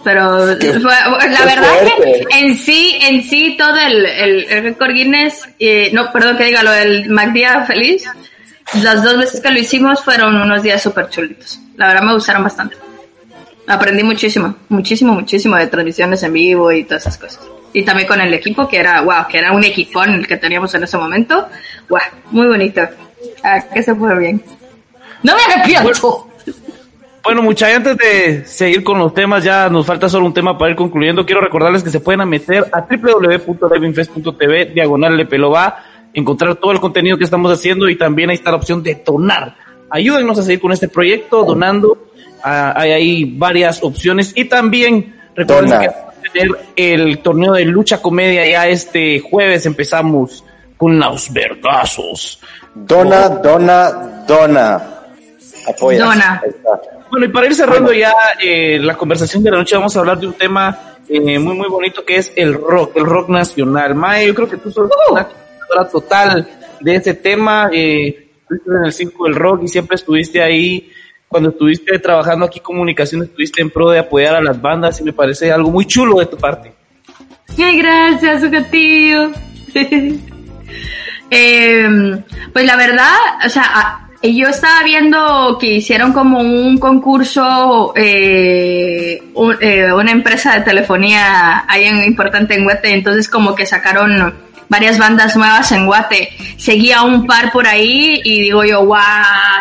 Pero 0.06 0.46
fue- 0.82 1.30
la 1.30 1.46
verdad 1.46 1.74
fuerte. 1.82 2.26
que 2.30 2.40
en 2.40 2.56
sí, 2.58 2.98
en 3.02 3.24
sí 3.24 3.56
todo 3.58 3.76
el, 3.76 4.06
el, 4.06 4.46
el 4.50 4.64
récord 4.64 4.94
Guinness, 4.94 5.50
eh, 5.60 5.90
no, 5.94 6.12
perdón 6.14 6.38
que 6.38 6.46
diga 6.46 6.64
lo 6.64 6.72
del 6.72 7.10
MacDía 7.10 7.66
feliz, 7.66 8.06
las 8.82 9.04
dos 9.04 9.18
veces 9.18 9.42
que 9.42 9.50
lo 9.52 9.60
hicimos 9.60 10.02
fueron 10.04 10.36
unos 10.40 10.64
días 10.64 10.82
súper 10.82 11.10
chulitos. 11.10 11.60
La 11.76 11.88
verdad 11.88 12.04
me 12.04 12.14
gustaron 12.14 12.44
bastante. 12.44 12.78
Aprendí 13.68 14.04
muchísimo, 14.04 14.56
muchísimo, 14.70 15.14
muchísimo 15.14 15.56
de 15.58 15.68
transmisiones 15.68 16.22
en 16.24 16.34
vivo 16.34 16.72
y 16.72 16.84
todas 16.84 17.02
esas 17.04 17.18
cosas. 17.18 17.40
Y 17.74 17.84
también 17.84 18.08
con 18.08 18.22
el 18.22 18.34
equipo, 18.34 18.68
que 18.70 18.78
era, 18.78 19.02
wow, 19.02 19.28
que 19.28 19.40
era 19.40 19.52
un 19.52 19.64
equipón 19.64 20.14
el 20.14 20.28
que 20.28 20.38
teníamos 20.38 20.74
en 20.76 20.84
ese 20.84 20.98
momento. 20.98 21.50
Wow, 21.90 22.00
muy 22.32 22.48
bonito. 22.48 22.82
Ah, 23.44 23.60
que 23.74 23.82
se 23.84 23.94
fue 23.96 24.18
bien. 24.20 24.42
No 25.24 25.36
me 25.36 25.42
arrepiento. 25.52 26.25
Bueno, 27.26 27.42
muchachos, 27.42 27.78
antes 27.78 27.98
de 27.98 28.46
seguir 28.46 28.84
con 28.84 29.00
los 29.00 29.14
temas, 29.14 29.44
ya 29.44 29.68
nos 29.68 29.86
falta 29.86 30.08
solo 30.08 30.26
un 30.28 30.34
tema 30.34 30.58
para 30.58 30.72
ir 30.72 30.78
concluyendo. 30.78 31.26
Quiero 31.26 31.42
recordarles 31.42 31.84
que 31.84 31.90
se 31.90 32.00
pueden 32.00 32.28
meter 32.30 32.66
a 32.72 32.82
www.livinfest.tv, 32.82 34.66
diagonal 34.74 35.18
le 35.18 35.26
pelo 35.26 35.50
va, 35.50 35.84
encontrar 36.14 36.56
todo 36.56 36.72
el 36.72 36.80
contenido 36.80 37.18
que 37.18 37.24
estamos 37.24 37.52
haciendo 37.52 37.90
y 37.90 37.98
también 37.98 38.30
ahí 38.30 38.36
está 38.36 38.52
la 38.52 38.58
opción 38.58 38.84
de 38.84 39.02
donar 39.04 39.56
ayúdennos 39.90 40.38
a 40.40 40.44
seguir 40.44 40.60
con 40.60 40.72
este 40.72 40.88
proyecto 40.88 41.44
donando. 41.44 42.10
Ah, 42.44 42.74
hay 42.76 42.92
ahí 42.92 43.26
varias 43.38 43.82
opciones 43.84 44.34
y 44.36 44.46
también 44.46 45.16
recuerden 45.36 45.70
Dona. 45.70 45.82
que 45.82 45.88
vamos 45.88 46.14
a 46.16 46.32
tener 46.32 46.50
el 46.76 47.20
torneo 47.20 47.54
de 47.54 47.66
lucha 47.66 48.02
comedia 48.02 48.48
ya 48.48 48.68
este 48.68 49.20
jueves 49.20 49.66
empezamos 49.66 50.44
con 50.78 51.00
los 51.00 51.32
vergazos. 51.32 52.40
Dona, 52.76 53.30
dona, 53.30 54.24
dona. 54.28 54.82
Apoya. 55.68 56.06
Dona. 56.06 56.42
Ahí 56.44 56.50
está. 56.50 56.95
Bueno, 57.16 57.28
y 57.28 57.32
para 57.32 57.46
ir 57.46 57.56
cerrando 57.56 57.94
ya 57.94 58.14
eh, 58.44 58.78
la 58.78 58.98
conversación 58.98 59.42
de 59.42 59.50
la 59.50 59.60
noche, 59.60 59.78
vamos 59.78 59.96
a 59.96 60.02
hablar 60.02 60.20
de 60.20 60.28
un 60.28 60.34
tema 60.34 60.98
eh, 61.08 61.40
muy, 61.40 61.56
muy 61.56 61.70
bonito 61.70 62.04
que 62.04 62.18
es 62.18 62.34
el 62.36 62.54
rock, 62.54 62.98
el 62.98 63.06
rock 63.06 63.30
nacional. 63.30 63.96
Mae, 63.96 64.28
yo 64.28 64.36
creo 64.36 64.50
que 64.50 64.58
tú 64.58 64.70
sos 64.70 64.92
una 65.10 65.26
conocedora 65.26 65.90
total 65.90 66.50
de 66.82 66.96
ese 66.96 67.14
tema. 67.14 67.70
Eh, 67.72 68.32
estuviste 68.42 68.70
en 68.70 68.84
el 68.84 68.92
circo 68.92 69.24
del 69.24 69.36
rock 69.36 69.64
y 69.64 69.70
siempre 69.70 69.96
estuviste 69.96 70.44
ahí. 70.44 70.92
Cuando 71.30 71.52
estuviste 71.52 71.98
trabajando 72.00 72.48
aquí 72.48 72.60
comunicación, 72.60 73.24
estuviste 73.24 73.62
en 73.62 73.70
pro 73.70 73.92
de 73.92 74.00
apoyar 74.00 74.36
a 74.36 74.42
las 74.42 74.62
bandas 74.62 75.00
y 75.00 75.06
me 75.06 75.14
parece 75.14 75.50
algo 75.54 75.72
muy 75.72 75.86
chulo 75.86 76.20
de 76.20 76.26
tu 76.26 76.36
parte. 76.36 76.74
Ay, 77.58 77.78
gracias, 77.78 78.44
tío. 78.70 79.32
eh, 81.32 82.22
pues 82.52 82.66
la 82.66 82.76
verdad, 82.76 83.16
o 83.46 83.48
sea, 83.48 84.05
a- 84.26 84.38
yo 84.38 84.48
estaba 84.50 84.84
viendo 84.84 85.58
que 85.60 85.68
hicieron 85.76 86.14
como 86.14 86.40
un 86.40 86.78
concurso, 86.78 87.94
eh, 87.96 89.22
eh, 89.62 89.94
una 89.94 90.12
empresa 90.12 90.54
de 90.56 90.62
telefonía 90.62 91.66
ahí 91.68 91.86
en, 91.86 92.04
importante 92.04 92.56
en 92.56 92.64
Guate, 92.64 92.94
entonces 92.94 93.30
como 93.30 93.56
que 93.56 93.66
sacaron 93.66 94.34
varias 94.68 94.98
bandas 94.98 95.36
nuevas 95.36 95.72
en 95.72 95.86
Guate. 95.86 96.30
Seguía 96.58 97.04
un 97.04 97.28
par 97.28 97.52
por 97.52 97.68
ahí 97.68 98.20
y 98.24 98.42
digo 98.42 98.64
yo, 98.64 98.84
guau, 98.84 99.04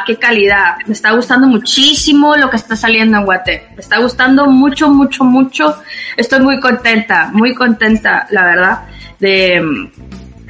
qué 0.06 0.16
calidad. 0.16 0.76
Me 0.86 0.94
está 0.94 1.10
gustando 1.12 1.46
muchísimo 1.46 2.36
lo 2.36 2.48
que 2.48 2.56
está 2.56 2.74
saliendo 2.74 3.18
en 3.18 3.24
Guate. 3.24 3.68
Me 3.74 3.80
está 3.82 3.98
gustando 3.98 4.46
mucho, 4.46 4.88
mucho, 4.88 5.24
mucho. 5.24 5.76
Estoy 6.16 6.40
muy 6.40 6.58
contenta, 6.58 7.28
muy 7.32 7.54
contenta, 7.54 8.26
la 8.30 8.44
verdad, 8.44 8.78
de, 9.20 9.62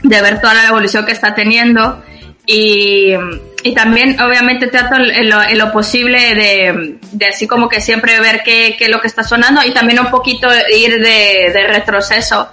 de 0.04 0.22
ver 0.22 0.40
toda 0.40 0.54
la 0.54 0.68
evolución 0.68 1.04
que 1.04 1.12
está 1.12 1.34
teniendo. 1.34 2.02
Y, 2.46 3.14
y 3.62 3.74
también, 3.74 4.20
obviamente, 4.20 4.66
trato 4.66 4.96
en 4.96 5.58
lo, 5.58 5.72
posible 5.72 6.34
de, 6.34 6.98
de 7.12 7.26
así 7.26 7.46
como 7.46 7.68
que 7.68 7.80
siempre 7.80 8.20
ver 8.20 8.42
qué, 8.44 8.76
qué 8.78 8.84
es 8.84 8.90
lo 8.90 9.00
que 9.00 9.06
está 9.06 9.24
sonando 9.24 9.62
y 9.64 9.72
también 9.72 10.00
un 10.00 10.10
poquito 10.10 10.48
ir 10.76 11.00
de, 11.00 11.50
de 11.52 11.66
retroceso. 11.68 12.48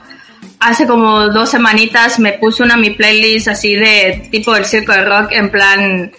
Hace 0.60 0.88
como 0.88 1.28
dos 1.30 1.50
semanitas 1.50 2.20
me 2.20 2.34
puse 2.34 2.64
una 2.64 2.78
mi 2.78 2.92
playlist 2.92 3.48
así 3.48 3.76
de 3.76 4.30
tipo 4.32 4.54
del 4.54 4.66
circo 4.66 4.94
de 4.94 5.04
rock, 5.04 5.32
en 5.32 5.50
plan 5.50 6.12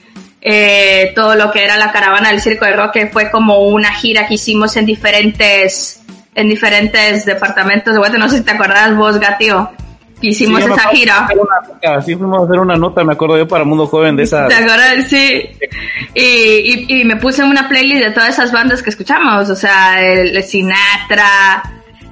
eh, 0.44 1.12
todo 1.14 1.36
lo 1.36 1.52
que 1.52 1.62
era 1.62 1.76
la 1.76 1.92
caravana 1.92 2.30
del 2.30 2.40
circo 2.40 2.64
de 2.64 2.72
rock, 2.72 2.92
que 2.92 3.06
fue 3.06 3.30
como 3.30 3.60
una 3.60 3.94
gira 3.94 4.26
que 4.26 4.34
hicimos 4.34 4.76
en 4.76 4.84
diferentes, 4.84 6.02
en 6.34 6.48
diferentes 6.48 7.24
departamentos 7.24 7.94
de. 7.94 8.18
No 8.18 8.28
sé 8.28 8.38
si 8.38 8.44
te 8.44 8.50
acordás 8.50 8.96
vos, 8.96 9.20
Gatio, 9.20 9.70
que 9.70 9.81
hicimos 10.28 10.62
Sí, 10.64 10.70
esa 10.70 10.88
gira. 10.88 11.28
una 11.82 12.00
Sí, 12.02 12.14
fuimos 12.16 12.40
a 12.42 12.44
hacer 12.44 12.58
una 12.60 12.76
nota, 12.76 13.02
me 13.04 13.12
acuerdo 13.12 13.38
yo, 13.38 13.48
para 13.48 13.64
Mundo 13.64 13.86
Joven 13.86 14.16
de 14.16 14.22
esa. 14.24 14.48
¿Te 14.48 14.54
acuerdas? 14.54 15.06
Sí. 15.08 15.48
Y, 16.14 16.22
y, 16.22 17.00
y 17.00 17.04
me 17.04 17.16
puse 17.16 17.42
una 17.42 17.68
playlist 17.68 18.04
de 18.04 18.10
todas 18.10 18.30
esas 18.30 18.52
bandas 18.52 18.82
que 18.82 18.90
escuchamos, 18.90 19.48
o 19.50 19.56
sea, 19.56 20.00
el, 20.02 20.36
el 20.36 20.42
Sinatra, 20.42 21.62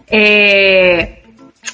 eh, 0.07 1.23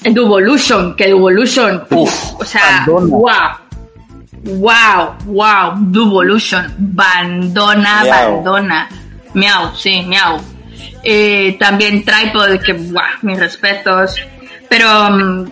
el 0.03 0.13
Duvolution, 0.13 0.95
que 0.95 1.09
Duvolution, 1.09 1.83
uff, 1.89 2.33
o 2.39 2.45
sea, 2.45 2.85
bandona. 2.87 3.59
wow, 4.43 4.57
wow, 4.59 5.15
wow, 5.25 5.73
Duvolution, 5.77 6.73
bandona, 6.77 8.03
Miau. 8.03 8.35
bandona, 8.43 8.89
miau, 9.33 9.75
sí, 9.75 10.03
miau. 10.07 10.39
Eh, 11.03 11.55
también 11.59 12.03
Tripod, 12.03 12.59
que, 12.63 12.73
wow, 12.73 13.01
mis 13.21 13.39
respetos, 13.39 14.15
pero... 14.69 15.09
mm, 15.09 15.45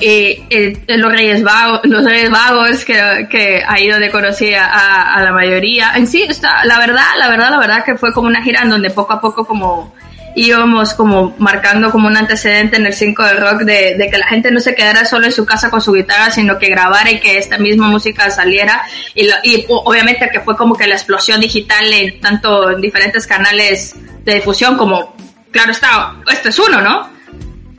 eh, 0.00 0.42
eh, 0.50 0.78
los 0.96 1.12
Reyes 1.12 1.42
Vagos, 1.42 1.80
los 1.84 2.04
Reyes 2.04 2.30
Vagos 2.30 2.84
que, 2.84 3.26
que 3.30 3.62
ahí 3.66 3.88
donde 3.88 4.10
conocí 4.10 4.54
a, 4.54 5.14
a 5.14 5.22
la 5.22 5.32
mayoría. 5.32 5.92
En 5.96 6.06
sí, 6.06 6.22
está, 6.28 6.64
la 6.64 6.78
verdad, 6.78 7.04
la 7.18 7.28
verdad, 7.28 7.50
la 7.50 7.58
verdad 7.58 7.84
que 7.84 7.96
fue 7.96 8.12
como 8.12 8.28
una 8.28 8.42
gira 8.42 8.62
en 8.62 8.68
donde 8.70 8.90
poco 8.90 9.12
a 9.14 9.20
poco 9.20 9.46
como 9.46 9.94
íbamos 10.38 10.92
como 10.92 11.34
marcando 11.38 11.90
como 11.90 12.08
un 12.08 12.16
antecedente 12.16 12.76
en 12.76 12.84
el 12.84 12.92
5 12.92 13.22
de 13.22 13.32
rock 13.34 13.60
de, 13.62 13.94
de 13.96 14.10
que 14.10 14.18
la 14.18 14.26
gente 14.26 14.50
no 14.50 14.60
se 14.60 14.74
quedara 14.74 15.06
solo 15.06 15.24
en 15.24 15.32
su 15.32 15.46
casa 15.46 15.70
con 15.70 15.80
su 15.80 15.92
guitarra, 15.94 16.30
sino 16.30 16.58
que 16.58 16.68
grabara 16.68 17.10
y 17.10 17.20
que 17.20 17.38
esta 17.38 17.56
misma 17.56 17.88
música 17.88 18.28
saliera. 18.30 18.82
Y, 19.14 19.24
lo- 19.26 19.36
y 19.42 19.64
obviamente 19.68 20.28
que 20.30 20.40
fue 20.40 20.54
como 20.54 20.76
que 20.76 20.86
la 20.86 20.94
explosión 20.94 21.40
digital 21.40 21.90
en 21.90 22.20
tanto 22.20 22.70
en 22.70 22.82
diferentes 22.82 23.26
canales 23.26 23.94
de 24.24 24.34
difusión 24.34 24.76
como, 24.76 25.16
claro 25.50 25.70
está, 25.72 26.16
este 26.30 26.50
es 26.50 26.58
uno, 26.58 26.82
¿no? 26.82 27.08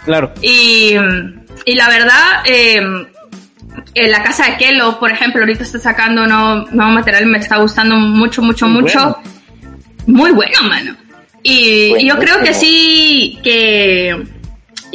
Claro. 0.03 0.33
Y, 0.41 0.95
y 1.67 1.75
la 1.75 1.89
verdad, 1.89 2.43
eh, 2.45 2.77
en 3.93 4.11
la 4.11 4.23
casa 4.23 4.45
de 4.45 4.57
Kelo, 4.57 4.97
por 4.99 5.11
ejemplo, 5.11 5.41
ahorita 5.41 5.63
está 5.63 5.77
sacando 5.79 6.25
nuevo, 6.25 6.65
nuevo 6.71 6.91
material, 6.91 7.25
me 7.25 7.39
está 7.39 7.57
gustando 7.57 7.97
mucho, 7.97 8.41
mucho, 8.41 8.67
Muy 8.67 8.83
mucho. 8.83 8.99
bueno. 8.99 9.17
Muy 10.05 10.31
bueno, 10.31 10.63
mano. 10.63 10.95
Y 11.43 11.89
Buenísimo. 11.89 12.13
yo 12.13 12.19
creo 12.21 12.39
que 12.41 12.53
sí, 12.53 13.37
que, 13.43 14.27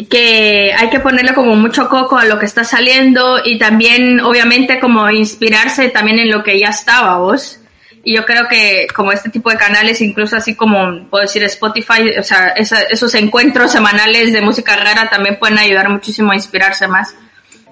que 0.09 0.73
hay 0.75 0.89
que 0.89 1.01
ponerle 1.01 1.35
como 1.35 1.55
mucho 1.57 1.91
coco 1.91 2.16
a 2.16 2.25
lo 2.25 2.39
que 2.39 2.47
está 2.47 2.64
saliendo 2.64 3.41
y 3.45 3.59
también, 3.59 4.20
obviamente, 4.20 4.81
como 4.81 5.11
inspirarse 5.11 5.91
también 5.91 6.20
en 6.20 6.31
lo 6.31 6.43
que 6.43 6.59
ya 6.59 6.68
estaba, 6.68 7.18
vos. 7.18 7.59
Y 8.05 8.16
yo 8.16 8.24
creo 8.24 8.48
que 8.48 8.88
como 8.94 9.12
este 9.12 9.30
tipo 9.30 9.48
de 9.50 9.57
canales, 9.57 10.00
incluso 10.00 10.36
así 10.36 10.55
como 10.57 11.05
puedo 11.09 11.22
decir 11.22 11.42
Spotify, 11.44 12.11
o 12.18 12.22
sea, 12.24 12.48
esa- 12.48 12.82
esos 12.82 13.14
encuentros 13.14 13.70
semanales 13.70 14.32
de 14.32 14.40
música 14.40 14.74
rara 14.76 15.09
también 15.09 15.38
pueden 15.38 15.59
ayudar 15.59 15.88
muchísimo 15.88 16.32
a 16.32 16.34
inspirarse 16.34 16.88
más. 16.88 17.14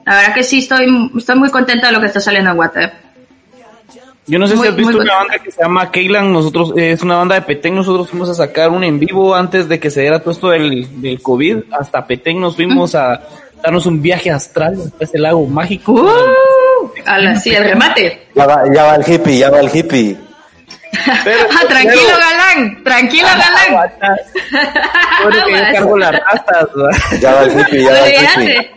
La 0.07 0.15
verdad 0.17 0.35
que 0.35 0.45
sí, 0.45 0.59
estoy, 0.61 1.11
estoy 1.17 1.37
muy 1.37 1.51
contenta 1.51 1.89
de 1.89 1.93
lo 1.93 2.01
que 2.01 2.07
está 2.07 2.21
saliendo 2.21 2.51
en 2.51 2.57
Guate. 2.57 2.93
Yo 4.27 4.39
no 4.39 4.47
sé 4.47 4.55
Muy- 4.55 4.67
si 4.67 4.71
has 4.71 4.77
visto 4.77 4.99
una 4.99 5.17
banda 5.17 5.39
que 5.41 5.51
se 5.51 5.63
llama 5.63 5.91
Keylan, 5.91 6.33
nosotros, 6.33 6.73
es 6.77 7.03
una 7.03 7.17
banda 7.17 7.35
de 7.35 7.43
Petén, 7.43 7.75
nosotros 7.75 8.09
fuimos 8.09 8.29
a 8.29 8.35
sacar 8.35 8.71
un 8.71 8.85
en 8.85 9.01
vivo 9.01 9.35
antes 9.35 9.69
de 9.69 9.81
que 9.81 9.91
se 9.91 10.03
diera 10.03 10.21
todo 10.21 10.31
esto 10.31 10.51
del, 10.51 11.01
del 11.03 11.21
COVID, 11.21 11.57
hasta 11.73 12.07
Petén 12.07 12.41
nos 12.41 12.55
fuimos 12.55 12.95
a 12.95 13.21
darnos 13.61 13.87
un 13.87 14.01
viaje 14.01 14.31
astral 14.31 14.75
hasta 14.87 15.05
ese 15.05 15.19
lago 15.19 15.45
mágico. 15.47 15.93
¡Uh! 15.93 16.09
A 17.07 17.19
la, 17.19 17.37
sí, 17.37 17.55
el 17.55 17.65
remate. 17.65 18.29
Ya 18.35 18.47
va, 18.47 18.63
ya 18.75 18.83
va 18.85 18.95
el 18.97 19.05
hippie, 19.13 19.39
ya 19.39 19.51
va 19.51 19.61
el 19.61 19.71
hippie. 19.75 20.17
Pero- 21.25 21.41
Ah, 21.51 21.67
tranquilo, 21.69 22.03
pero- 22.07 22.19
galán, 22.19 22.85
tranquilo, 22.85 23.29
galán. 23.29 23.69
Aguanta. 23.69 24.17
Yo 25.23 25.29
creo 25.31 25.45
que 25.45 25.53
yo 25.53 25.73
cargo 25.73 25.99
las 25.99 26.13
rastas, 26.13 26.67
¿verdad? 26.75 27.01
Ya 27.21 27.35
va 27.35 27.43
el 27.43 27.61
hippie, 27.61 27.83
ya 27.85 27.91
va 27.93 28.07
el 28.09 28.15
hippie. 28.25 28.71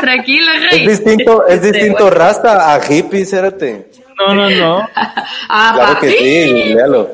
Tranquilo, 0.00 0.52
rey. 0.70 0.82
Es 0.86 0.88
distinto, 1.04 1.46
es 1.46 1.54
Este, 1.56 1.72
distinto 1.72 2.04
bueno. 2.04 2.16
rasta 2.18 2.74
a 2.74 2.80
hippie, 2.92 3.24
cérate. 3.26 3.90
No, 4.18 4.34
no, 4.34 4.50
no. 4.50 4.88
Ah, 5.48 5.72
Claro 5.74 6.00
que 6.00 6.10
sí, 6.10 6.74
léalo. 6.74 7.10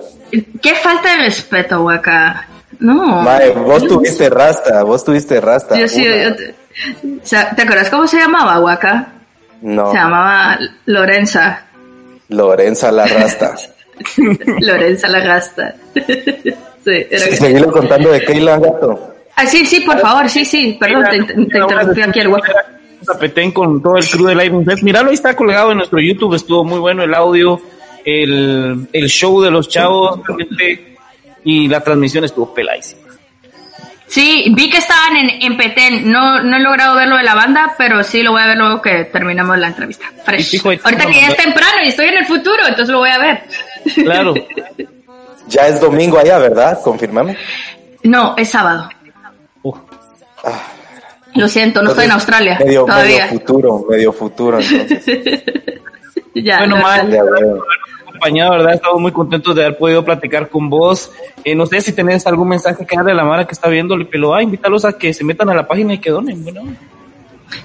Qué 0.61 0.75
falta 0.75 1.13
de 1.13 1.17
respeto, 1.25 1.83
huaca. 1.83 2.47
No. 2.79 3.23
Mae, 3.23 3.51
vos 3.51 3.87
tuviste 3.87 4.29
rasta, 4.29 4.83
vos 4.83 5.03
tuviste 5.05 5.41
rasta. 5.41 5.77
Yo 5.79 5.89
sí, 5.89 6.05
yo 6.05 6.35
te, 6.37 6.51
o 6.51 7.25
sea, 7.27 7.51
¿te 7.51 7.63
acuerdas 7.63 7.89
cómo 7.89 8.07
se 8.07 8.19
llamaba, 8.19 8.59
huaca? 8.61 9.13
No, 9.67 9.91
Se 9.91 9.97
llamaba 9.99 10.59
Lorenza. 10.87 11.67
Lorenza 12.29 12.93
la 12.93 13.07
rasta. 13.07 13.55
Lorenza 14.61 15.09
la 15.09 15.21
gasta. 15.21 15.75
sí, 15.95 16.05
era 16.87 17.09
que- 17.27 17.37
Seguilo 17.37 17.73
contando 17.73 18.11
de 18.13 18.21
Keila 18.25 18.59
Gato. 18.59 19.15
Ah, 19.35 19.45
sí, 19.47 19.67
sí, 19.67 19.81
por 19.81 19.99
favor, 19.99 20.29
sí, 20.31 20.45
sí. 20.45 20.77
Perdón, 20.79 21.05
te, 21.11 21.19
te- 21.25 21.35
te 21.35 21.41
interrumpí 21.41 22.01
aquí 22.03 22.21
el 22.21 22.29
huaca. 22.29 22.53
a 23.13 23.19
Petén 23.19 23.51
con 23.51 23.83
todo 23.83 23.97
el 23.97 24.09
crew 24.09 24.27
de 24.27 24.35
Live 24.37 24.65
Fest. 24.65 24.83
Míralo, 24.83 25.09
ahí 25.09 25.15
está 25.15 25.35
colgado 25.35 25.73
en 25.73 25.79
nuestro 25.79 26.01
YouTube, 26.01 26.35
estuvo 26.35 26.65
muy 26.65 26.79
bueno 26.79 27.03
el 27.03 27.13
audio, 27.13 27.61
el, 28.05 28.87
el 28.93 29.09
show 29.09 29.43
de 29.43 29.51
los 29.51 29.69
chavos, 29.69 30.21
realmente, 30.27 30.97
y 31.45 31.67
la 31.69 31.81
transmisión 31.81 32.25
estuvo 32.25 32.55
peladísima. 32.55 33.03
Sí, 34.09 34.53
vi 34.55 34.71
que 34.71 34.79
estaban 34.79 35.17
en, 35.17 35.43
en 35.43 35.57
Petén. 35.57 36.11
No, 36.11 36.41
no 36.43 36.57
he 36.57 36.61
logrado 36.61 36.95
ver 36.95 37.09
lo 37.09 37.17
de 37.17 37.25
la 37.25 37.35
banda, 37.35 37.75
pero 37.77 38.05
sí 38.05 38.23
lo 38.23 38.33
voy 38.33 38.43
a 38.43 38.47
ver 38.47 38.57
luego 38.57 38.81
que 38.81 39.05
terminemos 39.07 39.59
la 39.59 39.69
entrevista. 39.69 40.07
Fresh. 40.25 40.65
Ahorita 40.65 41.07
que 41.07 41.21
ya 41.21 41.29
es 41.29 41.37
temprano 41.37 41.83
y 41.85 41.89
estoy 41.89 42.07
en 42.07 42.19
el 42.19 42.25
futuro, 42.27 42.63
entonces 42.67 42.89
lo 42.89 42.99
voy 42.99 43.11
a 43.11 43.19
ver. 43.19 43.43
Claro. 43.95 44.35
Ya 45.49 45.69
es 45.69 45.81
domingo 45.81 46.19
allá, 46.19 46.39
¿verdad? 46.39 46.81
Confirmame. 46.83 47.37
No, 48.03 48.35
es 48.37 48.49
sábado. 48.49 48.89
Lo 51.37 51.49
siento, 51.49 51.83
no 51.83 51.91
estoy 51.91 52.07
en 52.07 52.13
Australia 52.13 52.59
Medio, 52.59 52.85
todavía. 52.85 53.27
medio 53.27 53.39
futuro, 53.39 53.87
medio 53.89 54.13
futuro, 54.13 54.59
entonces. 54.61 55.05
Ya, 56.35 56.59
Bueno, 56.59 56.77
no, 56.77 56.83
Mal, 56.83 57.09
no. 57.09 57.15
Ya 57.15 57.23
veo. 57.23 57.65
Acompañado, 58.17 58.53
¿verdad? 58.53 58.75
Estamos 58.75 59.01
muy 59.01 59.13
contentos 59.13 59.55
de 59.55 59.65
haber 59.65 59.79
podido 59.79 60.05
platicar 60.05 60.49
con 60.49 60.69
vos. 60.69 61.11
Eh, 61.45 61.55
no 61.55 61.67
sé 61.67 61.81
si 61.81 61.93
tenés 61.93 62.27
algún 62.27 62.49
mensaje 62.49 62.85
que 62.87 62.97
darle 62.97 63.13
a 63.13 63.15
la 63.15 63.25
Mara 63.25 63.47
que 63.47 63.53
está 63.53 63.69
viendo, 63.69 63.97
pero 64.11 64.35
ah, 64.35 64.43
invítalos 64.43 64.85
a 64.85 64.93
que 64.93 65.13
se 65.13 65.25
metan 65.25 65.49
a 65.51 65.55
la 65.55 65.67
página 65.67 65.95
y 65.95 65.99
que 65.99 66.11
donen. 66.11 66.43
Bueno, 66.43 66.63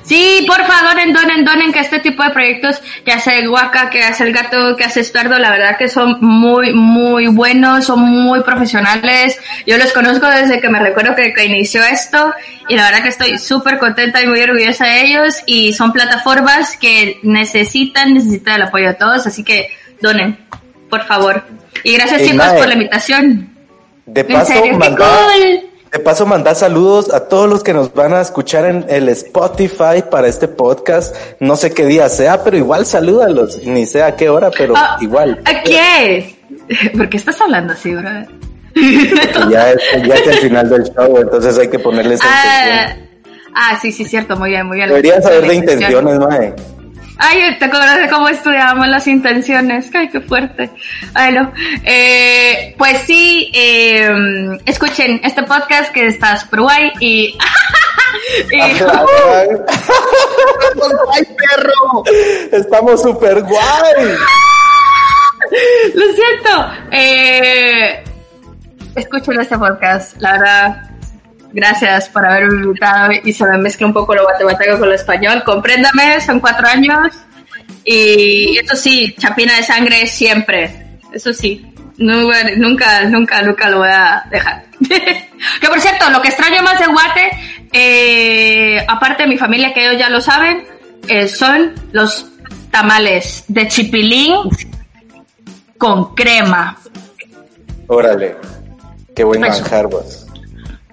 Sí, 0.03 0.45
por 0.47 0.63
favor, 0.65 0.95
donen, 1.11 1.43
donen, 1.43 1.73
que 1.73 1.79
este 1.79 1.99
tipo 1.99 2.23
de 2.23 2.29
proyectos 2.29 2.79
que 3.03 3.11
hace 3.11 3.39
el 3.39 3.49
Waka, 3.49 3.89
que 3.89 4.03
hace 4.03 4.23
el 4.25 4.33
Gato, 4.33 4.75
que 4.75 4.83
hace 4.83 4.99
Estuardo, 4.99 5.39
la 5.39 5.49
verdad 5.49 5.77
que 5.77 5.89
son 5.89 6.17
muy, 6.21 6.73
muy 6.73 7.27
buenos, 7.27 7.85
son 7.85 7.99
muy 7.99 8.41
profesionales. 8.41 9.39
Yo 9.65 9.77
los 9.77 9.91
conozco 9.91 10.27
desde 10.27 10.61
que 10.61 10.69
me 10.69 10.79
recuerdo 10.79 11.15
que, 11.15 11.33
que 11.33 11.45
inició 11.45 11.83
esto 11.83 12.31
y 12.67 12.75
la 12.75 12.83
verdad 12.85 13.03
que 13.03 13.09
estoy 13.09 13.39
súper 13.39 13.79
contenta 13.79 14.21
y 14.21 14.27
muy 14.27 14.41
orgullosa 14.41 14.85
de 14.85 15.01
ellos 15.01 15.41
y 15.45 15.73
son 15.73 15.91
plataformas 15.91 16.77
que 16.77 17.19
necesitan, 17.23 18.13
necesitan 18.13 18.55
el 18.55 18.61
apoyo 18.63 18.87
de 18.87 18.95
todos, 18.95 19.25
así 19.25 19.43
que 19.43 19.69
donen, 20.01 20.37
por 20.89 21.03
favor. 21.05 21.43
Y 21.83 21.93
gracias 21.93 22.21
chicos 22.21 22.37
mae. 22.37 22.57
por 22.57 22.67
la 22.67 22.73
invitación. 22.73 23.49
De 24.05 24.23
paso, 24.23 24.53
manda, 24.77 24.97
cool. 24.97 25.69
de 25.91 25.99
paso, 25.99 26.25
mandar 26.25 26.55
saludos 26.55 27.13
a 27.13 27.27
todos 27.27 27.49
los 27.49 27.63
que 27.63 27.73
nos 27.73 27.93
van 27.93 28.13
a 28.13 28.21
escuchar 28.21 28.65
en 28.65 28.85
el 28.89 29.07
Spotify 29.09 30.03
para 30.09 30.27
este 30.27 30.47
podcast. 30.47 31.15
No 31.39 31.55
sé 31.55 31.71
qué 31.73 31.85
día 31.85 32.09
sea, 32.09 32.43
pero 32.43 32.57
igual 32.57 32.85
salúdalos. 32.85 33.63
Ni 33.63 33.85
sé 33.85 34.03
a 34.03 34.15
qué 34.15 34.29
hora, 34.29 34.49
pero 34.51 34.73
Ah, 34.75 34.97
igual. 34.99 35.41
¿A 35.45 35.61
qué? 35.61 36.35
¿Por 36.97 37.09
qué 37.09 37.17
estás 37.17 37.39
hablando 37.39 37.73
así, 37.73 37.93
bro? 37.93 38.09
Ya, 39.49 39.71
es, 39.71 39.81
ya 40.07 40.15
es 40.15 40.27
el 40.27 40.37
final 40.37 40.69
del 40.69 40.83
show, 40.93 41.17
entonces 41.17 41.57
hay 41.57 41.69
que 41.69 41.79
ponerles 41.79 42.19
Ah, 42.23 42.95
ah, 43.53 43.77
sí, 43.81 43.91
sí, 43.91 44.05
cierto, 44.05 44.37
muy 44.37 44.49
bien, 44.51 44.65
muy 44.65 44.77
bien. 44.77 44.89
Deberían 44.89 45.21
saber 45.21 45.45
de 45.47 45.55
intenciones, 45.55 46.19
mae. 46.19 46.53
Ay, 47.24 47.55
¿te 47.59 47.65
acuerdas 47.65 47.99
de 47.99 48.09
cómo 48.09 48.28
estudiábamos 48.30 48.88
las 48.88 49.05
intenciones? 49.07 49.91
Ay, 49.93 50.09
qué 50.09 50.22
fuerte. 50.22 50.72
Ay, 51.13 51.34
no. 51.34 51.51
Eh, 51.84 52.74
pues 52.80 52.97
sí, 53.05 53.51
eh, 53.53 54.09
escuchen 54.65 55.22
este 55.24 55.43
podcast 55.43 55.91
que 55.91 56.07
está 56.07 56.36
súper 56.38 56.61
guay 56.61 56.91
y... 56.99 57.38
y- 58.51 58.59
¡Ay, 61.13 61.24
perro! 61.38 62.03
Estamos 62.51 63.01
súper 63.01 63.41
guay. 63.43 64.15
Lo 65.93 66.05
siento. 66.13 66.72
Eh, 66.91 68.03
escuchen 68.95 69.41
este 69.41 69.57
podcast, 69.57 70.15
la 70.19 70.32
verdad. 70.34 70.90
Gracias 71.53 72.07
por 72.09 72.25
haberme 72.25 72.63
invitado 72.63 73.11
y 73.23 73.33
se 73.33 73.45
me 73.45 73.57
mezcla 73.57 73.87
un 73.87 73.93
poco 73.93 74.15
lo 74.15 74.23
guatemalteco 74.23 74.79
con 74.79 74.89
lo 74.89 74.95
español. 74.95 75.43
Compréndame, 75.45 76.21
son 76.21 76.39
cuatro 76.39 76.67
años 76.67 77.09
y 77.83 78.57
eso 78.57 78.75
sí, 78.75 79.13
chapina 79.17 79.55
de 79.57 79.63
sangre 79.63 80.07
siempre. 80.07 80.97
Eso 81.11 81.33
sí, 81.33 81.65
nu- 81.97 82.29
nunca, 82.57 83.01
nunca, 83.05 83.41
nunca 83.41 83.69
lo 83.69 83.79
voy 83.79 83.89
a 83.91 84.23
dejar. 84.31 84.63
que 84.89 85.67
por 85.67 85.79
cierto, 85.81 86.09
lo 86.09 86.21
que 86.21 86.29
extraño 86.29 86.61
más 86.63 86.79
de 86.79 86.87
Guate, 86.87 87.31
eh, 87.73 88.85
aparte 88.87 89.23
de 89.23 89.29
mi 89.29 89.37
familia 89.37 89.73
que 89.73 89.85
ellos 89.85 89.99
ya 89.99 90.09
lo 90.09 90.21
saben, 90.21 90.63
eh, 91.07 91.27
son 91.27 91.73
los 91.91 92.27
tamales 92.71 93.43
de 93.49 93.67
chipilín 93.67 94.35
con 95.77 96.15
crema. 96.15 96.77
Órale. 97.87 98.37
Qué 99.15 99.23
buen 99.25 99.41
manjar, 99.41 99.87
vos. 99.87 100.25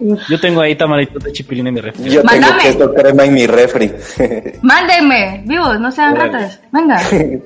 Yo 0.01 0.39
tengo 0.41 0.61
ahí 0.61 0.77
tamalitos 0.77 1.23
de 1.25 1.33
chipilín 1.33 1.67
en 1.67 1.75
mi 1.75 1.81
refri. 1.81 2.05
Yo 2.05 2.23
tengo 2.23 2.41
Mándame. 2.41 2.63
queso 2.63 2.95
crema 2.95 3.25
en 3.25 3.35
mi 3.35 3.47
refri. 3.47 3.93
Mándenme, 4.63 5.43
vivos, 5.47 5.81
no 5.81 5.91
sean 5.91 6.15
ratas. 6.17 6.61
Venga. 6.73 7.01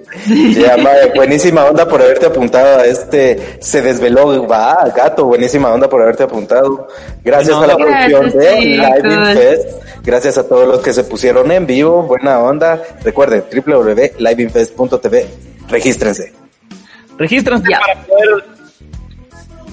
Ya, 0.54 0.76
mae, 0.76 1.10
buenísima 1.14 1.64
onda 1.64 1.86
por 1.88 2.00
haberte 2.02 2.26
apuntado 2.26 2.80
a 2.80 2.84
este. 2.84 3.56
Se 3.60 3.80
desveló, 3.82 4.46
va, 4.46 4.92
gato, 4.94 5.24
buenísima 5.24 5.70
onda 5.70 5.88
por 5.88 6.02
haberte 6.02 6.22
apuntado. 6.24 6.88
Gracias 7.24 7.56
a 7.56 7.66
la 7.66 7.74
Buena 7.76 8.06
producción 8.06 8.38
de 8.40 8.60
Live 8.60 9.00
Gracias. 9.02 9.38
Fest. 9.38 9.68
Gracias 10.04 10.38
a 10.38 10.46
todos 10.48 10.68
los 10.68 10.80
que 10.80 10.92
se 10.92 11.04
pusieron 11.04 11.50
en 11.52 11.66
vivo. 11.66 12.02
Buena 12.02 12.38
onda. 12.40 12.82
Recuerden, 13.02 13.44
www.liveinfest.tv. 13.54 15.26
Regístrense. 15.68 16.32
Regístrense 17.18 17.64
Ya. 17.70 17.78
para 17.80 17.94
poder. 18.02 18.44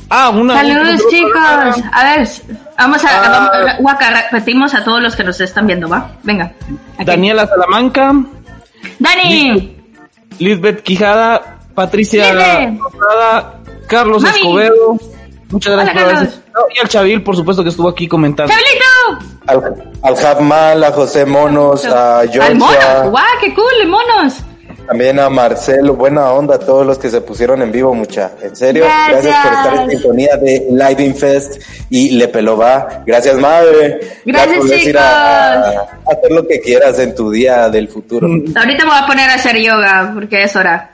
Ah, 0.10 0.30
una. 0.30 0.56
Saludos, 0.56 1.02
chicos. 1.10 1.84
A 1.92 2.04
ver, 2.04 2.28
vamos 2.78 3.06
a. 3.06 3.10
Ah. 3.10 3.30
vamos- 3.52 3.78
Guaca, 3.80 4.10
repetimos 4.32 4.74
a 4.74 4.84
todos 4.84 5.02
los 5.02 5.16
que 5.16 5.24
nos 5.24 5.40
están 5.40 5.68
viendo, 5.68 5.88
¿va? 5.88 6.12
Venga. 6.24 6.52
Aquí. 6.96 7.06
Daniela 7.06 7.46
Salamanca, 7.48 8.14
Dani. 8.98 9.76
Lisbeth 10.40 10.82
Quijada, 10.84 11.58
Patricia. 11.76 12.32
Rosada, 12.34 13.54
Carlos 13.88 14.24
Mami. 14.24 14.38
Escobedo. 14.38 14.98
Muchas 15.52 15.74
gracias 15.74 15.96
Hola, 15.96 16.06
por 16.06 16.16
haberse- 16.16 16.40
No, 16.54 16.62
Y 16.76 16.80
al 16.80 16.88
Chavil, 16.90 17.24
por 17.24 17.36
supuesto, 17.36 17.64
que 17.64 17.70
estuvo 17.70 17.90
aquí 17.90 18.08
comentando. 18.08 18.54
¡Chablito! 18.54 19.36
Al, 19.48 19.84
al 20.04 20.16
Javmal, 20.16 20.84
a 20.84 20.92
José 20.92 21.26
Monos, 21.26 21.86
a 21.86 22.20
Al 22.20 22.56
mono. 22.56 22.72
Joshua, 22.72 23.08
¡Guau, 23.10 23.26
qué 23.42 23.54
cool, 23.56 23.88
monos! 23.88 24.36
También 24.90 25.20
a 25.20 25.30
Marcelo. 25.30 25.94
Buena 25.96 26.32
onda 26.32 26.56
a 26.56 26.60
todos 26.60 26.86
los 26.86 26.98
que 26.98 27.10
se 27.12 27.22
pusieron 27.22 27.62
en 27.62 27.72
vivo, 27.72 27.94
mucha. 27.94 28.32
En 28.42 28.56
serio, 28.56 28.86
Gracias. 28.86 29.24
gracias, 29.24 29.44
por 29.46 29.54
estar 29.54 29.84
en 29.84 29.90
sintonía 29.92 30.36
de 30.38 30.68
Live 30.72 31.14
Fest 31.14 31.62
y 31.92 32.10
Le 32.18 32.28
Pelova. 32.28 33.04
Gracias, 33.06 33.36
madre. 33.38 34.00
Gracias, 34.26 34.58
puedes 34.58 34.88
ir 34.88 34.98
a, 34.98 35.54
a 35.62 35.70
hacer 36.12 36.32
lo 36.32 36.48
que 36.48 36.60
quieras 36.60 36.98
en 37.00 37.14
tu 37.14 37.30
día 37.30 37.70
del 37.70 37.88
futuro. 37.88 38.28
Ahorita 38.28 38.84
me 38.84 38.90
voy 38.90 39.00
a 39.00 39.06
poner 39.06 39.30
a 39.30 39.36
hacer 39.36 39.58
yoga 39.58 40.12
porque 40.14 40.42
es 40.44 40.56
hora. 40.56 40.90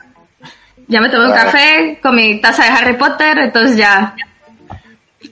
Ya 0.88 1.00
me 1.02 1.10
tomé 1.10 1.26
un 1.28 1.32
Ah. 1.32 1.46
café 1.46 1.98
con 2.04 2.16
mi 2.16 2.40
taza 2.42 2.64
de 2.64 2.70
Harry 2.70 2.98
Potter, 2.98 3.38
entonces 3.40 3.78
ya. 3.78 4.14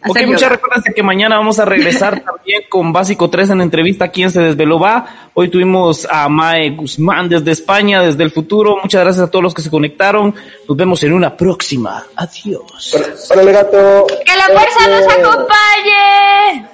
Ok, 0.08 0.22
muchas 0.28 0.52
recuerden 0.52 0.94
que 0.94 1.04
mañana 1.04 1.38
vamos 1.38 1.60
a 1.60 1.66
regresar 1.66 2.20
también 2.26 2.64
con 2.70 2.92
Básico 2.92 3.30
3 3.30 3.52
en 3.52 3.62
entrevista. 3.62 4.10
¿Quién 4.10 4.32
se 4.32 4.42
desveló 4.42 4.80
va? 4.80 5.30
Hoy 5.34 5.50
tuvimos 5.50 6.08
a 6.10 6.28
Mae 6.30 6.72
Guzmán 6.72 7.30
desde 7.30 7.52
España, 7.52 8.02
desde 8.02 8.24
el 8.24 8.32
futuro. 8.32 8.78
Muchas 8.82 9.02
gracias 9.04 9.28
a 9.28 9.32
todos 9.32 9.44
los 9.44 9.54
que 9.54 9.62
se 9.62 9.70
conectaron. 9.70 10.36
Nos 10.68 10.78
vemos 10.78 11.04
en 11.04 11.14
una 11.14 11.36
próxima. 11.36 12.04
Adiós. 12.16 12.96
Órale, 13.32 13.52
gato. 13.52 14.08
¡Que 14.26 14.36
la 14.36 14.46
fuerza 14.46 14.88
nos 14.90 15.14
acompañe! 15.14 16.68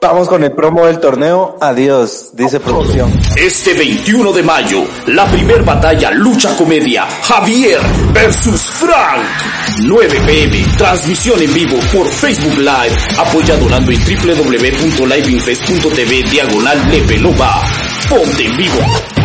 Vamos 0.00 0.28
con 0.28 0.44
el 0.44 0.52
promo 0.52 0.86
del 0.86 1.00
torneo. 1.00 1.56
Adiós, 1.60 2.28
dice 2.32 2.60
producción. 2.60 3.12
Este 3.36 3.74
21 3.74 4.32
de 4.32 4.44
mayo, 4.44 4.84
la 5.08 5.26
primer 5.26 5.64
batalla 5.64 6.12
lucha 6.12 6.56
comedia 6.56 7.04
Javier 7.24 7.80
versus 8.12 8.60
Frank. 8.60 9.24
9 9.82 10.20
pm, 10.24 10.64
transmisión 10.76 11.42
en 11.42 11.52
vivo 11.52 11.80
por 11.92 12.06
Facebook 12.06 12.58
Live, 12.58 12.96
apoya 13.18 13.56
donando 13.56 13.90
en 13.90 13.98
www.liveinfest.tv 13.98 16.22
diagonal. 16.30 16.78
Ponte 18.08 18.44
en 18.44 18.56
vivo. 18.56 19.17